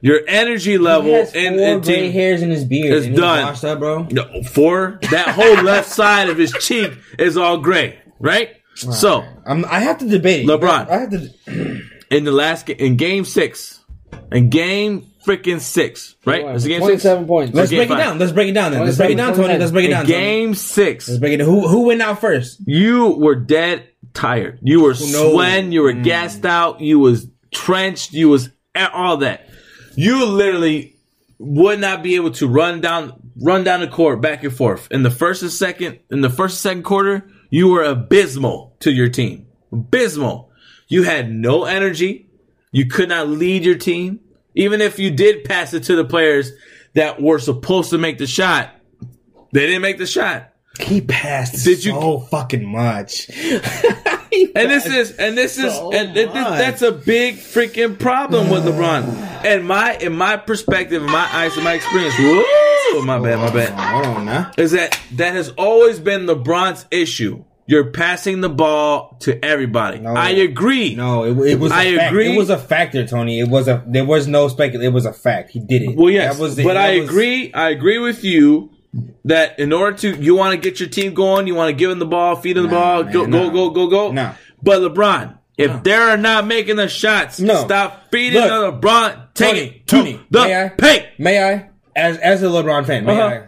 [0.00, 3.04] Your energy He level has in, four in gray team hairs in his beard.
[3.04, 3.44] And done.
[3.46, 4.06] Washed up, bro.
[4.10, 8.50] No, for that whole left side of his cheek is all gray, right?
[8.74, 10.46] So I'm, I have to debate.
[10.46, 10.88] LeBron.
[10.90, 11.80] I have to.
[12.10, 13.83] in the last in game six,
[14.34, 16.44] in game freaking six, right?
[16.54, 16.86] Is it game six?
[16.86, 17.54] Twenty-seven points.
[17.54, 17.98] Let's break fine.
[17.98, 18.18] it down.
[18.18, 18.84] Let's break it down then.
[18.84, 19.56] Let's break it down, Tony.
[19.56, 20.02] Let's break it down.
[20.02, 20.20] In Tony.
[20.20, 21.48] game six, Let's break it down.
[21.48, 22.60] Who who went out first?
[22.66, 24.58] you were dead tired.
[24.62, 25.32] You were no.
[25.32, 25.72] sweating.
[25.72, 26.04] You were mm.
[26.04, 26.80] gassed out.
[26.80, 28.12] You was trenched.
[28.12, 29.48] You was a- all that.
[29.94, 30.96] You literally
[31.38, 35.02] would not be able to run down run down the court back and forth in
[35.02, 37.28] the first and second in the first and second quarter.
[37.50, 39.46] You were abysmal to your team.
[39.70, 40.50] Abysmal.
[40.88, 42.28] You had no energy.
[42.72, 44.18] You could not lead your team.
[44.54, 46.52] Even if you did pass it to the players
[46.94, 48.70] that were supposed to make the shot,
[49.52, 50.50] they didn't make the shot.
[50.80, 53.28] He passed Did you- so fucking much.
[54.56, 58.50] And this is and this is So and th- th- that's a big freaking problem
[58.50, 59.04] with LeBron.
[59.44, 63.50] And my in my perspective, in my eyes, in my experience, whoa, my bad, my
[63.52, 67.44] bad, Hold on is that that has always been LeBron's issue.
[67.66, 69.98] You're passing the ball to everybody.
[69.98, 70.14] No.
[70.14, 70.94] I agree.
[70.94, 71.72] No, it, it was.
[71.72, 72.10] a I fact.
[72.12, 72.34] agree.
[72.34, 73.40] It was a factor, Tony.
[73.40, 73.82] It was a.
[73.86, 74.74] There was no spec.
[74.74, 75.50] It was a fact.
[75.50, 75.96] He did it.
[75.96, 77.52] Well, yes, That was the- but I was- agree.
[77.54, 78.70] I agree with you
[79.24, 81.88] that in order to you want to get your team going, you want to give
[81.90, 83.48] them the ball, feed them the ball, man, go, go, nah.
[83.50, 84.12] go, go, go.
[84.12, 84.34] Nah.
[84.62, 87.64] But LeBron, if they're not making the shots, No.
[87.64, 89.34] stop feeding Look, LeBron.
[89.34, 90.68] Take Tony, it to Tony, the may I?
[90.68, 91.06] paint.
[91.18, 93.26] May I, as as a LeBron fan, may Uh-huh.
[93.26, 93.42] I?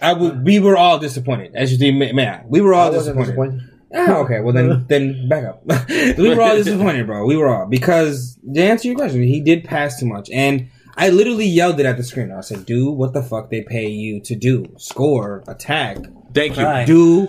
[0.00, 0.44] I would.
[0.44, 1.54] We were all disappointed.
[1.54, 3.58] As you think, may, may We were all I wasn't disappointed.
[3.58, 3.74] disappointed.
[3.94, 5.62] Ah, okay, well then, then back up.
[5.88, 7.24] we were all disappointed, bro.
[7.24, 11.08] We were all because to answer your question, he did pass too much, and I
[11.08, 12.30] literally yelled it at the screen.
[12.30, 15.98] I said, "Do what the fuck they pay you to do: score, attack,
[16.34, 16.64] Thank you.
[16.64, 16.86] Right.
[16.86, 17.28] do."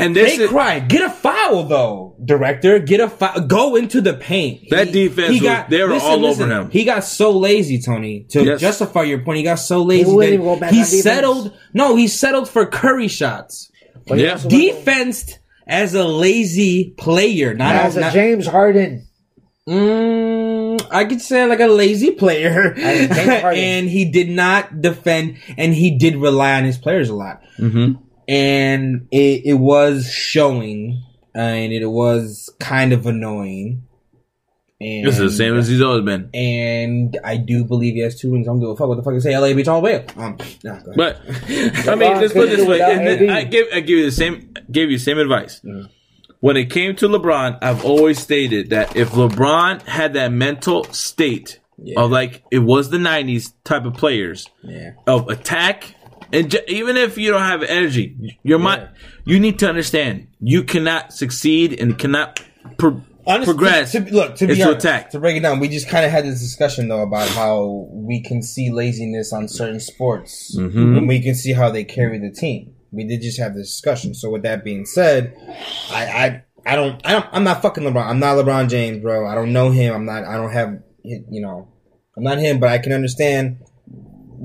[0.00, 0.78] And this They is cry.
[0.80, 2.78] Get a foul though, director.
[2.78, 3.40] Get a foul.
[3.42, 4.70] Go into the paint.
[4.70, 6.70] That defense was- they were all over him.
[6.70, 8.26] He got so lazy, Tony.
[8.30, 8.60] To Yes.
[8.60, 11.02] justify your point, he got so lazy wouldn't that even go back he on defense.
[11.02, 11.52] settled.
[11.74, 13.70] No, he settled for Curry shots.
[14.06, 14.32] But Yeah.
[14.32, 15.38] also Defensed
[15.68, 19.06] as a lazy player, not as a not, James Harden.
[19.68, 23.62] Mm, I could say like a lazy player, As James Harden.
[23.62, 27.98] and he did not defend, and he did rely on his players a lot, Mhm.
[28.30, 31.02] And it, it was showing,
[31.34, 33.86] and it was kind of annoying.
[34.82, 36.30] And, this is the same as he's always been.
[36.32, 38.48] and I do believe he has two rings.
[38.48, 39.36] I don't give a fuck what the fuck they say.
[39.36, 40.06] LA beach all bail.
[40.16, 40.78] Um, nah.
[40.96, 41.20] But
[41.86, 42.80] I mean, let's put it this way.
[42.80, 45.60] And I give I give you the same gave you the same advice.
[46.40, 51.60] When it came to LeBron, I've always stated that if LeBron had that mental state
[51.76, 52.00] Yeah.
[52.00, 55.94] of like it was the '90s type of players yeah, of attack,
[56.32, 58.88] and j- even if you don't have energy, your mind,
[59.24, 62.42] you need to understand you cannot succeed and cannot
[62.78, 63.92] pro- progress.
[63.92, 65.10] To, to- look, to be honest, attack.
[65.10, 68.22] to break it down, we just kind of had this discussion though about how we
[68.22, 70.98] can see laziness on certain sports, Mhm.
[70.98, 72.72] and we can see how they carry the team.
[72.92, 74.14] We did just have this discussion.
[74.14, 75.34] So with that being said,
[75.92, 78.04] I, I, I don't, I don't, I'm not fucking LeBron.
[78.04, 79.26] I'm not LeBron James, bro.
[79.28, 79.94] I don't know him.
[79.94, 80.24] I'm not.
[80.24, 81.68] I don't have, you know,
[82.16, 82.58] I'm not him.
[82.58, 83.58] But I can understand,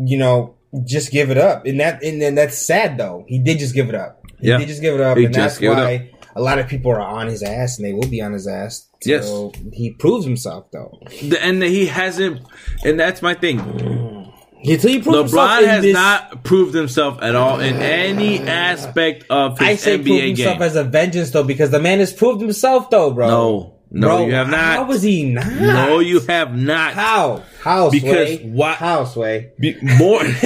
[0.05, 3.23] you know, just give it up, and that and then that's sad though.
[3.27, 4.21] He did just give it up.
[4.39, 4.57] He Yeah.
[4.57, 7.27] did just give it up, He and that's why a lot of people are on
[7.27, 8.87] his ass, and they will be on his ass.
[9.05, 9.31] Yes.
[9.71, 10.99] he proves himself though.
[11.29, 12.41] The- and he hasn't,
[12.83, 13.59] and that's my thing.
[13.59, 14.31] Mm.
[14.67, 19.59] Until he proves LeBron has this- not proved himself at all in any aspect of
[19.59, 20.61] his I say NBA himself game.
[20.63, 23.27] as a vengeance though, because the man has proved himself though, bro.
[23.27, 24.75] no, no, Bro, you have not.
[24.75, 25.47] How was he not?
[25.53, 26.93] No, you have not.
[26.93, 27.43] How?
[27.61, 27.89] How?
[27.89, 28.49] Because Sway?
[28.49, 29.05] what- How?
[29.05, 29.51] Sway?
[29.59, 30.21] Be- more.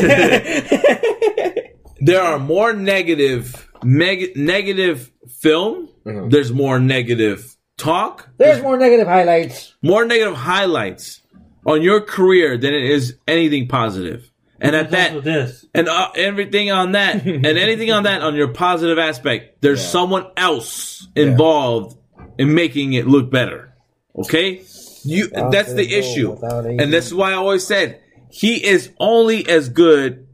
[2.00, 5.90] there are more negative, meg- negative film.
[6.06, 6.30] Mm-hmm.
[6.30, 8.30] There's more negative talk.
[8.38, 9.74] There's more negative highlights.
[9.82, 11.22] more negative highlights
[11.66, 14.32] on your career than it is anything positive.
[14.62, 15.66] And at that, this?
[15.74, 20.28] and uh, everything on that, and anything on that on your positive aspect, there's someone
[20.36, 21.96] else involved
[22.40, 23.76] in making it look better.
[24.16, 24.64] Okay,
[25.04, 25.28] you.
[25.28, 28.02] that's the issue, and this is why I always said
[28.32, 30.28] he is only as good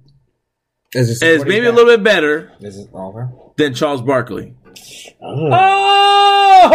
[0.94, 2.90] Is it as supporting maybe a little bit better Is it
[3.58, 4.54] than Charles Barkley.
[5.22, 5.50] Oh.
[5.52, 6.70] Oh!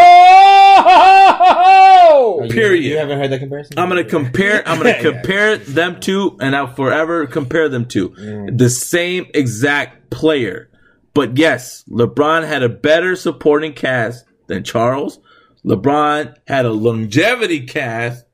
[2.12, 2.42] oh!
[2.44, 2.84] You- Period.
[2.84, 3.78] You haven't heard that comparison?
[3.78, 4.66] I'm gonna compare.
[4.66, 8.56] I'm gonna compare them to, and I'll forever compare them to mm.
[8.56, 10.70] the same exact player.
[11.12, 15.18] But yes, LeBron had a better supporting cast than Charles.
[15.64, 18.24] LeBron had a longevity cast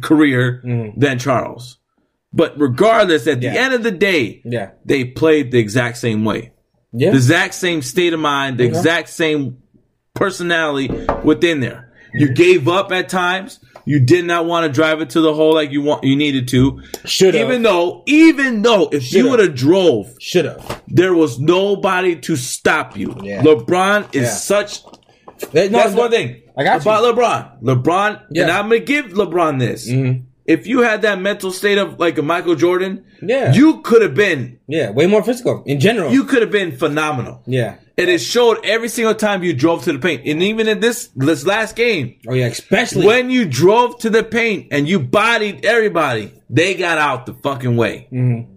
[0.00, 0.92] career mm.
[0.96, 1.78] than Charles.
[2.32, 3.52] But regardless, at Yeah.
[3.52, 4.70] the end of the day, Yeah.
[4.84, 6.52] they played the exact same way,
[6.92, 7.10] Yeah.
[7.10, 9.58] the exact same state of mind, the exact same
[10.14, 10.90] personality
[11.24, 11.92] within there.
[12.14, 13.60] You gave up at times.
[13.86, 16.48] You did not want to drive it to the hole like you want you needed
[16.48, 16.82] to.
[17.04, 17.48] Should have.
[17.48, 19.30] Even though, even though if you Shoulda.
[19.30, 20.82] would have drove, Should have.
[20.88, 23.16] there was nobody to stop you.
[23.22, 23.42] Yeah.
[23.42, 24.28] LeBron is Yeah.
[24.30, 24.80] such.
[25.52, 27.12] That- no, that's no, one thing I got about you.
[27.12, 27.62] LeBron.
[27.62, 28.42] LeBron, Yeah.
[28.42, 29.90] and I'm gonna give LeBron this.
[29.90, 30.22] Mhm.
[30.46, 33.52] If you had that mental state of like a Michael Jordan, Yeah.
[33.52, 34.58] you could have been.
[34.66, 34.90] Yeah.
[34.90, 36.12] Way more physical in general.
[36.12, 37.42] You could have been phenomenal.
[37.46, 37.74] yeah.
[37.98, 41.10] And it showed every single time you drove to the paint, and even in this
[41.14, 42.46] this last game, Oh yeah.
[42.46, 47.34] Especially when you drove to the paint and you bodied everybody, they got out the
[47.34, 48.08] fucking way.
[48.12, 48.50] Mm-hmm.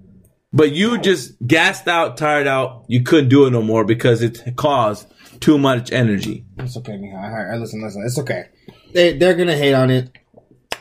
[0.54, 2.84] But you just gassed out, tired out.
[2.88, 5.08] You couldn't do it no more because it caused
[5.44, 6.46] too much energy.
[6.58, 7.52] It's okay, Mihai.
[7.52, 8.04] I, I listen, listen.
[8.06, 8.44] It's okay.
[8.94, 10.10] They they're gonna hate on it.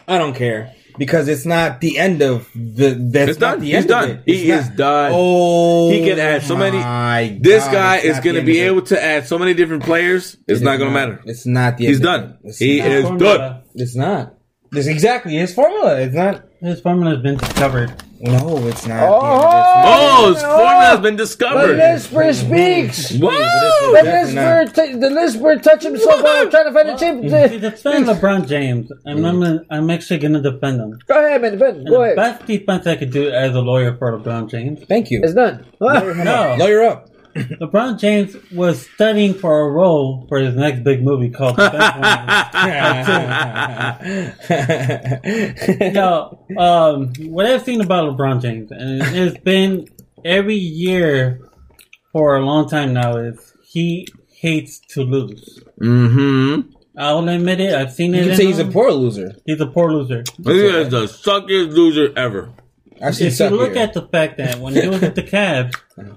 [0.09, 2.89] I don't care because it's not the end of the.
[3.15, 3.61] That's It's not done.
[3.61, 4.11] the He's end done.
[4.11, 4.23] Of it.
[4.27, 5.11] He It's is done.
[5.15, 9.03] Oh, He can add so many- my This guy is going to be able to
[9.03, 10.37] add so many different players.
[10.47, 11.21] It's It not going to matter.
[11.25, 11.87] It's not the.
[11.87, 12.39] He's end of done.
[12.45, 12.57] it.
[12.57, 12.91] He not.
[12.91, 13.39] is Formula.
[13.39, 13.63] done.
[13.75, 14.35] It's not.
[14.75, 16.01] It's exactly his formula.
[16.01, 16.45] It's not.
[16.61, 17.93] His formula has been discovered.
[18.25, 19.03] No, it's not.
[19.03, 19.21] Oh!
[19.85, 20.47] Oh, his Oh!
[20.47, 21.75] formula has been discovered.
[21.75, 22.27] The discovered.
[22.27, 23.13] Lisper speaks.
[23.21, 23.31] Woo!
[23.31, 27.61] The Lisper, t- the Lisper touched himself while trying to find a See, chip.
[27.61, 30.99] defend LeBron James, and I'm, gonna, I'm actually going to defend him.
[31.09, 31.59] Go ahead, man.
[31.59, 31.75] Ben.
[31.79, 32.17] And Go the ahead.
[32.17, 34.85] best defense I could do as a lawyer for LeBron James.
[34.89, 35.21] Thank you.
[35.23, 35.67] It's done.
[35.81, 37.09] No, Lawyer up.
[37.61, 41.95] LeBron James was studying for a role for his next big movie called Defense
[45.71, 45.93] Wing.
[45.95, 49.89] No, um, what I've seen about LeBron James, and it's been
[50.25, 51.41] every year
[52.13, 55.59] for a long time now, is he hates to lose.
[55.81, 56.71] Mm-hmm.
[56.99, 57.75] I'll admit it.
[57.75, 58.19] I've seen it.
[58.19, 59.37] You can in say he's a poor loser.
[59.47, 60.25] He's a poor loser.
[60.45, 62.53] He is the suckiest loser ever.
[63.03, 63.83] I've seen If you look here.
[63.83, 65.75] at the fact that when he was with the Cavs,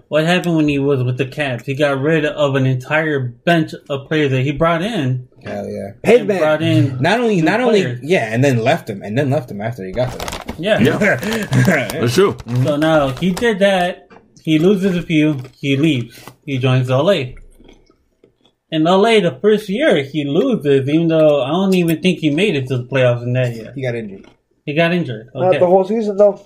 [0.07, 1.65] what happened when he was with the Cavs?
[1.65, 5.27] He got rid of an entire bench of players that he brought in.
[5.43, 5.91] Hell yeah.
[6.03, 9.17] Paid and brought in Not only, new not only, yeah, and then left him, and
[9.17, 10.55] then left him after he got there.
[10.57, 10.79] Yeah.
[10.79, 12.31] Yeah, that's true.
[12.31, 12.79] So mm-hmm.
[12.79, 14.09] now he did that.
[14.43, 15.41] He loses a few.
[15.59, 16.23] He leaves.
[16.45, 17.33] He joins LA.
[18.71, 22.55] In LA, the first year he loses, even though I don't even think he made
[22.55, 23.71] it to the playoffs in that year.
[23.73, 24.29] He got injured.
[24.65, 25.29] He got injured.
[25.33, 25.59] Uh, not Okay.
[25.59, 26.39] the whole season, though.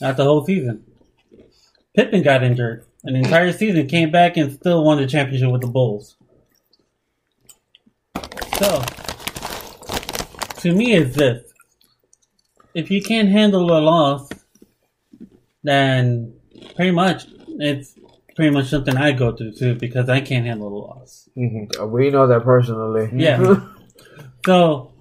[0.00, 0.84] Not the whole season.
[1.94, 2.86] Pippen got injured.
[3.04, 6.16] An entire season came back and still won the championship with the Bulls.
[8.58, 8.82] So,
[10.60, 11.52] to me, it's this:
[12.74, 14.28] if you can't handle a loss,
[15.64, 16.34] then
[16.76, 17.26] pretty much
[17.58, 17.98] it's
[18.36, 21.28] pretty much something I go through too because I can't handle a loss.
[21.80, 23.10] Uh, We know that personally.
[23.12, 23.60] Yeah.
[24.46, 24.91] so,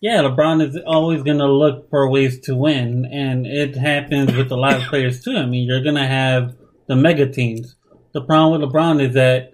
[0.00, 4.50] yeah, LeBron is always going to look for ways to win, and it happens with
[4.50, 5.36] a lot of players too.
[5.36, 6.54] I mean, you're going to have
[6.88, 7.76] the mega teams.
[8.12, 9.52] The problem with LeBron is that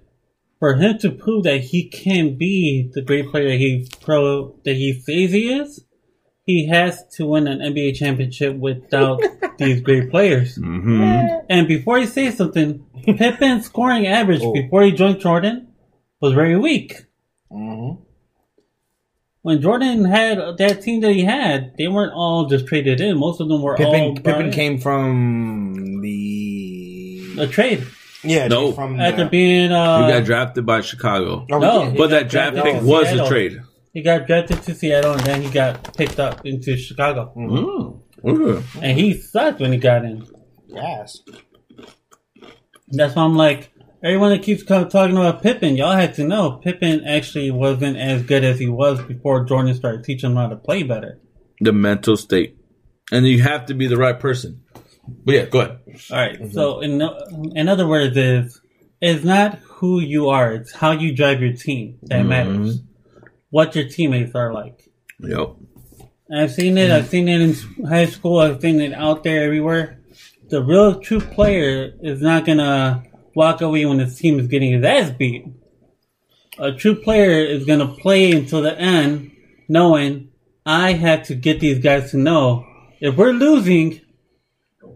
[0.59, 4.75] for him to prove that he can be the great player that he pro that
[4.75, 5.85] he says he is,
[6.45, 9.21] he has to win an NBA championship without
[9.59, 10.57] these great players.
[10.57, 11.45] Mm-hmm.
[11.51, 14.53] And before he says something, Pippen's scoring average Oh.
[14.53, 15.73] before he joined Jordan
[16.21, 16.95] was very weak.
[17.53, 18.03] Mm-hmm.
[19.47, 23.17] When Jordan had that team that he had, they weren't all just traded in.
[23.17, 24.53] Most of them were all Pippen, brought Pippen in.
[24.53, 27.87] came from the a trade
[28.25, 28.73] Yeah, No.
[28.73, 29.69] from after uh, being.
[29.69, 31.47] He Uh, got drafted by Chicago.
[31.53, 33.61] oh, no, But that draft pick to was a trade.
[33.93, 37.33] He got drafted to Seattle and then he got picked up into Chicago.
[37.37, 38.01] Mm.
[38.25, 38.67] Okay.
[38.83, 40.27] And he sucked when he got in.
[40.67, 41.21] Yes.
[42.89, 43.71] That's why I'm like,
[44.03, 48.45] everyone that keeps talking about Pippen, y'all had to know Pippen actually wasn't as good
[48.45, 51.21] as he was before Jordan started teaching him how to play better.
[51.61, 52.57] The mental state.
[53.13, 54.63] And you have to be the right person.
[55.09, 55.79] But yeah, go ahead.
[56.11, 56.53] All right.
[56.53, 57.01] So in
[57.55, 58.61] in other words, is
[59.01, 62.29] it's not who you are; it's how you drive your team that mm-hmm.
[62.29, 62.81] matters.
[63.51, 64.91] What your teammates are like.
[65.21, 65.57] Yep.
[66.35, 66.91] I've seen it.
[66.91, 68.41] I've seen it in high school.
[68.41, 70.01] I've seen it out there everywhere.
[70.49, 73.05] The real true player is not gonna
[73.37, 75.47] walk away when his team is getting his ass beat.
[76.59, 79.31] A true player is gonna play until the end,
[79.69, 80.31] knowing
[80.65, 82.67] I have to get these guys to know
[82.99, 84.01] if we're losing,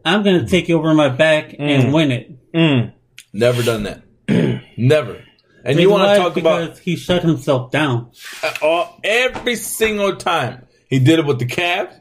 [0.06, 2.52] I'm gonna take you over my back and win it.
[2.52, 2.94] Mm.
[3.34, 4.02] Never done that.
[4.76, 5.22] Never.
[5.62, 8.10] And you want to talk because about he shut himself down.
[8.42, 10.66] uh, all, every single time.
[10.88, 11.94] He did it with the Cavs,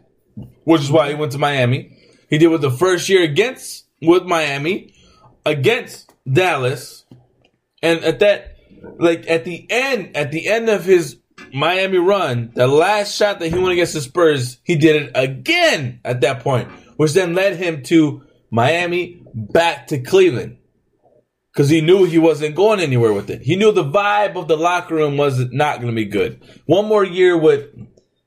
[0.64, 1.98] which is why he went to Miami.
[2.30, 4.96] He did it with the first year against with Miami,
[5.46, 7.06] against Dallas,
[7.82, 8.58] and at that,
[9.00, 11.18] like at the end, at the end of his
[11.54, 16.00] Miami run, the last shot that he went against the Spurs, he did it again
[16.04, 20.58] at that point, which then led him to Miami back to Cleveland.
[21.52, 23.42] Because he knew he wasn't going anywhere with it.
[23.42, 26.42] He knew the vibe of the locker room was not going to be good.
[26.68, 27.70] One more year with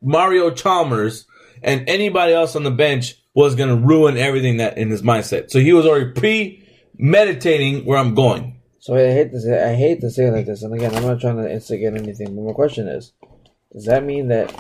[0.03, 1.27] Mario Chalmers
[1.63, 5.51] and anybody else on the bench was going to ruin everything that in his mindset.
[5.51, 6.11] So he was already
[7.03, 8.61] premeditating where I'm going.
[8.79, 11.03] So I hate to say I hate to say it like this, and again, I'm
[11.03, 12.35] not trying to instigate anything.
[12.37, 13.13] But my question is,
[13.73, 14.55] does that mean that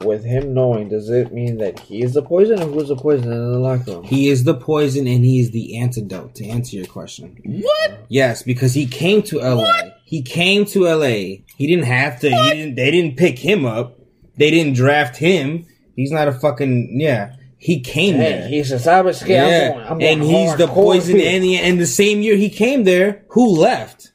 [0.00, 3.32] with him knowing, does it mean that he is the poison, or who's the poison
[3.32, 4.04] in the locker room?
[4.04, 7.36] He is the poison and he is the antidote to answer your question.
[7.44, 8.06] What?
[8.08, 9.90] Yes, because he came to LA.
[10.04, 11.42] He came to LA.
[11.56, 12.30] He didn't have to.
[12.30, 12.74] He didn't.
[12.76, 13.98] They didn't pick him up.
[14.36, 15.66] They didn't draft him.
[15.96, 17.34] He's not a fucking yeah.
[17.60, 18.48] He came Hey, there.
[18.48, 21.16] he's a sabes que I'm yeah, going, I'm going and he's the poison.
[21.16, 21.34] here.
[21.34, 24.12] And the and the same year he came there, who left?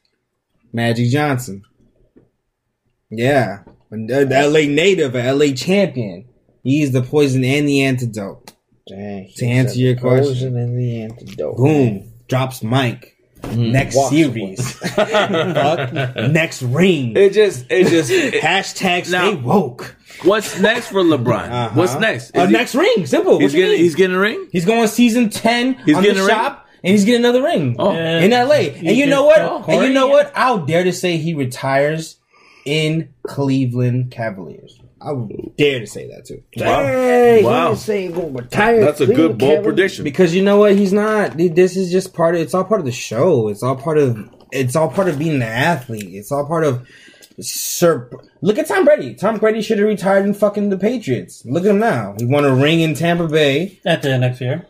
[0.71, 1.61] Magic Johnson.
[3.09, 6.25] Yeah, And uh, the the LA native, a LA champion.
[6.63, 8.53] He's the poison and the antidote.
[8.87, 10.33] Dang, To answer your question.
[10.33, 11.57] poison and the antidote.
[11.57, 12.11] Boom.
[12.27, 13.12] Drops Mike.
[13.51, 14.71] Next Walks series.
[14.79, 15.93] Fuck.
[15.93, 17.15] Next ring.
[17.15, 19.95] It just, it just, it- Hashtag Now- stay woke.
[20.23, 21.49] what's next for LeBron?
[21.49, 21.69] Uh-huh.
[21.75, 22.35] What's next?
[22.35, 23.05] Uh, he- next ring.
[23.05, 23.39] Simple.
[23.39, 24.47] He's getting, he's getting a ring?
[24.51, 26.35] He's going season 10 He's on getting the a ring?
[26.35, 26.67] shop.
[26.83, 27.91] And he's getting another ring Oh.
[27.91, 28.55] in LA.
[28.75, 29.69] And you know what?
[29.69, 30.33] And you know what?
[30.35, 32.17] I'll dare to say he retires
[32.65, 34.79] in Cleveland Cavaliers.
[35.05, 36.41] I would dare to say that too.
[36.55, 37.71] Dang, Wow.
[37.71, 38.79] he's saying go retire.
[38.85, 39.65] That's a good Cleveland bold Cavaliers.
[39.75, 40.03] prediction.
[40.03, 40.75] Because you know what?
[40.75, 41.35] He's not.
[41.37, 42.41] This is just part of.
[42.41, 43.49] It's all part of the show.
[43.49, 44.17] It's all part of.
[44.51, 46.13] It's all part of being an athlete.
[46.13, 46.87] It's all part of.
[47.39, 48.11] Sir,
[48.41, 49.15] look at Tom Brady.
[49.15, 51.43] Tom Brady should have retired in fucking the Patriots.
[51.45, 52.13] Look at him now.
[52.19, 53.79] He won a ring in Tampa Bay.
[53.85, 54.67] After the next year.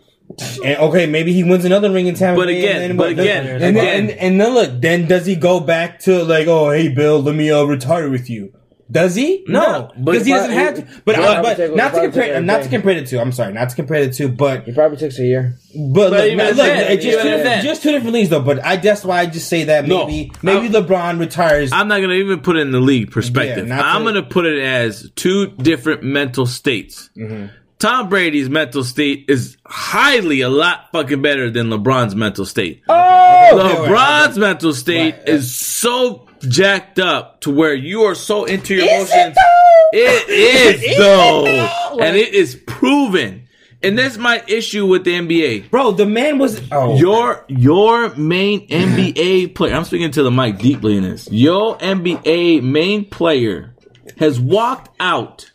[0.63, 2.59] And okay, maybe he wins another ring in Tampa But Bay.
[2.59, 4.81] again, and then, but again, and, then, and, and then look.
[4.81, 8.29] Then does he go back to like, oh hey Bill, let me uh, retire with
[8.29, 8.53] you?
[8.93, 9.43] Does he?
[9.47, 10.81] No, No, because he doesn't have to.
[11.03, 13.19] But, But- uh, but not to compare, probably not to compare the two.
[13.19, 14.29] I'm sorry, not to compare the two.
[14.29, 15.55] But He probably takes a year.
[15.75, 17.63] but, But look, even look, then, just, even two, if then.
[17.63, 18.41] just two different leagues though.
[18.41, 20.05] But I that's why I just say that No.
[20.05, 21.71] maybe maybe I'm- LeBron retires.
[21.73, 23.67] I'm not going to even put it in the league perspective.
[23.67, 27.09] Yeah, not I'm to- going to put it as two different mental states.
[27.17, 27.47] Mm-hmm.
[27.79, 32.81] Tom Brady's mental state is highly a lot fucking better than LeBron's mental state.
[32.89, 35.33] Okay, okay, LeBron's mental state Right, yeah.
[35.33, 39.35] is so jacked up to where you are so into your Is emotions.
[39.35, 39.97] though?
[39.99, 41.99] It is Is it though, though?
[42.03, 43.41] and it is proven.
[43.81, 45.69] And that's my issue with the NBA.
[45.69, 49.73] bro, the man was oh Your your main NBA player.
[49.75, 51.29] I'm speaking to the mic deeply in this.
[51.29, 53.75] Your NBA main player
[54.17, 55.51] has walked out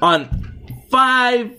[0.00, 0.52] on
[0.90, 1.58] five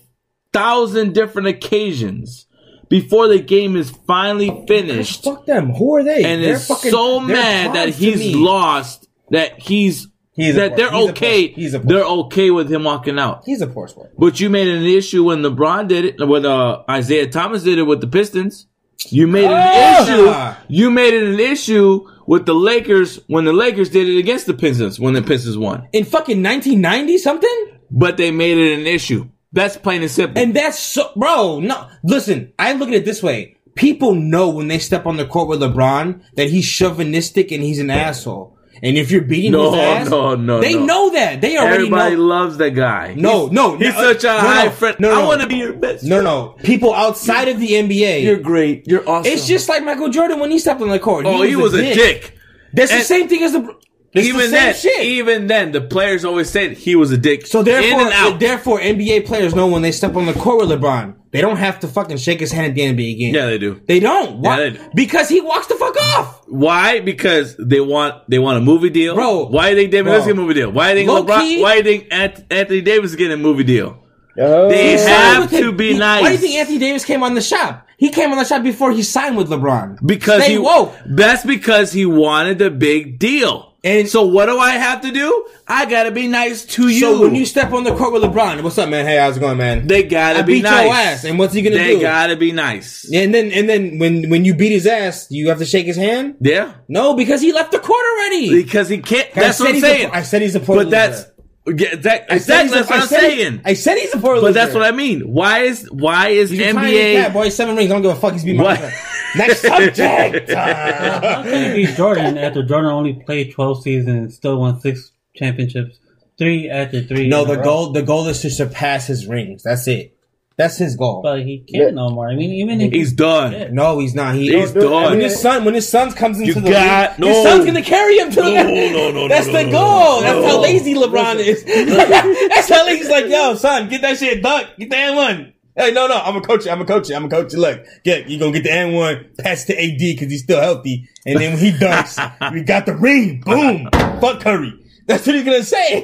[0.53, 2.47] thousand different occasions
[2.89, 5.72] before the game is finally finished, fuck them.
[5.72, 6.23] Who are they?
[6.23, 9.07] and They're is fucking- so mad that he's lost.
[9.30, 10.07] That he's
[10.38, 11.47] He's that they're he's okay.
[11.47, 13.41] he's a they're okay with him walking out.
[13.43, 14.11] He's a poor sport.
[14.19, 17.84] But you made an issue when LeBron did it, when uh, Isiah Thomas did it
[17.84, 18.68] with the Pistons.
[19.09, 20.55] You made an issue.
[20.68, 24.53] You made it an issue with the Lakers when the Lakers did it against the
[24.53, 25.88] Pistons when the Pistons won.
[25.91, 27.80] In fucking 1990 something?
[27.89, 29.30] But they made it an issue.
[29.57, 30.41] That's plain and simple.
[30.41, 31.59] And that's so, bro.
[31.59, 32.53] No, listen.
[32.57, 35.59] I look at it this way: people know when they step on the court with
[35.61, 38.53] LeBron that he's chauvinistic and he's an asshole.
[38.84, 40.85] And if you're beating No, his ass, no, no, they no.
[40.85, 41.41] know that.
[41.41, 42.21] They already Everybody know.
[42.25, 43.15] loves that guy.
[43.17, 44.95] No, He's- no, he's no, such a no, high no, friend.
[44.99, 46.03] no, I want to be your best.
[46.03, 46.55] No, no.
[46.63, 48.21] People outside of the NBA.
[48.23, 48.88] You're great.
[48.88, 49.31] You're awesome.
[49.31, 51.25] it's just like Michael Jordan when he stepped on the court.
[51.25, 52.38] Oh, he was a dick.
[52.73, 53.77] That's the same thing as the.
[54.13, 55.01] It's even the same then, shit.
[55.01, 57.45] even then, the players always said he was a dick.
[57.45, 58.39] So in therefore, and out.
[58.39, 61.79] therefore, NBA players know when they step on the court with LeBron, they don't have
[61.81, 63.35] to fucking shake his hand at the NBA game.
[63.35, 63.81] yeah, they do.
[63.85, 64.39] They don't.
[64.39, 64.57] Why?
[64.57, 64.79] they do.
[64.95, 66.41] Because he walks the fuck off.
[66.47, 66.99] Why?
[67.01, 69.47] Because they want they want a movie deal, Bro.
[69.47, 70.19] Why do they think David Bro.
[70.21, 70.71] Lillard get a movie deal?
[70.71, 71.39] Why do you think Low LeBron?
[71.41, 74.03] key- Why do you think Ant- Anthony Davis is getting a movie deal?
[74.39, 74.69] Oh.
[74.69, 76.21] They He have to be He- nice.
[76.21, 77.85] Why do you think Anthony Davis came on the shop?
[77.97, 79.97] He came on the shop before he signed with LeBron.
[80.05, 80.95] Because Stay he woke.
[81.07, 83.73] That's because he wanted a big deal.
[83.88, 85.45] And- so what do I have to do?
[85.68, 86.99] I gotta be nice to you.
[86.99, 89.05] So when you step on the court with LeBron, what's up, man?
[89.05, 89.85] Hey, how's it going, man?
[89.88, 90.85] they gotta I be beat nice.
[90.85, 91.95] your ass, and what's he gonna they do?
[91.97, 93.09] They gotta be nice.
[93.14, 95.97] and then and then when when you beat his ass, you have to shake his
[95.97, 96.35] hand.
[96.39, 98.64] Yeah, No, because he left the court already.
[98.64, 99.27] because he can't.
[99.34, 100.09] That's what I'm saying.
[100.14, 101.26] I said he's a poor but that's.
[101.68, 103.61] Yeah, that, I said exactly he's a- that's what I I'm said he- saying.
[103.65, 104.48] I said he's a poor loser.
[104.48, 105.22] But that's what I mean.
[105.22, 107.14] Why is why is He's a tiny NBA?
[107.23, 107.49] cat, boy.
[107.49, 107.91] Seven rings.
[107.91, 108.34] I don't give a fuck.
[108.34, 108.80] He's being my What?
[108.80, 108.94] friend.
[109.38, 110.52] Next subject.
[110.52, 115.99] How can he beat Jordan after Jordan only played 12 seasons, still won six championships,
[116.38, 117.27] three after three?
[117.27, 117.64] no, in a the row?
[117.64, 117.91] goal.
[117.91, 119.64] The goal is to surpass his rings.
[119.64, 120.16] That's it.
[120.57, 121.21] That's his goal.
[121.21, 122.27] But he can't no more.
[122.29, 123.75] I mean, even if He's done.
[123.75, 124.34] no, he's not.
[124.34, 125.11] He, He's do done.
[125.11, 127.49] When his son, when his son comes into You the got- league, his no.
[127.51, 128.51] son's gonna carry him to the.
[128.53, 130.21] No, no, no, That's no, the no, goal.
[130.21, 130.47] no, That's no.
[130.47, 131.63] how lazy LeBron is.
[131.65, 132.97] That's how lazy.
[132.99, 134.67] He's like, yo, son, get that shit dunk.
[134.79, 135.53] Get the N one.
[135.75, 136.65] Hey, no, no, I'm a coach.
[136.65, 136.71] you.
[136.71, 137.07] I'm a coach.
[137.09, 137.15] you.
[137.15, 137.53] I'm a coach.
[137.53, 137.59] you.
[137.59, 139.27] Look, get you gonna get the N one.
[139.38, 142.95] Pass to AD because he's still healthy, and then when he dunks, we got the
[142.95, 143.41] ring.
[143.41, 143.88] Boom.
[144.19, 144.73] Fuck Curry.
[145.07, 146.01] That's what he's gonna say.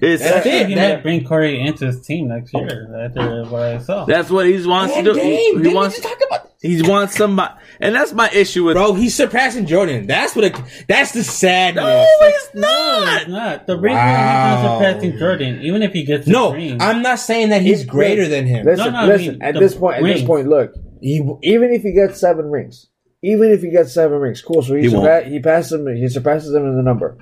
[0.00, 0.68] It's, That's it.
[0.68, 4.04] he That- might bring Curry into his team next year after what I saw.
[4.04, 5.18] that's what he wants Man, to do.
[5.18, 5.96] damn, he didn't wants.
[5.96, 8.74] to talk about He wants somebody, and that's my issue with.
[8.74, 10.06] Bro, he's surpassing Jordan.
[10.06, 10.44] That's what.
[10.46, 10.56] It,
[10.88, 11.84] that's the sadness.
[11.84, 13.20] no, it's No, not.
[13.22, 13.66] it's not.
[13.66, 14.56] The reason Wow.
[14.56, 16.80] he's not surpassing Jordan, even if he gets the No, ring.
[16.80, 18.64] I'm not saying that he's greater than him.
[18.66, 19.32] Listen, No, no, I listen.
[19.34, 20.74] mean, at this point, at this point, look.
[21.02, 22.86] He, Even if he gets seven rings,
[23.22, 24.62] even if he gets seven rings, cool.
[24.62, 25.86] So he He surpa- he passes him.
[25.96, 27.16] He surpasses him in the number.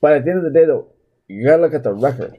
[0.00, 0.88] But at the end of the day, though,
[1.26, 2.36] you gotta look at the record.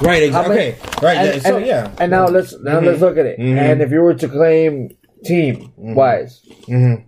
[0.00, 0.56] right, Exactly.
[0.56, 1.16] Many- okay, right.
[1.18, 3.38] And, yeah, so and- yeah, And now let's now let's look at it.
[3.38, 3.56] Mhm.
[3.58, 4.90] And if you were to claim
[5.24, 7.02] team wise, mm-hmm.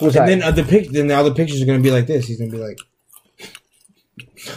[0.00, 2.26] and then uh, the pic, then the other pictures are gonna be like this.
[2.26, 2.78] He's gonna be like,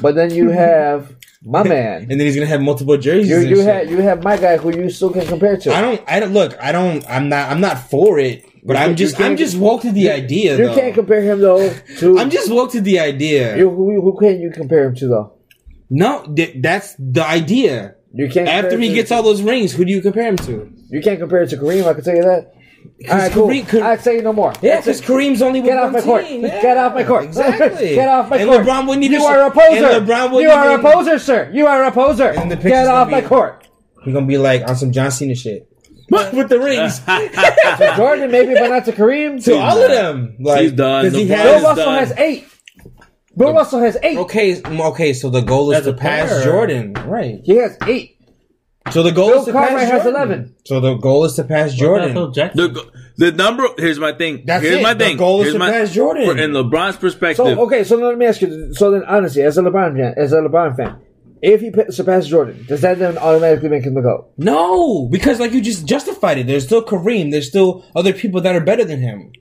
[0.02, 2.02] but then you have my man.
[2.10, 3.30] and then he's gonna have multiple jerseys.
[3.30, 5.74] You you have you have my guy who you still can compare to.
[5.74, 6.02] I don't.
[6.08, 6.58] I don't look.
[6.62, 7.04] I don't.
[7.10, 7.50] I'm not.
[7.50, 8.46] I'm not for it.
[8.64, 9.19] But You I'm just.
[9.19, 10.57] I'm just woke to the idea.
[10.57, 10.76] you though.
[10.76, 12.19] can't compare him though to.
[12.19, 13.57] I'm just woke to the idea.
[13.57, 15.34] You, who, who can you compare him to though?
[15.90, 17.95] no, th- that's the idea.
[18.14, 18.48] You can't.
[18.49, 20.72] After he gets all those rings, who do you compare him to?
[20.90, 21.86] you can't compare it to Kareem.
[21.86, 22.53] I can tell you that.
[23.10, 23.48] All right, cool.
[23.48, 24.53] Kareem- Kareem- I'd say no more.
[24.61, 25.02] Yeah, because.
[25.02, 26.26] Kareem's only with Get off my court.
[26.26, 26.41] team.
[26.41, 27.26] Get off my court.
[27.26, 27.95] Exactly.
[27.95, 28.65] Get off my and court.
[28.65, 29.19] LeBron wouldn't even.
[29.19, 29.86] You are a poser.
[29.86, 31.49] And LeBron you wouldn't are a poser, sir.
[31.53, 32.34] You are a poser.
[32.34, 33.68] Get off my court.
[34.03, 35.69] He's gonna be like on some John Cena shit.
[36.10, 36.99] With the rings.
[37.80, 39.44] To Jordan, maybe, but not to Kareem.
[39.45, 40.36] to all of them.
[40.40, 41.06] Like, He's done.
[41.06, 41.99] 'cause he has- Bill Russell done.
[41.99, 42.45] has eight.
[43.38, 44.18] Bill Russell has eight.
[44.18, 45.14] Okay, okay.
[45.14, 46.44] So the goal is As to pass player.
[46.44, 47.40] Jordan, right?
[47.44, 48.18] He has eight.
[48.91, 50.15] So the goal Bill is to Cartwright pass has Jordan.
[50.30, 50.56] 11.
[50.65, 52.56] So the goal is to pass What about Phil Jordan.
[52.56, 52.86] The
[53.18, 53.68] the number.
[53.77, 54.44] Here's my thing.
[54.45, 54.81] That's here's it.
[54.81, 55.18] my The thing.
[55.18, 56.26] goal is here's to my, pass Jordan.
[56.26, 57.45] for- in LeBron's perspective.
[57.45, 58.73] So okay, so let me ask you.
[58.73, 60.98] So then, honestly, as a LeBron fan, as a LeBron fan,
[61.41, 64.32] if he surpasses Jordan, does that then automatically make him the goat?
[64.38, 66.48] No, because like you just justified it.
[66.48, 67.32] There's still Kareem.
[67.32, 69.32] There's still other people that are better than him.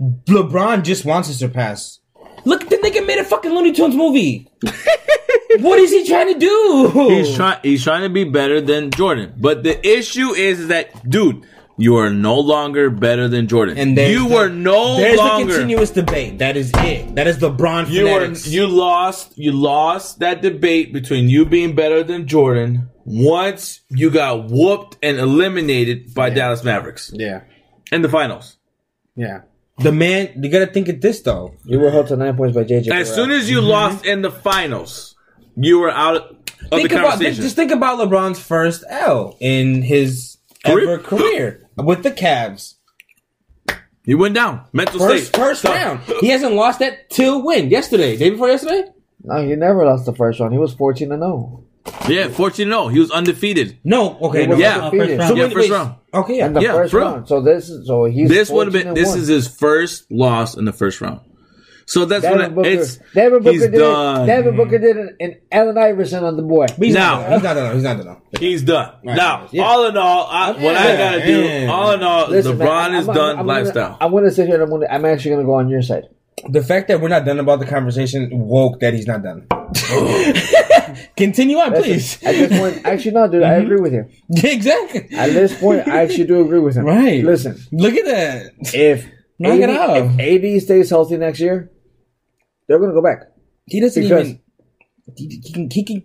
[0.00, 2.00] LeBron just wants to surpass.
[2.44, 4.48] Look, the nigga made a fucking Looney Tunes movie.
[5.58, 7.08] what is he trying to do?
[7.08, 7.58] He's trying.
[7.62, 9.34] He's trying to be better than Jordan.
[9.36, 11.44] But the issue is that, dude,
[11.78, 13.78] you are no longer better than Jordan.
[13.78, 15.46] And there's you the- were no There's longer.
[15.46, 16.38] the continuous debate.
[16.38, 17.14] That is it.
[17.14, 18.32] That is LeBron you were.
[18.50, 19.38] You lost.
[19.38, 22.88] You lost that debate between you being better than Jordan.
[23.04, 27.40] Once you got whooped and eliminated by Dallas Mavericks yeah,
[27.90, 28.56] in the finals.
[29.16, 29.42] yeah.
[29.80, 31.54] The man, you gotta think of this though.
[31.64, 32.90] You were held to nine points by JJ.
[32.90, 33.14] As Barea.
[33.14, 35.14] soon as you lost in the finals,
[35.56, 36.22] you were out of
[36.58, 36.76] Mm-hmm.
[36.76, 37.42] Think the about conversation.
[37.44, 40.27] just think about LeBron's first L in his
[40.64, 40.90] Career?
[40.94, 42.74] ever career with the Cavs.
[44.04, 44.64] he went down.
[44.72, 45.36] Mental First state.
[45.36, 45.74] first Done.
[45.76, 46.00] round.
[46.20, 47.70] He hasn't lost that till when?
[47.70, 48.84] Yesterday, day before yesterday.
[49.24, 50.52] no, he never lost the first round.
[50.52, 51.28] He was fourteen and oh.
[51.28, 51.64] zero.
[52.08, 52.88] Yeah, 14 0.
[52.88, 53.78] He was undefeated.
[53.84, 54.56] No, okay, no.
[54.56, 54.78] Yeah.
[54.88, 55.18] undefeated.
[55.18, 55.94] First So Yeah, first round.
[56.12, 56.46] Okay, yeah.
[56.46, 57.28] And the Yeah, first round.
[57.28, 58.94] So this, is so he's This would have been.
[58.94, 59.18] This one.
[59.18, 61.20] is his first loss in the first round.
[61.88, 62.68] So that's Devin what Booker.
[62.68, 62.98] it's.
[63.14, 64.22] Devin Booker he's did done.
[64.24, 64.26] it.
[64.26, 66.66] Devin Booker did it, and Allen Iverson on the boy.
[66.76, 67.74] He's Now- not, he's not done.
[67.74, 68.16] He's not done.
[68.38, 68.92] He's done.
[69.02, 69.16] Right.
[69.16, 69.62] Now, Yeah.
[69.62, 71.72] all in all, I, what I gotta do, yeah.
[71.72, 73.92] all in all, Listen, LeBron man, is I'm- done I'm lifestyle.
[73.92, 74.86] Gonna, I'm gonna sit here and I'm gonna.
[74.90, 76.04] I'm actually gonna go on your side.
[76.50, 79.46] The fact that we're not done about the conversation woke that he's not done.
[81.16, 82.22] Continue on, please.
[82.22, 83.64] At this point, actually, no, dude, I mm-hmm.
[83.64, 84.08] agree with you.
[84.50, 85.08] exactly.
[85.16, 86.84] At this point, I actually do agree with him.
[86.84, 87.24] Right.
[87.24, 88.52] Listen, Look at that.
[88.74, 89.06] if
[89.38, 90.10] Knock it AD, off.
[90.18, 91.70] if AD stays healthy next year,
[92.68, 93.24] they're going to go back.
[93.66, 94.40] He doesn't Because- even.
[95.16, 95.70] He, he can.
[95.70, 96.02] He can.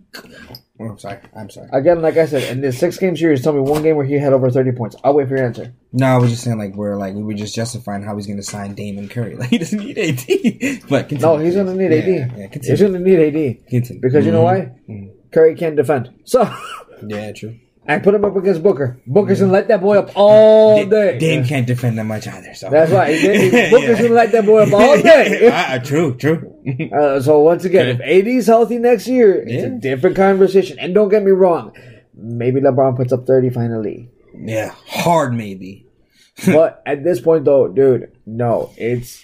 [0.80, 1.18] Oh, I'm sorry.
[1.36, 1.68] I'm sorry.
[1.72, 4.14] Again, like I said, in this six game series, tell me one game where he
[4.14, 4.96] had over 30 points.
[5.04, 5.72] I'll wait for your answer.
[5.92, 8.38] No, I was just saying like we're like we were just justifying how he's going
[8.38, 9.36] to sign Damon Curry.
[9.38, 10.86] Like he doesn't need AD.
[10.88, 11.20] but continue.
[11.20, 12.08] No, he's going to need AD.
[12.08, 12.76] Yeah, he's continue.
[12.76, 13.68] going to need AD.
[13.68, 14.02] continue.
[14.02, 14.70] Because you know mm-hmm.
[14.70, 14.94] why?
[14.94, 15.30] Mm-hmm.
[15.32, 16.12] Curry can't defend.
[16.24, 16.52] So,
[17.06, 17.58] yeah, true.
[17.86, 18.98] I put him up against Booker.
[19.06, 21.18] Booker's to let that boy up all day.
[21.18, 22.54] Dame can't defend that much either.
[22.54, 23.20] So That's right.
[23.20, 23.70] Yeah.
[23.70, 25.50] Booker's going to let that boy up all day.
[25.52, 26.54] Ah, true, true.
[26.92, 30.78] Uh, so once again, if AD's healthy next year, it's a different conversation.
[30.78, 31.76] And don't get me wrong,
[32.14, 34.08] maybe LeBron puts up thirty finally.
[34.34, 35.86] yeah, hard maybe.
[36.46, 39.22] but at this point, though, dude, no, it's.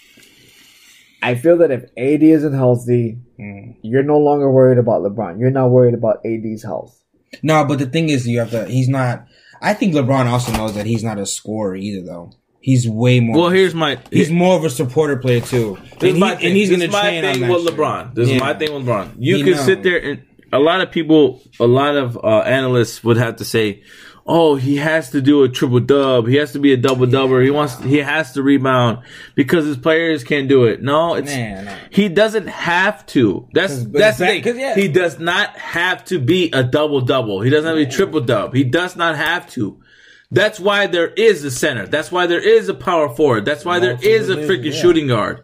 [1.23, 3.77] I feel that if AD isn't healthy, Mm.
[3.81, 5.41] you're no longer worried about LeBron.
[5.41, 7.00] You're not worried about AD's health.
[7.43, 8.67] No, but the thing is, you have to.
[8.67, 9.27] He's not.
[9.63, 12.33] I think LeBron also knows that he's not a scorer either, though.
[12.61, 13.37] He's way more.
[13.43, 13.99] Well, here's my.
[14.11, 16.55] he's more of a supporter player too, This and, is he, my and thing.
[16.57, 17.75] he's going to train on thing that with shit.
[17.77, 18.15] LeBron.
[18.15, 19.15] This is my thing with LeBron.
[19.19, 19.65] You He can knows.
[19.65, 23.45] sit there and a lot of people, a lot of uh, analysts would have to
[23.45, 23.83] say,
[24.33, 26.29] "Oh, he has to do a triple dub.
[26.29, 27.43] He has to be a double doubler.
[27.45, 27.79] He wants.
[27.83, 28.99] He has to rebound
[29.35, 31.73] because his players can't do it." No, it's Nah, nah.
[31.91, 33.49] he doesn't have to.
[33.53, 34.43] That's that's the that- thing.
[34.43, 34.75] 'cause, yeah.
[34.75, 37.41] He does not have to be a double double.
[37.41, 38.55] He doesn't have to be triple dub.
[38.55, 39.79] He does not have to.
[40.31, 41.87] That's why there is a center.
[41.89, 43.45] That's why there is a power forward.
[43.45, 45.43] That's why there is a freaking shooting guard.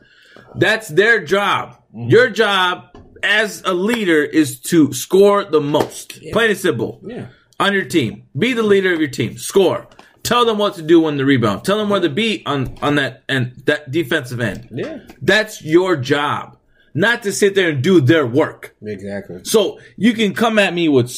[0.54, 1.76] That's their job.
[1.94, 2.08] Mm-hmm.
[2.10, 2.84] Your job
[3.22, 6.20] as a leader is to score the most.
[6.32, 7.00] Plain and simple.
[7.04, 7.26] Yeah.
[7.58, 8.24] On your team.
[8.38, 9.38] Be the leader of your team.
[9.38, 9.88] Score.
[10.22, 11.64] Tell them what to do when the rebound.
[11.64, 14.68] Tell them where to be on, on that and that defensive end.
[14.72, 14.98] Yeah.
[15.22, 16.58] That's your job.
[16.94, 18.74] Not to sit there and do their work.
[18.82, 19.44] Exactly.
[19.44, 21.14] So you can come at me with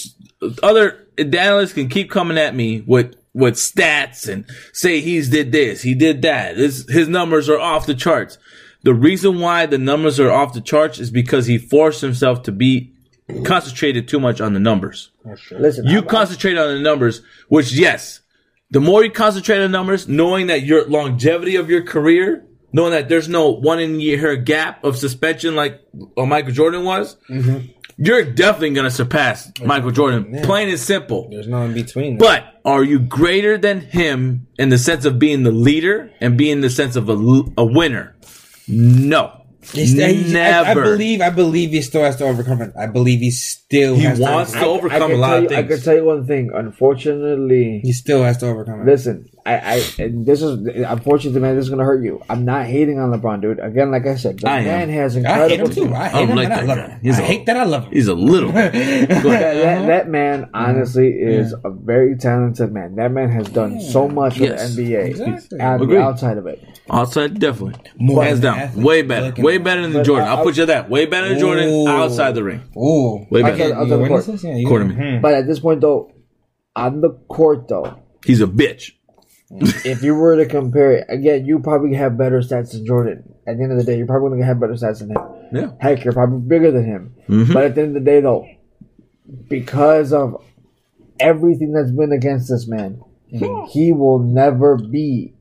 [0.62, 5.52] other the analysts can keep coming at me with with stats and say he's did
[5.52, 6.56] this, he did that.
[6.56, 8.38] His his numbers are off the charts.
[8.82, 12.52] The reason why the numbers are off the charts is because he forced himself to
[12.52, 12.92] be
[13.44, 15.10] concentrated too much on the numbers.
[15.50, 18.20] Listen, You I'm- concentrate on the numbers, which yes,
[18.70, 23.08] the more you concentrate on numbers, knowing that your longevity of your career, knowing that
[23.08, 25.80] there's no one in year gap of suspension like
[26.16, 27.16] uh, Michael Jordan was,
[27.96, 30.40] you're definitely going to surpass Michael Jordan.
[30.42, 31.28] Plain and simple.
[31.30, 32.16] There's no in between.
[32.18, 36.60] But are you greater than him in the sense of being the leader and being
[36.60, 37.14] the sense of a,
[37.58, 38.14] a winner?
[38.68, 39.37] No.
[39.72, 41.20] He's- he's- I, I believe.
[41.20, 42.72] I believe he still has to overcome it.
[42.78, 43.94] I believe he still.
[43.96, 44.58] He has wants to.
[44.60, 45.68] to overcome overcome I a can lot tell of you, I things.
[45.74, 46.50] can tell you one thing.
[46.54, 48.86] Unfortunately, He still has to overcome it.
[48.86, 51.56] Listen, I, I, and this is unfortunately, man.
[51.56, 52.22] This is gonna hurt you.
[52.28, 53.60] I'm not hating on LeBron, dude.
[53.60, 54.64] Again, like I said, the I am.
[54.64, 55.68] man has I hate incredible.
[55.68, 55.94] him too.
[55.94, 56.88] I I hate don't him, like and I love guy.
[56.88, 57.00] him.
[57.02, 57.92] He's I a- hate that I love him.
[57.92, 58.52] He's a little.
[58.58, 58.72] That,
[59.22, 60.54] that, that man, mm-hmm.
[60.54, 62.96] honestly, is a very talented man.
[62.96, 64.74] That man has done so much for Yes.
[64.74, 65.58] the NBA Exactly.
[65.60, 65.98] and Agreed.
[65.98, 66.77] outside of it.
[66.90, 67.74] Outside, definitely.
[67.98, 68.58] More Hands down.
[68.58, 68.84] athlete.
[68.86, 69.26] Way better.
[69.26, 70.28] Looking Way better than But Jordan.
[70.28, 70.88] I- I'll put you that.
[70.90, 72.62] Way better than Jordan outside the ring.
[72.76, 73.56] Ooh, Way better.
[73.56, 74.42] can't- Outside the witness court.
[74.44, 74.94] Yeah, you- Court of me.
[74.94, 75.20] Hmm.
[75.20, 76.10] But at this point, though,
[76.76, 77.94] on the court, though,
[78.24, 78.92] He's a bitch.
[79.84, 83.22] if you were to compare it, again, you probably have better stats than Jordan.
[83.46, 85.18] At the end of the day, you're probably going to have better stats than him.
[85.52, 85.70] Yeah.
[85.80, 87.14] Heck, you're probably bigger than him.
[87.28, 87.54] Mhm.
[87.54, 88.46] But at the end of the day, though,
[89.48, 90.42] because of
[91.20, 93.00] everything that's been against this man,
[93.70, 95.34] he will never be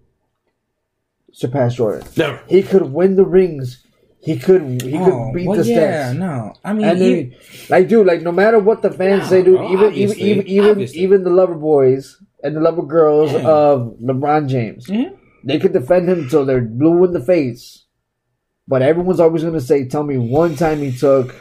[1.37, 2.07] surpass Jordan.
[2.17, 2.41] Never.
[2.49, 3.83] He could win the rings.
[4.19, 4.81] He could.
[4.81, 6.17] He could Oh, beat well, the yeah, stats.
[6.17, 6.53] no.
[6.65, 7.35] I mean, And he- then,
[7.69, 10.47] like, dude, like, no matter what the fans Yeah, say, dude, bro, even, even, even,
[10.47, 13.47] even, even the lover boys and the lover girls Yeah.
[13.47, 15.11] of LeBron James, Mhm.
[15.45, 17.85] they could defend him till they're blue in the face.
[18.67, 21.33] But everyone's always going to say, "Tell me one time he took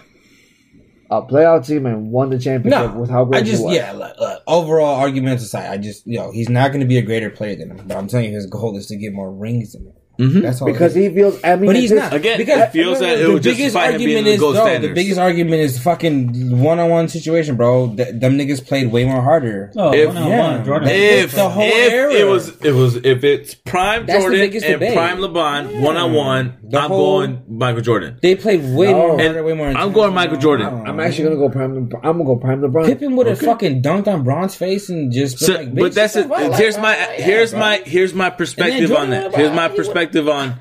[1.10, 3.74] a playoff team and won the championship no, with how great I just he was."
[3.74, 3.92] yeah.
[3.92, 7.02] Look, look, overall arguments aside, I just you know he's not going to be a
[7.02, 7.86] greater player than him.
[7.86, 9.92] But I'm telling you, his goal is to get more rings than him.
[10.18, 10.42] Mhm.
[10.42, 10.66] That's all.
[10.72, 11.38] because he feels.
[11.44, 13.90] I mean, But he's not Again, because it feels that it the would biggest justify
[13.92, 17.56] him being argument is gold no, the biggest argument is fucking one on one situation,
[17.56, 17.94] bro.
[17.94, 19.72] Th- them niggas played way more harder.
[19.76, 20.38] Oh, If- one on yeah.
[20.56, 20.88] one, Jordan.
[20.90, 22.12] If the whole if era.
[22.14, 24.94] it was it was if it's prime That's Jordan and debate.
[24.94, 28.16] prime LeBron one on one, I'm whole- going Michael Jordan.
[28.22, 28.96] They played way No.
[28.96, 29.68] more harder, way more.
[29.68, 30.66] I'm going Michael Jordan.
[30.86, 31.90] I'm actually gonna go prime.
[32.02, 32.86] I'm gonna go prime LeBron.
[32.86, 35.38] Pippen would have fucking dunked on Bron's face and just.
[35.40, 36.28] So, like, but that's it.
[36.28, 36.54] the fuck.
[36.54, 39.34] Here's my here's my here's my perspective on that.
[39.34, 39.76] Here's my He went-
[40.06, 40.54] perspective on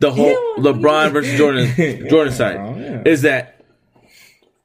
[0.00, 0.72] the whole Yeah.
[0.72, 3.02] LeBron versus Jordan Jordan side yeah.
[3.04, 3.64] is that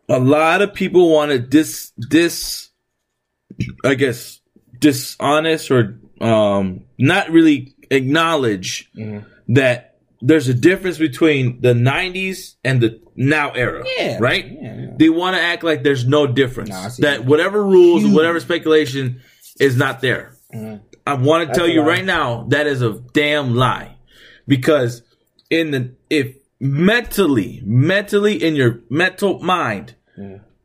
[0.10, 2.70] a lot of people want to dis dis
[3.84, 4.40] I guess
[4.80, 9.54] dishonest or um not really acknowledge Mm-hmm.
[9.54, 9.92] that
[10.22, 13.84] there's a difference between the 90s and the now era.
[13.98, 14.18] Yeah.
[14.20, 14.46] Right?
[14.60, 14.88] Yeah.
[14.98, 16.70] They want to act like there's no difference.
[16.70, 17.26] Nah, that that.
[17.26, 18.14] whatever rules, Huge.
[18.16, 19.22] whatever speculation
[19.60, 20.36] is not there.
[20.54, 20.84] Mm-hmm.
[21.06, 23.95] I want to tell you right now that is a damn lie.
[24.48, 25.02] Because
[25.50, 29.96] in the if mentally, mentally in your mental mind,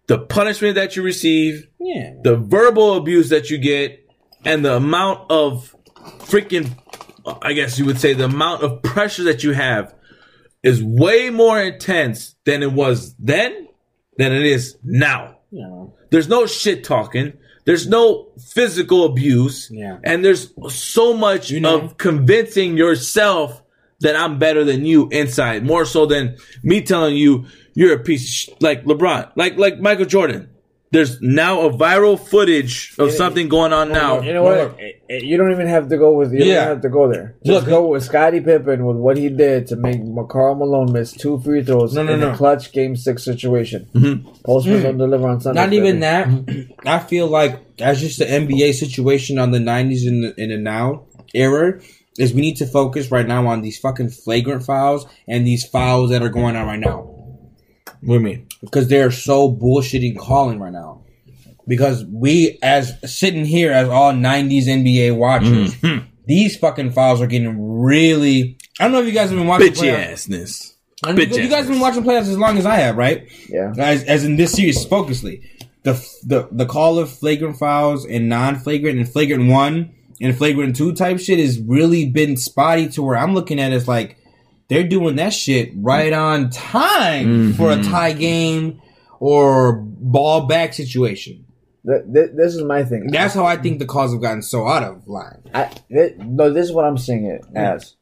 [0.07, 2.15] the punishment that you receive, Yeah.
[2.23, 4.05] the verbal abuse that you get,
[4.45, 5.75] and the amount of
[6.21, 6.71] freaking,
[7.43, 9.95] I guess you would say, the amount of pressure that you have
[10.63, 13.69] is way more intense than it was then
[14.19, 15.39] than it is now.
[15.51, 15.87] Yeah.
[16.11, 17.33] There's no shit talking.
[17.65, 19.69] There's no physical abuse.
[19.71, 19.99] Yeah.
[20.05, 21.81] And there's so much You know.
[21.83, 23.63] of convincing yourself
[24.01, 28.23] that I'm better than you inside, more so than me telling you you're a piece
[28.25, 30.49] of sh- like LeBron, like like Michael Jordan.
[30.93, 34.23] There's now a viral footage of something going on now.
[34.23, 34.77] You know what?
[34.81, 36.33] Eh, eh, You don't even have to go with.
[36.33, 36.55] You Yeah.
[36.65, 37.37] don't have to go there.
[37.47, 41.13] Just Look, go with Scottie Pippen with what he did to make Karl Malone miss
[41.13, 42.33] two free throws No, no, in no.
[42.33, 43.87] a clutch game six situation.
[43.95, 44.43] Mm-hmm.
[44.45, 45.61] Postman don't deliver on Sunday.
[45.61, 46.75] Not even baby.
[46.81, 46.87] that.
[46.87, 50.59] I feel like that's just the NBA situation on the '90s and the, and the
[50.59, 51.81] now era.
[52.19, 56.11] Is we need to focus right now on these fucking flagrant fouls and these fouls
[56.11, 57.03] that are going on right now
[58.01, 58.47] What do you mean?
[58.63, 61.03] because they're so bullshitting calling right now.
[61.69, 66.07] Because we, as sitting here as all '90s NBA watchers, Mm-hmm.
[66.27, 68.59] these fucking fouls are getting really.
[68.81, 69.69] I don't know if you guys have been watching.
[69.73, 70.75] Bitchy assness.
[71.05, 73.27] I you guys have been watching playoffs as long as I have, right?
[73.49, 73.73] Yeah.
[73.79, 75.43] as, as in this series focusedly
[75.83, 75.93] the
[76.25, 81.19] the the call of flagrant fouls and non-flagrant and flagrant one and flagrant two type
[81.19, 84.19] shit has really been spotty to where I'm looking at it as like
[84.69, 88.81] they're doing that shit right on time for a tie game
[89.19, 91.47] or ball back situation.
[91.87, 93.09] Th- th- this is my thing.
[93.09, 95.43] That's how I think the calls have gotten so out of line.
[95.55, 97.97] I, th- no, this is what I'm seeing it as.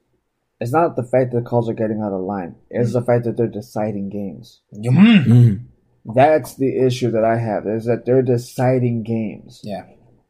[0.60, 2.56] It's not the fact that the calls are getting out of line.
[2.68, 4.60] It's the fact that they're deciding games.
[4.74, 5.66] Mm.
[6.04, 7.66] That's the issue that I have.
[7.68, 9.60] Is that they're deciding games.
[9.62, 9.84] Yeah.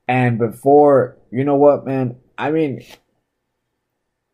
[0.06, 2.17] And before, you know what, man?
[2.37, 2.83] I mean,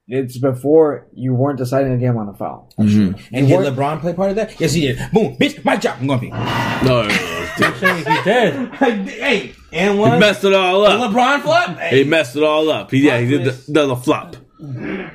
[0.07, 2.71] it's before you weren't deciding a game on a foul.
[2.79, 3.35] Mm-hmm.
[3.35, 4.61] And You did weren't- LeBron play part of that?
[4.61, 4.99] Yes, he did.
[5.13, 5.97] Boom, bitch, my job.
[6.01, 6.31] I'm going to be.
[6.31, 7.95] No, no, no, no.
[7.97, 8.69] He did.
[8.75, 10.13] hey, and what?
[10.15, 11.11] he messed it all up.
[11.11, 11.79] LeBron flop.
[11.81, 12.91] He messed it all up.
[12.91, 14.37] He, yeah, he did the, the, the flop.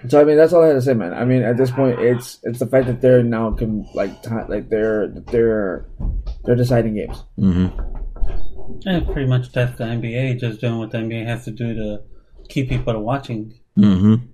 [0.10, 1.14] So I mean, that's all I had to say, man.
[1.14, 4.30] I mean, at this point, it's it's the fact that they're now can like ti
[4.47, 5.88] like they're they're
[6.45, 7.23] they're deciding games.
[7.38, 8.59] Mm-hmm.
[8.85, 12.01] And pretty much that's the NBA, just doing what the NBA has to do to
[12.47, 13.59] keep people watching.
[13.77, 14.25] Mm-hmm.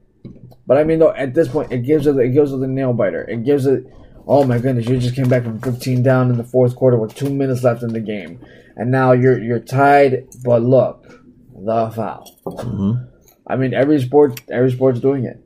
[0.67, 2.93] But I mean, though, at this point, it gives it it gives it the nail
[2.93, 3.23] biter.
[3.23, 3.85] It gives it.
[4.27, 4.87] Oh my goodness!
[4.87, 7.83] You just came back from 15 down in the fourth quarter with two minutes left
[7.83, 8.43] in the game,
[8.75, 10.27] and now you're you're tied.
[10.43, 11.05] But look,
[11.53, 13.09] the foul.
[13.47, 15.41] I mean, every sport every sport's doing it.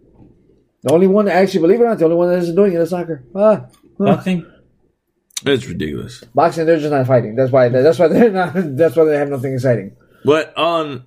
[0.83, 2.71] The only one, that actually, believe it or not, the only one that isn't doing
[2.71, 3.25] it is soccer.
[3.35, 3.65] Ah,
[3.97, 4.49] Boxing?
[5.45, 6.23] It's ridiculous.
[6.35, 7.35] boxing, they're just not fighting.
[7.35, 7.69] That's why.
[7.69, 8.53] That's why they're not.
[8.55, 9.95] That's why they have nothing exciting.
[10.25, 11.03] But on,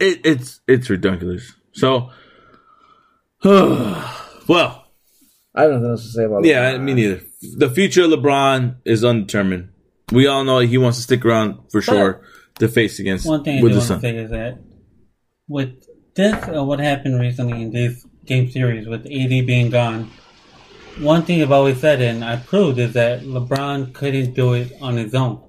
[0.00, 1.52] it, it's it's ridiculous.
[1.72, 2.10] So,
[3.44, 4.84] well,
[5.54, 6.44] I don't know what else to say about.
[6.44, 6.82] yeah, LeBron.
[6.82, 7.20] me neither.
[7.56, 9.70] The future of LeBron is undetermined.
[10.10, 12.22] We all know he wants to stick around for sure
[12.58, 14.58] to face against One thing I with do want to say is that
[15.46, 15.84] with
[16.14, 20.10] this, uh, what happened recently in this game series with AD being gone,
[21.00, 24.96] one thing I've always said and I proved is that LeBron couldn't do it on
[24.96, 25.42] his own.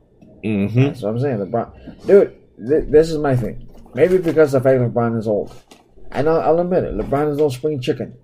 [0.43, 0.81] Mm-hmm.
[0.81, 1.37] That's what I'm saying.
[1.37, 3.67] LeBron, dude, th- this is my thing.
[3.93, 5.53] Maybe because the fact LeBron is old,
[6.11, 8.17] and I'll, I'll admit it, LeBron is no spring chicken.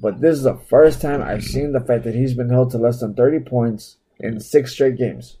[0.00, 2.78] But this is the first time I've seen the fact that he's been held to
[2.78, 5.36] less than 30 points in six straight games.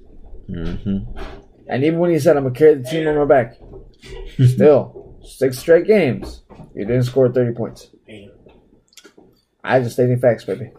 [0.48, 1.18] Mm-hmm.
[1.68, 3.58] And even when he said, "I'm gonna carry the team on my back,"
[4.46, 6.42] still six straight games,
[6.74, 7.88] he didn't score 30 points.
[9.64, 10.70] I just stating facts, baby.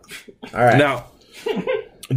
[0.53, 0.77] All right.
[0.77, 1.05] Now,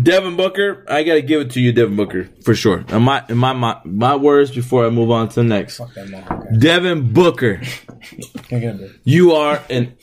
[0.02, 2.84] Devin Booker, I gotta give it to you, Devin Booker, for sure.
[2.88, 5.80] In my in my my, my words before I move on to the next.
[6.58, 7.60] Devin Booker,
[9.04, 9.96] you are an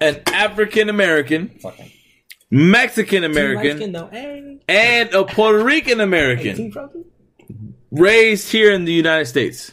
[0.00, 1.58] an African American,
[2.50, 3.96] Mexican American,
[4.68, 6.72] and a Puerto Rican American
[7.90, 9.72] raised here in the United States.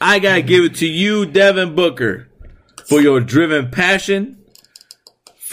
[0.00, 2.28] I gotta give it to you, Devin Booker,
[2.88, 4.43] for your driven passion,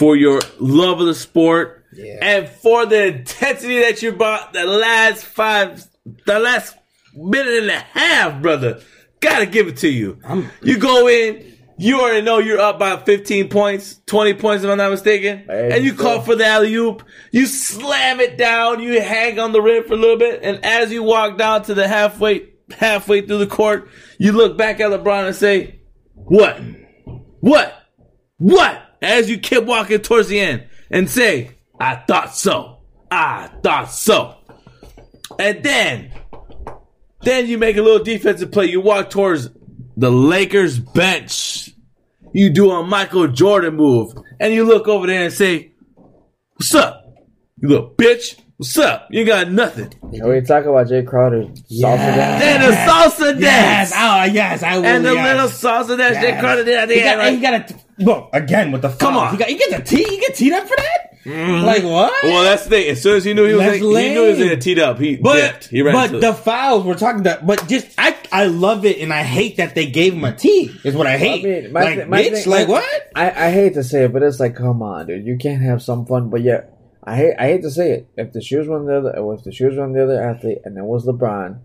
[0.02, 1.84] for your love of the sport,
[2.20, 5.86] and for the intensity that you brought the last five,
[6.26, 6.74] the last
[7.14, 8.80] minute and a half, brother.
[9.20, 10.18] Gotta give it to you.
[10.60, 14.78] you go in, you already know you're up by 15 points, 20 points if I'm
[14.78, 17.04] not mistaken, and you so- call for the alley oop.
[17.30, 20.90] You slam it down, you hang on the rim for a little bit, and as
[20.90, 23.88] you walk down to the halfway, halfway through the court,
[24.18, 25.78] you look back at LeBron and say,
[26.16, 26.60] "What?
[27.38, 27.72] What?
[28.38, 31.50] What?" As you kept walking towards the end and say,
[31.80, 32.78] I thought so.
[33.10, 34.36] I thought so.
[35.38, 36.12] And then,
[37.22, 38.66] then you make a little defensive play.
[38.66, 39.48] You walk towards
[39.96, 41.70] the Lakers bench.
[42.32, 44.14] You do a Michael Jordan move.
[44.40, 45.72] And you look over there and say,
[46.54, 47.04] What's up?
[47.60, 48.38] You little bitch.
[48.56, 49.08] What's up?
[49.10, 49.92] You got nothing.
[50.12, 51.42] You we talk about Jae Crowder.
[51.42, 51.96] Salsa Yeah.
[51.96, 52.42] dance.
[52.42, 53.92] Then the salsa Yes, dance.
[53.96, 54.86] oh yes, I will.
[54.86, 55.34] And the yes.
[55.34, 56.40] little salsa dance they Yes.
[56.40, 57.18] crowded it at the He end.
[57.18, 57.32] got, right?
[57.34, 57.74] he got a
[58.04, 59.32] well again with the Come on.
[59.32, 60.00] he got you get the tee.
[60.14, 60.98] You get teed up for that.
[61.24, 61.64] Mm-hmm.
[61.64, 62.12] Like what?
[62.24, 62.90] Well, that's the thing.
[62.90, 64.46] As soon as he knew he was, That's he knew he was lame.
[64.50, 64.98] in a teed up.
[64.98, 65.68] He But dipped.
[65.68, 67.46] He ran but to the fouls we're talking about.
[67.46, 70.74] But just I I love it and I hate that they gave him a T.
[70.82, 71.44] Is what I I hate.
[71.44, 73.10] mean, my like thi- my bitch, thing- like my- what?
[73.14, 75.24] I, I hate to say it, but it's like, come on, dude.
[75.24, 76.62] You can't have some fun, but yeah,
[77.04, 78.08] I hate I hate to say it.
[78.16, 80.58] If the shoes were on the other, if the shoes were on the other athlete,
[80.64, 81.60] and it was LeBron,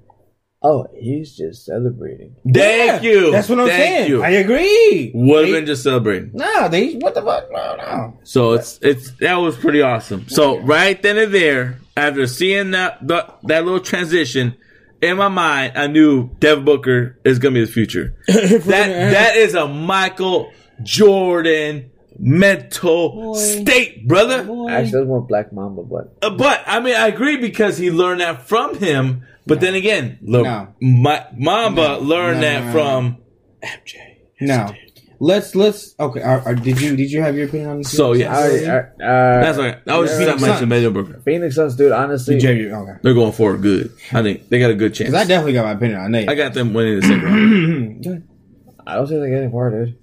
[0.63, 2.35] oh, he's just celebrating.
[2.51, 3.31] Thank Yeah, you.
[3.31, 4.09] That's what I'm Thank saying.
[4.09, 4.23] You.
[4.23, 5.11] I agree.
[5.13, 6.31] Would have They- been just celebrating.
[6.33, 7.51] No, they what the fuck?
[7.51, 8.19] No, no.
[8.23, 10.27] So it's it's that was pretty awesome.
[10.29, 14.55] So right then and there, after seeing that the, that little transition,
[15.01, 18.15] in my mind, I knew Devin Booker is gonna be the future.
[18.27, 20.51] that that is a Michael
[20.83, 24.39] Jordan mental state, brother.
[24.69, 28.21] Actually, that's more Black Mamba, but Uh, but I mean, I agree because he learned
[28.21, 29.23] that from him.
[29.47, 30.75] But then again, look, No.
[30.81, 32.71] Ma- Mamba learned No, that no, no.
[32.73, 33.17] from
[33.63, 33.95] MJ.
[34.41, 34.73] No.
[35.19, 36.21] Let's let's okay.
[36.21, 37.91] Are, are, did you did you have your opinion on this?
[37.91, 39.79] So, yeah, I already, I, uh, That's okay.
[39.87, 40.83] I was just Phoenix not mentioning Suns.
[40.83, 41.21] Devin Booker.
[41.25, 41.91] Phoenix Suns, dude.
[41.91, 42.99] Honestly, Did you have okay.
[43.01, 43.91] They're going forward good.
[44.13, 45.15] I think they got a good chance.
[45.15, 46.29] I definitely got my opinion on Nate.
[46.29, 48.23] I got them winning the second round.
[48.87, 49.97] I don't see them getting far, dude.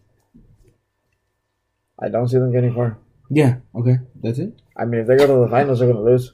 [2.02, 2.98] I don't see them getting far.
[3.30, 3.58] yeah.
[3.72, 3.98] Okay.
[4.20, 4.60] That's it.
[4.76, 6.32] I mean, if they go to the finals, they're going to lose.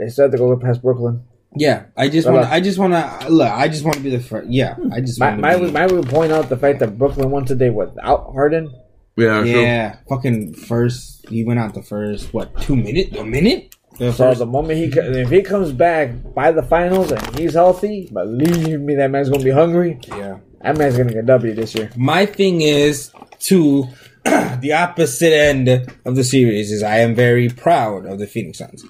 [0.00, 1.22] They said to go past Brooklyn.
[1.54, 1.84] Yeah.
[1.96, 2.46] I just want.
[2.46, 3.50] uh, I just want to look.
[3.50, 4.48] I just want to be the first.
[4.48, 4.76] Yeah.
[4.92, 5.70] I just My, want my, be.
[5.70, 8.72] my would point out the fact that Brooklyn won today without Harden.
[9.16, 9.50] Yeah, true.
[9.60, 9.96] yeah.
[10.08, 11.28] Fucking first.
[11.28, 13.14] He went out the first what two minute?
[13.16, 13.74] A minute.
[13.98, 14.38] The So first.
[14.38, 18.94] the moment he, if he comes back by the finals and he's healthy, believe me,
[18.94, 19.98] that man's gonna be hungry.
[20.08, 20.38] Yeah.
[20.62, 21.90] That man's gonna get W this year.
[21.96, 23.86] My thing is to
[24.24, 25.68] the opposite end
[26.06, 28.84] of the series is I am very proud of the Phoenix Suns.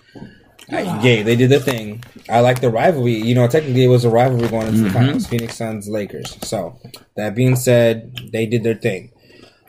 [0.72, 2.02] I, yeah, they did the thing.
[2.28, 3.14] I like the rivalry.
[3.14, 5.26] You know, technically it was a rivalry going into the finals.
[5.26, 6.36] Phoenix Suns, Lakers.
[6.46, 6.78] So
[7.16, 9.12] that being said, they did their thing.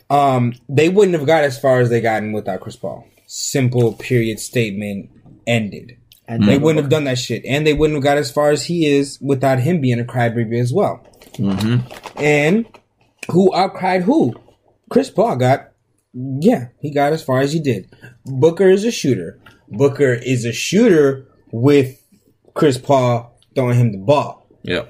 [0.10, 3.08] Um, they wouldn't have got as far as they gotten without Chris Paul.
[3.28, 5.10] Simple period statement
[5.48, 5.98] ended.
[6.28, 8.66] And They wouldn't have done that shit, and they wouldn't have got as far as
[8.66, 11.06] he is without him being a crybaby as well.
[12.16, 12.66] And
[13.30, 14.36] who outcried who?
[14.90, 15.72] Chris Paul got,
[16.14, 17.94] yeah, he got as far as he did.
[18.26, 19.40] Booker is a shooter.
[19.72, 22.02] Booker is a shooter with
[22.54, 24.48] Chris Paul throwing him the ball.
[24.64, 24.86] Yeah.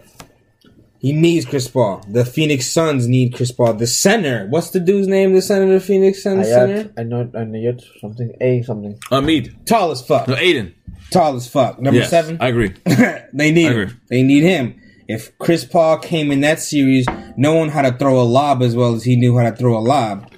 [1.00, 2.04] He needs Chris Paul.
[2.08, 3.74] The Phoenix Suns need Chris Paul.
[3.74, 5.34] The center, what's the dude's name?
[5.34, 6.84] The center of the Phoenix Suns center?
[6.84, 8.32] Ayat, I know, I know yet something.
[8.40, 9.00] A something.
[9.12, 9.66] Amid.
[9.66, 10.28] Tall as fuck.
[10.28, 10.76] No, Ayton.
[11.10, 11.80] Tall as fuck.
[11.82, 12.38] Number Yes, seven.
[12.40, 12.74] I agree.
[13.34, 13.80] they need I him.
[13.82, 13.96] agree.
[14.10, 14.80] They need him.
[15.08, 17.06] If Chris Paul came in that series
[17.36, 19.82] knowing how to throw a lob as well as he knew how to throw a
[19.82, 20.32] lob,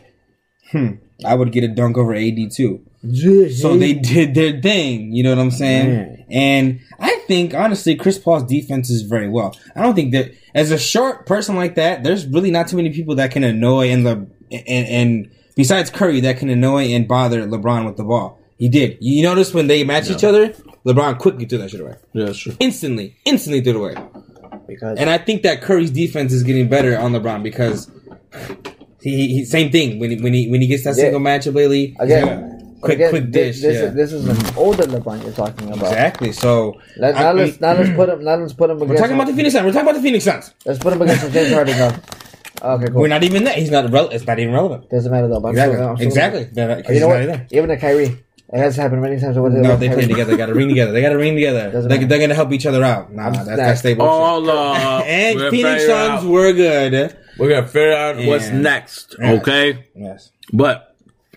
[0.71, 0.91] hmm,
[1.25, 2.85] I would get a dunk over AD too.
[3.49, 5.11] So they did their thing.
[5.11, 5.87] You know what I'm saying?
[5.93, 6.25] Man.
[6.31, 9.55] And I think honestly, Chris Paul's defense is very well.
[9.75, 12.91] I don't think that as a short person like that, there's really not too many
[12.91, 17.45] people that can annoy and the and and besides Curry that can annoy and bother
[17.45, 18.39] LeBron with the ball.
[18.57, 18.97] He did.
[19.01, 20.49] You notice when they match each other,
[20.85, 21.95] LeBron quickly threw that shit away.
[22.13, 22.55] Yeah, that's true.
[22.59, 24.07] Instantly, instantly threw it away.
[24.67, 27.91] because And I think that Curry's defense is getting better on LeBron because
[29.01, 31.03] he, he same thing when he when he when he gets that Yeah.
[31.03, 31.95] single matchup lately.
[31.99, 32.52] again,
[32.83, 33.61] quick again, quick dish.
[33.61, 33.87] This, yeah.
[33.89, 35.83] is, this is an older LeBron you're talking about.
[35.91, 36.31] exactly.
[36.31, 38.23] So Let, now mean, let's now let's put him.
[38.23, 38.79] Now let's put him.
[38.79, 39.65] we're talking about the Phoenix Suns.
[39.65, 40.53] We're talking about the Phoenix Suns.
[40.65, 41.95] Let's put him against James Harden though.
[42.75, 43.01] Okay, cool.
[43.01, 43.55] We're not even there.
[43.55, 44.13] He's not relevant.
[44.13, 44.89] It's not even relevant.
[44.89, 45.39] Doesn't matter though.
[45.41, 45.75] But I'm Exactly.
[45.75, 46.45] still- I'm still- exactly.
[46.77, 47.25] Because You know what?
[47.25, 47.47] there.
[47.51, 49.37] Even a Kyrie, it has happened many times.
[49.37, 50.31] With No, with they play together.
[50.31, 50.91] They got to ring together.
[50.93, 51.71] They got to ring together.
[51.71, 52.07] Doesn't They, matter.
[52.07, 53.11] they're gonna help each other out.
[53.11, 53.57] Nah, I'm that's snapped.
[53.57, 54.11] that's they bullshit.
[54.13, 55.03] All up.
[55.05, 57.17] and Phoenix Suns out- were good.
[57.37, 59.15] We're gonna figure out what's next.
[59.19, 59.41] Yes.
[59.41, 59.85] Okay.
[59.95, 60.31] Yes.
[60.53, 60.92] But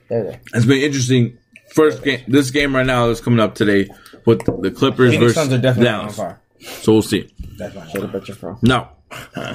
[0.09, 0.41] There, there.
[0.55, 1.39] it's been interesting.
[1.75, 3.89] First game, this game right now is coming up today
[4.25, 6.17] with the Clippers Phoenix versus Suns are definitely on Dallas.
[6.17, 6.41] fire.
[6.61, 7.29] So we'll see.
[7.59, 7.91] Definitely.
[7.93, 8.59] Should have bet your pro.
[8.63, 8.89] No.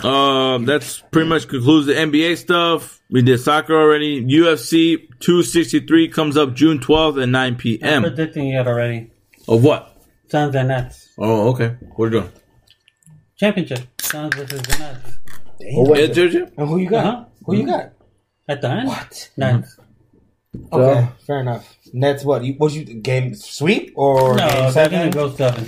[0.08, 3.02] Um, that's pretty much concludes the NBA stuff.
[3.10, 4.24] We did soccer already.
[4.24, 8.06] UFC 263 comes up June 12th at 9 p.m.
[8.06, 9.12] I'm predicting it already.
[9.48, 9.98] Of what?
[10.28, 11.10] Suns and Nets.
[11.18, 11.76] Oh, okay.
[11.96, 12.32] What are you doing?
[13.38, 13.80] Championship.
[14.02, 15.18] Suns versus the Nets.
[15.74, 16.14] Who wins Yeah, it?
[16.14, 16.52] Georgia?
[16.58, 17.06] And who you got?
[17.06, 17.26] Uh-huh.
[17.46, 17.94] Who you got?
[18.48, 18.88] At the end?
[18.88, 19.30] What?
[19.38, 19.78] Nets.
[20.74, 21.78] Okay, fair enough.
[21.94, 22.44] Nets, what?
[22.44, 25.00] You, was you game sweep or No, game they're seven?
[25.12, 25.64] gonna go seven.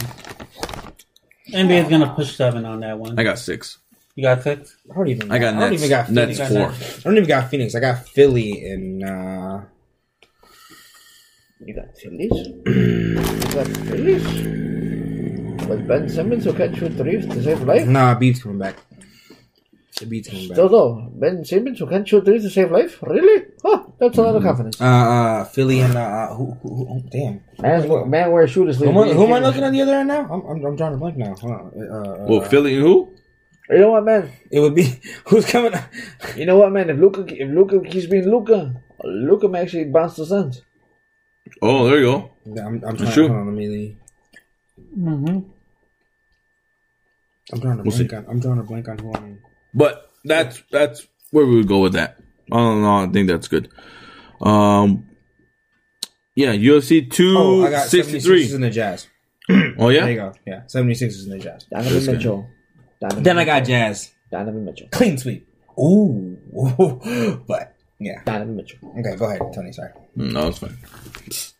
[1.51, 3.17] NBA is gonna push seven on that one.
[3.17, 3.77] I got six.
[4.15, 4.75] You got six.
[4.91, 5.31] I don't even.
[5.31, 5.83] I got I don't Nets.
[5.83, 6.69] even got Nets four.
[6.69, 7.75] I don't even got Phoenix.
[7.75, 9.61] I got Philly and uh,
[11.65, 12.47] You got Phillies?
[12.65, 15.67] you got Phillies?
[15.67, 17.87] But Ben Simmons will catch you threes to save life?
[17.87, 18.15] nah.
[18.15, 18.75] Beats coming back.
[19.97, 20.57] The Beats coming back.
[20.57, 21.09] No, no.
[21.15, 23.01] Ben Simmons will catch you threes to save life?
[23.01, 23.45] Really?
[23.63, 24.79] Huh, that's a lot of confidence.
[24.81, 27.43] Uh, uh, Philly and uh, who, who, who, who damn.
[27.59, 28.77] Man, man wears shooters.
[28.77, 30.21] Who am, I, who am I looking at the other end now?
[30.31, 31.35] I'm, I'm, I'm drawing a blank now.
[31.35, 31.59] Hold on.
[31.67, 33.13] Uh, Well, uh, Philly and who?
[33.69, 34.29] You know what, man?
[34.51, 35.73] It would be who's coming.
[36.35, 36.89] You know what, man?
[36.89, 40.61] If Luka, if Luka keeps being Luka, Luka may actually bounce the Suns.
[41.61, 42.31] Oh, there you go.
[42.45, 43.11] Yeah, I'm, I'm trying.
[43.13, 43.27] true.
[43.27, 43.67] Hold on, let me.
[43.67, 43.97] leave.
[44.97, 45.39] Mm-hmm.
[47.51, 48.15] I'm drawing a We'll blank see.
[48.15, 48.25] on.
[48.29, 49.39] I'm drawing a blank on who I'm.
[49.73, 52.17] But that's that's where we would go with that.
[52.53, 52.97] I don't know.
[52.97, 53.69] I think that's good.
[54.41, 55.09] Um,
[56.35, 59.07] yeah, UFC two Oh, I got sixty 76ers in the Jazz.
[59.49, 60.33] Oh There you yeah, go.
[60.47, 61.65] Yeah, 76ers in the Jazz.
[61.65, 62.15] Donovan That's good.
[62.17, 62.49] Mitchell.
[63.01, 64.11] Donovan Then I got Jazz.
[64.31, 64.87] Donovan Mitchell.
[64.91, 65.47] Clean sweep.
[65.79, 66.37] Ooh.
[67.47, 68.21] but yeah.
[68.25, 68.79] Donovan Mitchell.
[68.99, 69.71] Okay, go ahead, Tony.
[69.73, 69.91] Sorry.
[70.17, 70.77] Mm, no, it's fine.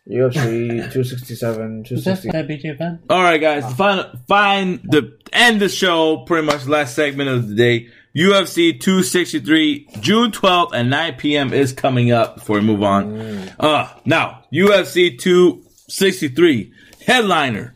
[0.08, 2.30] UFC 267, Is that 260.
[2.30, 3.00] that BJ fan?
[3.10, 3.68] All right, guys.
[3.68, 6.24] The final, find The end the show.
[6.24, 7.88] Pretty much last segment of the day.
[8.16, 11.52] UFC 263, June 12th at 9 p.m.
[11.52, 13.12] is coming up before we move on.
[13.12, 13.56] Mm.
[13.58, 16.72] Uh, now, UFC 263,
[17.06, 17.74] headliner.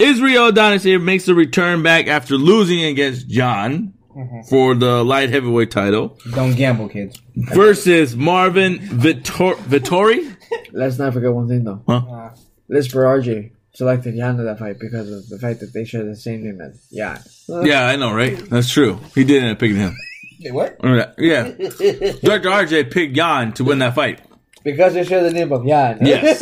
[0.00, 4.42] Israel Adesanya makes a return back after losing against Jan mm-hmm.
[4.48, 7.20] for the light heavyweight title Don't gamble, kids.
[7.36, 10.36] versus Marvin Vittor- Vettori.
[10.72, 11.82] Let's not forget one thing, though.
[11.86, 12.02] Huh?
[12.08, 12.82] Uh.
[12.82, 16.16] for RJ selected Jan to that fight because of the fact that they share the
[16.16, 17.20] same name as Jan.
[17.64, 18.36] Yeah, I know, right?
[18.50, 18.98] That's true.
[19.14, 19.96] He did end up picking him.
[20.40, 21.14] Wait, what?
[21.16, 21.44] Yeah.
[21.44, 22.50] Dr.
[22.50, 24.20] RJ picked Jan to win that fight.
[24.64, 25.98] Because they share the name of Jan.
[26.02, 26.40] Yes.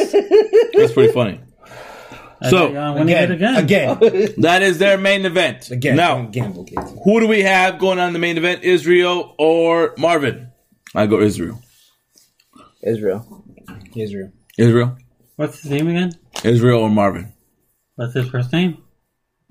[0.75, 1.41] That's pretty funny.
[2.49, 3.57] So, uh, when again, again.
[3.57, 3.99] Again.
[4.39, 5.71] that is their main event.
[5.71, 5.97] Again.
[5.97, 6.95] Now, gamble, kids.
[7.05, 8.63] who do we have going on the main event?
[8.63, 10.53] Israel or Marvin?
[10.95, 11.61] I go Israel.
[12.83, 13.45] Israel.
[13.95, 14.33] Israel.
[14.59, 14.97] Israel?
[15.37, 16.13] What's his name again?
[16.45, 17.35] Israel or Marvin?
[17.97, 18.83] What's his first name?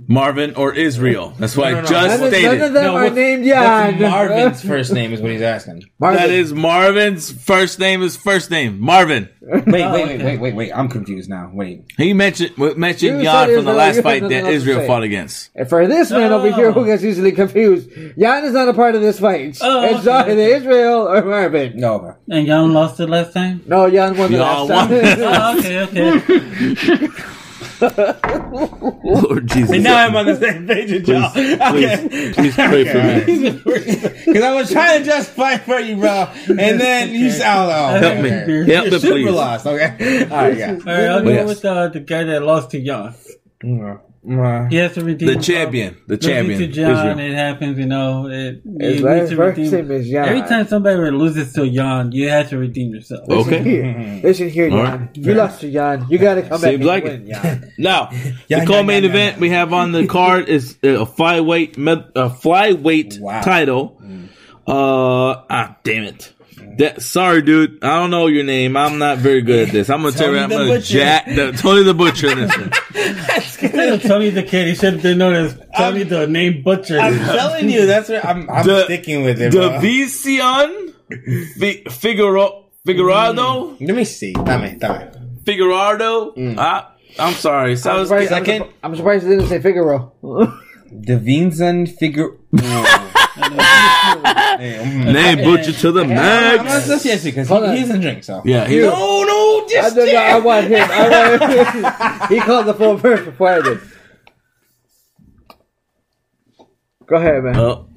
[0.07, 1.34] Marvin or Israel?
[1.39, 1.88] That's what No, I no, no.
[1.88, 2.47] just None of, stated.
[2.47, 4.01] none of them No, are what's- named What's Jan.
[4.01, 5.84] Marvin's first name is what he's asking.
[5.99, 6.19] Marvin.
[6.22, 8.77] That is Marvin's first name is first name.
[8.81, 9.30] Marvin.
[9.41, 10.72] Wait, wait, wait, wait, wait, wait.
[10.73, 11.49] I'm confused now.
[11.53, 11.85] Wait.
[11.97, 15.49] He mentioned mentioned You Jan from the last fight that Israel fought against.
[15.55, 16.84] And for this man over here who Oh.
[16.85, 17.89] gets easily confused,
[18.19, 19.57] Jan is not a part of this fight.
[19.61, 20.31] Oh, it's okay.
[20.34, 21.77] either Israel or Marvin.
[21.77, 22.15] No.
[22.30, 23.61] And Jan lost it last time?
[23.65, 24.89] No, Jan won the Jan last won.
[24.89, 25.85] time.
[25.88, 27.07] Oh, okay, okay.
[27.82, 29.72] Lord Jesus.
[29.72, 31.32] And now I'm on the same page as y'all.
[31.32, 33.61] Please, please pray for me.
[34.26, 36.27] Because I was trying to justify for you, bro.
[36.49, 38.32] And then you sound oh, Help me.
[38.32, 38.73] okay.
[38.73, 39.32] Help me, You're super please.
[39.32, 40.23] lost, okay?
[40.23, 40.72] All right, yeah.
[40.72, 41.48] All right, I'll go Yes.
[41.48, 43.14] with uh, the guy that lost to Jan.
[44.27, 45.45] Mm, He has to redeem The himself.
[45.57, 45.97] champion.
[46.07, 46.60] The champion.
[46.60, 47.19] to Jan, Israel.
[47.19, 48.27] it happens, you know.
[48.27, 50.30] It, His you last need to redeem- is Jan.
[50.30, 53.27] Every time somebody loses to Jan, you have to redeem yourself.
[53.27, 53.64] Listen Okay.
[53.64, 54.99] here, listen here, All Jan.
[54.99, 55.10] right.
[55.18, 56.06] You lost to Jan.
[56.10, 57.19] You gotta come Seems back like and it.
[57.22, 57.72] win, Jan.
[57.77, 58.10] Now,
[58.47, 59.41] Yeah, the co-main yeah, yeah, event yeah.
[59.41, 63.41] we have on the card is a flyweight, med- a flyweight Wow.
[63.41, 64.02] title.
[64.68, 66.34] Uh, ah, damn it.
[66.77, 67.84] That, sorry, dude.
[67.84, 68.76] I don't know your name.
[68.76, 69.89] I'm not very good at this.
[69.89, 70.93] I'm gonna tell you, I'm gonna Butcher.
[70.93, 72.69] jack the, Tony the Butcher in this one.
[74.02, 76.99] Tony the Kid, he should have been known as Tony the Name Butcher.
[76.99, 79.80] I'm telling you, that's what I'm, I'm The- sticking with it, bro.
[79.80, 80.93] Division
[81.57, 84.34] Fi- Figaro, Figueroa, Let me see.
[84.34, 85.11] Dame, dame.
[85.45, 86.34] Figueroa.
[86.57, 87.72] Ah, I'm sorry.
[87.72, 88.64] I'm Sounds surprised, I'm, second.
[88.64, 90.11] surpri- I'm surprised they didn't say Figaro.
[90.95, 92.30] Devinson figure.
[92.56, 92.57] hey,
[95.13, 96.85] name Butcher to the I'm not max.
[96.85, 97.76] associated because he, on.
[97.76, 98.41] he doesn't drink, so.
[98.45, 100.88] Yeah, he, No, no, I, just don't know, I want him.
[100.91, 101.09] I
[101.39, 101.51] want
[102.30, 102.30] him.
[102.38, 103.80] he called the full person before I did.
[107.07, 107.55] Go ahead, man.
[107.57, 107.88] Oh,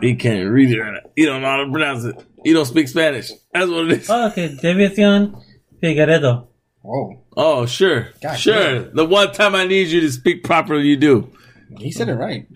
[0.00, 0.80] he can't read it.
[0.80, 1.10] Right now.
[1.16, 2.24] He don't know how to pronounce it.
[2.44, 3.30] He don't speak Spanish.
[3.52, 4.10] That's what it is.
[4.10, 5.42] Oh, okay, Deviacion
[5.82, 6.46] Figueiredo.
[6.82, 7.20] Whoa.
[7.36, 8.80] Oh, sure, God sure.
[8.80, 11.32] The one time I need you to speak properly, you do.
[11.78, 12.46] He said it right.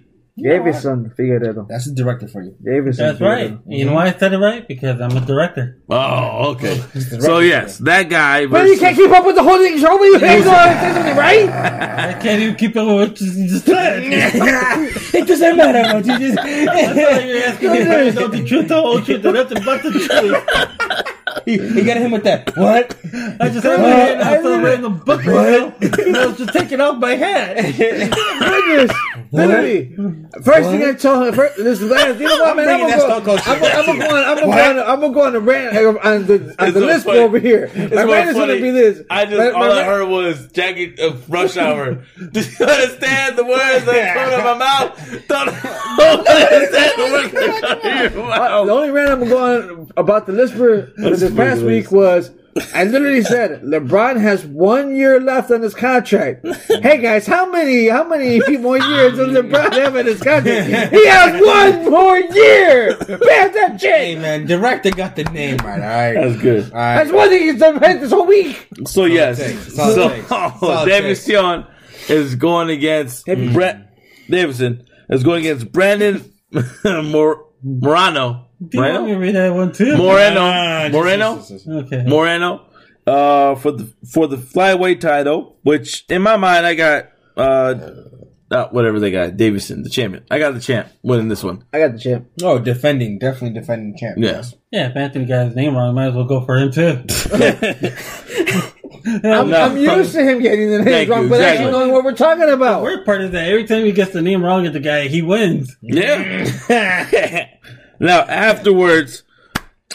[0.43, 1.66] Davison Figueiredo.
[1.69, 2.56] That's the director for you.
[2.62, 3.06] Davison.
[3.06, 3.59] That's right.
[3.66, 4.66] You know why I said it right?
[4.66, 5.81] Because I'm a director.
[5.89, 6.82] Oh, okay.
[7.19, 8.47] So yes, that guy.
[8.47, 9.78] But you can't keep up with the whole thing.
[9.78, 11.48] Show me you can't go on right?
[11.48, 14.02] I can't even keep up with what you just said.
[15.15, 16.39] it doesn't matter what you just.
[16.48, 19.65] I you were asking me if I know the truth, the whole truth, and nothing
[19.65, 21.44] but the truth.
[21.44, 22.56] he, he got him with that.
[22.56, 22.97] What?
[23.40, 25.74] I just had my hand and I started reading the book right now.
[25.81, 27.56] And I was just taking off my hat.
[29.31, 29.49] Goodness.
[29.49, 32.69] Literally, first thing I told her, first, this last, you know what, I'm man?
[32.69, 33.09] I'm gonna that go.
[33.09, 34.25] Stone Cold I'm gonna go on.
[34.25, 34.79] I'm gonna go on.
[34.79, 37.19] I'm gonna go on the rant on the on the so list funny.
[37.19, 37.71] over here.
[37.75, 39.03] My It's more rant is gonna be this.
[39.11, 41.95] I just My- all my I heard was Jackie uh, Rush Hour.
[42.33, 45.29] Do you understand the words that come out of my mouth?
[45.29, 45.47] Don't,
[45.99, 49.63] don't understand the words that come out of your Uh, the only rant I'm going
[49.71, 52.31] on about the Lisper for this past week was
[52.75, 56.47] I literally said LeBron has one year left on his contract.
[56.69, 60.93] Hey guys, how many how many more years does LeBron have in his contract?
[60.93, 62.97] He has one more year.
[62.97, 63.91] Pay attention.
[63.91, 65.81] Hey man, director got the name right.
[65.81, 66.65] All right, That's good.
[66.73, 66.97] All right.
[66.97, 68.69] That's one thing he's done right this whole week.
[68.87, 69.75] So yes, takes.
[69.75, 70.29] Solid so takes.
[70.29, 71.17] Solid David.
[71.19, 71.67] Sion
[72.09, 73.95] is going against Brett
[74.29, 76.33] Davidson is going against Brandon
[76.85, 78.48] Mor- Morano.
[78.67, 79.15] Do you want me Moreno?
[79.15, 79.97] to read that one too?
[79.97, 80.41] Moreno.
[80.41, 81.37] Ah, Moreno.
[81.37, 82.05] just- just- Okay.
[82.07, 82.63] Moreno
[83.07, 87.75] uh, for the for the flyweight title, which in my mind I got uh,
[88.51, 90.25] uh, whatever they got Davison, the champion.
[90.31, 91.65] I got the champ winning this one.
[91.73, 92.29] I got the champ.
[92.43, 94.17] Oh, defending, definitely defending champ.
[94.19, 94.43] Yeah.
[94.73, 97.05] Yeah, if Anthony got his name wrong, might as well go for him too.
[99.07, 99.63] I'm, No.
[99.63, 101.65] I'm used to him getting the name wrong, you, but exactly.
[101.67, 102.83] actually knowing what we're talking about.
[102.83, 105.23] Weird part is that every time he gets the name wrong of the guy, he
[105.23, 105.77] wins.
[105.81, 106.45] Yeah.
[107.99, 109.23] now afterwards,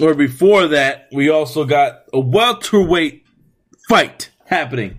[0.02, 3.26] or before that, we also got a welterweight
[3.88, 4.98] fight happening.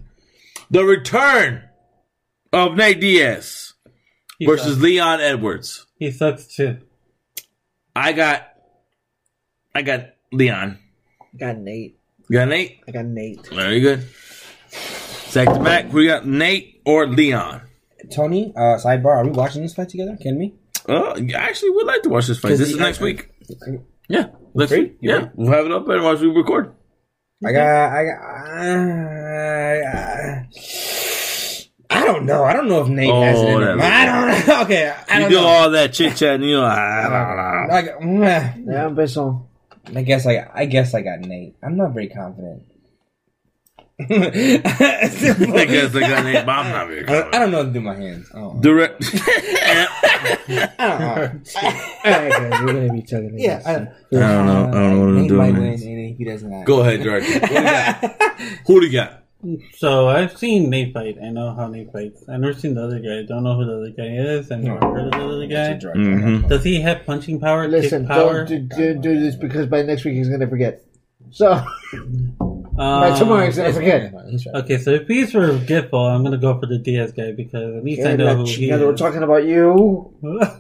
[0.71, 1.63] The return
[2.53, 3.75] of Nate Diaz
[4.39, 4.83] He versus sucks.
[4.83, 5.87] Leon Edwards.
[5.99, 6.79] He sucks too.
[7.95, 8.49] I got,
[9.75, 10.79] I got Leon.
[11.21, 11.99] I got Nate.
[12.29, 12.81] You got Nate.
[12.89, 13.47] I got Nate.
[13.49, 14.09] Very good.
[14.71, 15.93] Sack to back.
[15.93, 17.63] We got Nate or Leon.
[18.11, 19.17] Tony, uh, sidebar.
[19.17, 20.17] Are we watching this fight together?
[20.21, 20.55] Can we?
[20.89, 22.51] Uh, I actually would like to watch this fight.
[22.51, 23.31] This is next week.
[24.09, 24.81] Yeah, next free?
[24.83, 24.99] week.
[25.01, 26.75] You Yeah, we'll have it up and watch we record.
[27.47, 27.93] I got.
[27.93, 28.21] I got.
[28.21, 28.35] Uh,
[31.91, 32.45] I don't know.
[32.45, 33.81] I don't know if Nate has it in Oh, him.
[33.83, 34.55] I don't know.
[34.63, 35.47] Okay, I You don't do know.
[35.47, 37.75] all that chit chat, and you know, I don't know.
[37.75, 37.77] I.
[38.67, 38.99] Yeah, I'm.
[39.97, 40.49] I guess I.
[40.55, 41.57] I guess I got Nate.
[41.63, 42.63] I'm not very confident.
[44.01, 44.05] I
[45.55, 47.95] I guess I got Nate, but not very I don't know what to do my
[47.95, 48.29] hands.
[48.35, 48.59] Oh.
[48.61, 49.05] Direct.
[49.05, 49.87] I
[50.79, 51.41] don't know.
[52.05, 53.35] Alright, guys, we're gonna be talking.
[53.39, 54.21] Yeah, I don't, know.
[54.21, 55.55] I don't know what I'm Nate doing.
[55.55, 56.65] win, and he does not.
[56.65, 57.39] Go ahead, director.
[57.39, 57.97] What do you got?
[58.67, 59.21] Who do you got?
[59.77, 61.19] So I've seen Nate fight.
[61.23, 62.25] I know how Nate fights.
[62.29, 63.21] I've never seen the other guy.
[63.21, 64.51] I don't know who the other guy is.
[64.51, 65.79] I've never heard of the other guy.
[65.97, 66.49] Mhm.
[66.49, 67.69] Does he have punching power?
[67.69, 68.45] Listen, kick power?
[68.45, 70.83] don't do, do, do this because by next week he's gonna forget.
[71.31, 71.63] So
[72.77, 74.13] by Um, tomorrow he's gonna forget.
[74.29, 74.55] He's right.
[74.65, 77.85] Okay, so if he's for forgetful, I'm gonna go for the Diaz guy because at
[77.85, 80.13] least I know who that- he now that we're talking about you.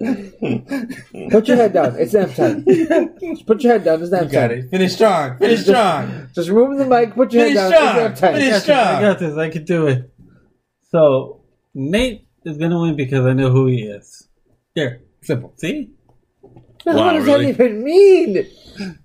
[0.00, 1.94] Put your head down.
[1.98, 2.64] It's nap time.
[3.20, 4.02] Just put your head down.
[4.02, 4.58] It's nap You got time.
[4.58, 4.70] it.
[4.70, 5.36] Finish strong.
[5.38, 6.28] Finish strong.
[6.34, 7.14] Just remove the mic.
[7.14, 7.70] Put your head Finish down.
[7.72, 7.88] strong.
[8.12, 8.40] It's nap time.
[8.40, 8.78] Finish I strong.
[8.78, 9.36] I got this.
[9.36, 10.10] I can do it.
[10.90, 11.42] So
[11.74, 14.28] Nate is gonna win because I know who he is.
[14.74, 15.52] There, Simple.
[15.56, 15.90] see.
[16.84, 17.52] What does really?
[17.52, 18.46] that even mean?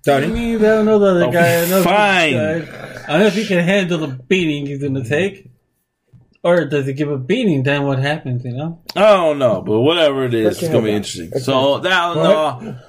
[0.08, 1.62] I mean, I don't know the other Oh, guy.
[1.62, 2.32] I know fine.
[2.32, 3.02] guy.
[3.08, 5.50] I don't know if he can handle the beating he's gonna take,
[6.42, 7.62] or does he give a beating?
[7.62, 8.44] Then what happens?
[8.44, 8.80] You know.
[8.96, 11.28] I don't know, but whatever it is, Put your it's gonna be interesting.
[11.28, 11.38] Okay.
[11.40, 12.80] So that all in uh,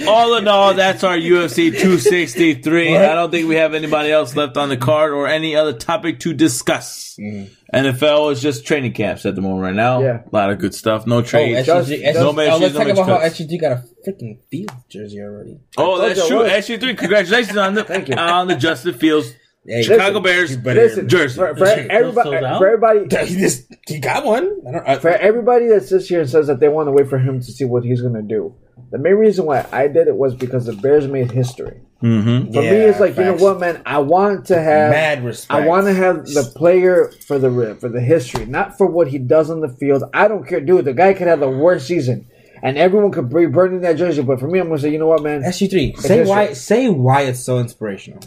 [0.00, 2.96] all, all in all, that's our UFC 263.
[2.96, 6.20] I don't think we have anybody else left on the card or any other topic
[6.20, 7.16] to discuss.
[7.20, 7.76] Mm-hmm.
[7.76, 10.00] NFL is just training camps at the moment right now.
[10.00, 10.22] Yeah.
[10.24, 11.06] a lot of good stuff.
[11.06, 11.68] No Oh, trades.
[11.68, 13.38] SGG, SGG, no oh, matches, let's no talk match about how cuts.
[13.40, 15.60] SGG got a freaking field jersey already.
[15.76, 16.38] Oh, that's true.
[16.38, 16.50] was.
[16.50, 18.16] SG3, congratulations on the Thank you.
[18.16, 19.32] on the Justin Fields
[19.66, 21.36] Hey, Chicago Listen, Bears Listen, jersey.
[21.36, 24.50] for, for Listen, everybody, for everybody, he just he got one.
[24.66, 27.08] I don't, I, for everybody that sits here and says that they want to wait
[27.08, 28.54] for him to see what he's going to do.
[28.90, 31.82] The main reason why I did it was because the Bears made history.
[32.02, 32.52] Mm-hmm.
[32.54, 33.82] For me, it's like you know what, man.
[33.84, 35.52] I want to have Mad respect.
[35.62, 39.18] I want to have the player for the for the history, not for what he
[39.18, 40.04] does on the field.
[40.14, 40.86] I don't care, dude.
[40.86, 42.26] The guy could have the worst season,
[42.62, 44.22] and everyone could be burning that jersey.
[44.22, 45.42] But for me, I'm gonna say, you know what, man.
[45.42, 45.70] SG3.
[45.70, 46.24] Say history.
[46.24, 46.52] why.
[46.54, 48.20] Say why it's so inspirational.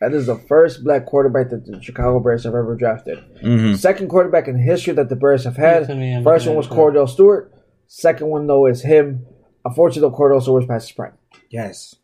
[0.00, 3.18] That is the first black quarterback that the Chicago Bears have ever drafted.
[3.42, 3.74] Mm-hmm.
[3.74, 5.88] Second quarterback in history that the Bears have had.
[5.88, 6.72] Me, First one was at.
[6.72, 7.52] Kordell Stewart.
[7.86, 9.26] Second one though is him.
[9.64, 11.14] Unfortunately, Kordell Stewart was past his prime.
[11.50, 11.96] Yes.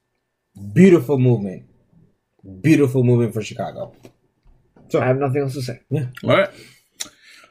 [0.72, 1.64] Beautiful movement.
[2.60, 3.94] Beautiful movement for Chicago.
[4.88, 5.80] So I have nothing else to say.
[5.90, 6.06] Yeah.
[6.22, 6.50] All right.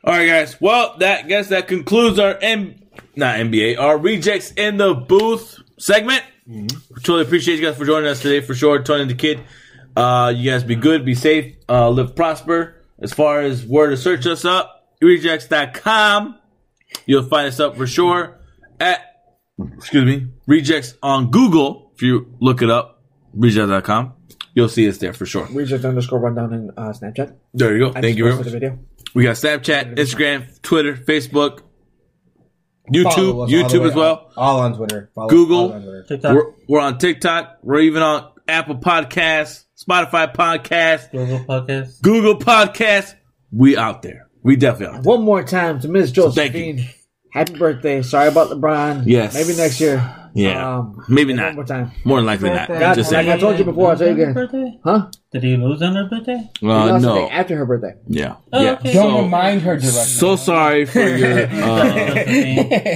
[0.04, 0.60] All right, guys.
[0.60, 2.84] Well, that guess that concludes our M
[3.16, 6.24] not NBA, our rejects in the booth segment.
[7.04, 8.82] Truly appreciate you guys for joining us today for sure.
[8.84, 9.40] Tony the Kid.
[9.96, 12.76] Uh, you guys be good, be safe, uh, live prosper.
[13.02, 16.40] As far as where to search us up, rejects.com.
[17.06, 18.40] You'll find us up for sure
[18.80, 19.02] at
[19.78, 21.92] excuse me, rejects on Google.
[21.96, 23.02] If you look it up,
[23.34, 24.14] rejects.com,
[24.54, 25.48] you'll see us there for sure.
[25.52, 27.36] Rejects underscore rundown in uh, Snapchat.
[27.54, 27.98] There you go.
[27.98, 28.64] I Thank you very posted much.
[28.64, 28.80] a video.
[29.14, 31.60] We got Snapchat, Instagram, Twitter, Facebook,
[32.92, 34.14] YouTube, Follow us all the YouTube as well.
[34.14, 34.34] up.
[34.38, 35.10] All on Twitter.
[35.14, 35.74] Follow Google.
[35.74, 36.04] on Twitter.
[36.08, 37.60] TikTok, We're, we're on TikTok.
[37.62, 42.02] We're even on Apple Podcasts, Spotify podcast, Google Podcast.
[42.02, 43.16] Google podcast.
[43.52, 44.30] We out there.
[44.44, 45.10] We definitely out there.
[45.12, 46.88] One more time to Miss thank Josephine.
[47.32, 48.02] Happy birthday.
[48.04, 49.04] Sorry about LeBron.
[49.08, 49.34] Yes.
[49.34, 50.20] Maybe next year.
[50.36, 50.78] Yeah.
[50.80, 51.56] Um, Maybe one not.
[51.56, 51.92] more time.
[52.04, 52.68] More than likely not.
[52.68, 53.28] God, Just like.
[53.28, 54.34] I told you before, I'll tell you again.
[54.34, 54.80] Birthday?
[54.84, 55.10] Huh?
[55.32, 56.34] Did he lose on her birthday?
[56.36, 57.16] Uh, He lost no.
[57.16, 57.96] day after her birthday.
[58.08, 58.36] Yeah.
[58.52, 58.72] Oh, yeah.
[58.74, 58.94] okay.
[58.94, 59.90] Don't So, remind her directly.
[60.04, 62.24] so sorry for your uh,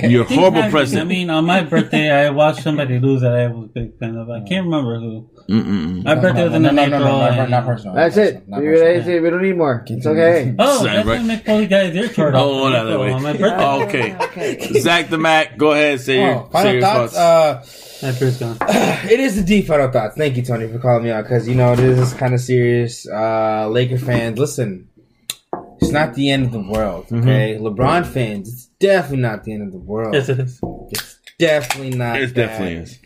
[0.07, 0.71] your horrible happen.
[0.71, 1.01] present.
[1.01, 4.15] I mean, on my birthday, I watched somebody lose that I was a big fan
[4.17, 4.29] of.
[4.29, 5.29] I can't remember who.
[5.49, 6.03] Mm-mm.
[6.03, 6.99] My birthday was in no, no, April.
[6.99, 7.95] no, no, not, not personal.
[7.95, 8.47] That's it.
[8.49, 8.93] not We, personal.
[8.95, 9.23] that's it.
[9.23, 9.85] we don't need more.
[9.87, 10.55] It's okay.
[10.59, 10.93] Oh, Right.
[10.95, 12.41] that's when Mick Foley got his ear torn off.
[12.43, 13.11] Oh, in no, no, April wait.
[13.13, 13.65] On my birthday.
[13.65, 13.83] Oh,
[14.27, 14.79] okay.
[14.81, 16.01] Zach the Mac, go ahead.
[16.01, 17.13] Say your, Oh, say final your thoughts.
[17.13, 18.03] thoughts.
[18.03, 18.57] Uh, My beer's gone.
[19.09, 20.15] it is the deep final thoughts.
[20.17, 23.07] Thank you, Tony, for calling me out because you know this is kind of serious.
[23.07, 24.89] Uh, Laker fans, listen,
[25.79, 27.05] it's not the end of the world.
[27.11, 30.13] Okay, LeBron fans, it's definitely not the end of the world.
[30.13, 30.59] Yes, it is.
[30.91, 32.19] It's definitely not.
[32.21, 32.99] it definitely is.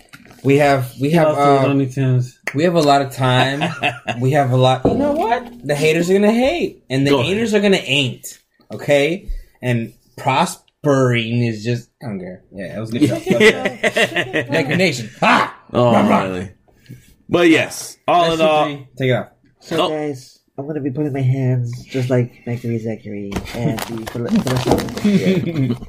[0.43, 2.39] We have we have Also, Tunes.
[2.47, 3.61] Uh, we have a lot of time.
[4.19, 4.84] we have a lot.
[4.85, 5.65] You know what?
[5.68, 7.38] The haters are gonna hate, and the Go ahead.
[7.38, 8.39] ain'ters are gonna ain't.
[8.73, 9.30] Okay,
[9.61, 11.89] and prospering is just.
[12.01, 12.43] I don't care.
[12.51, 14.51] Yeah, it was a good show.
[14.51, 15.09] Laker Nation.
[15.19, 15.63] Ha!
[15.73, 16.51] Oh, really?
[17.30, 19.27] But yes, all in all, SC3, Take it off.
[19.59, 19.89] So, Oh.
[19.89, 24.27] guys, I'm going to be putting my hands just like Mercury Zachary and the Phil-
[24.27, 25.38] Philistines here.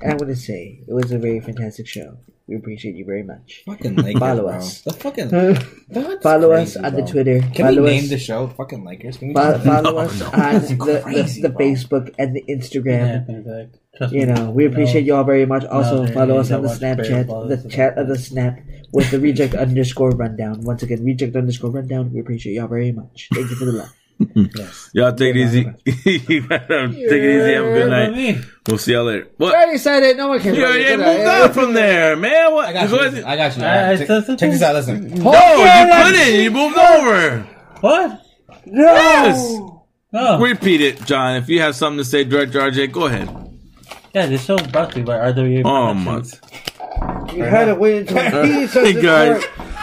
[0.02, 2.16] And I'm going to say, it was a very fantastic show.
[2.52, 3.62] We appreciate you very much.
[3.64, 4.52] Fucking Lakers, Follow bro.
[4.56, 4.82] us.
[4.82, 5.28] The fucking
[5.94, 7.40] Follow Follow us on the Twitter.
[7.40, 9.16] Can follow we us, name the show fucking Lakers?
[9.16, 10.26] Can we fo- follow No, us no.
[10.26, 10.32] on
[10.76, 11.54] the, crazy, the, the.
[11.54, 13.24] Facebook and the Instagram.
[13.26, 14.18] Yeah, exactly.
[14.20, 15.64] You know, we appreciate you all very much.
[15.64, 17.96] Also, they- follow us on the Snapchat, the chat stuff.
[18.02, 18.60] of the Snap
[18.92, 20.60] with the reject underscore rundown.
[20.60, 22.12] Once again, reject underscore rundown.
[22.12, 23.28] We appreciate y'all very much.
[23.32, 23.92] Thank you for the love.
[24.18, 24.90] Yes.
[24.92, 25.64] y'all take it easy.
[25.84, 26.40] take it easy.
[26.40, 28.44] Have a good night.
[28.68, 29.26] We'll see y'all later.
[29.26, 29.54] I What?
[29.54, 30.16] already said it.
[30.16, 30.56] No one cares.
[30.56, 30.98] You already it.
[30.98, 32.52] moved on from there, man.
[32.52, 32.66] What?
[32.68, 33.24] I got What- you.
[33.24, 33.64] I got you.
[33.64, 34.74] I- I check, said check this out.
[34.74, 35.10] Listen.
[35.10, 35.22] Mm.
[35.24, 36.40] No, you couldn't.
[36.42, 37.38] You moved over.
[37.80, 38.20] What?
[38.66, 39.58] Yes.
[40.14, 41.36] Oh, Repeat it, John.
[41.36, 43.28] If you have something to say, Director RJ, go ahead.
[44.14, 46.40] yeah, this show's brought to you by RWA Oh, Productions.
[47.34, 49.42] You had to wait until he says Hey, guys.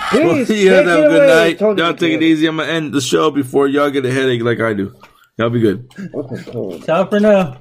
[0.09, 0.23] Part.
[0.23, 1.77] Please, you take guys have a good away, night.
[1.77, 2.47] Y'all take it easy.
[2.47, 4.95] I'm gonna end the show before y'all get a headache like I do.
[5.37, 5.89] Y'all be good.
[6.13, 6.79] Okay, cool.
[6.81, 7.57] Ciao for now.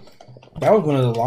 [0.60, 1.26] That was one of the long.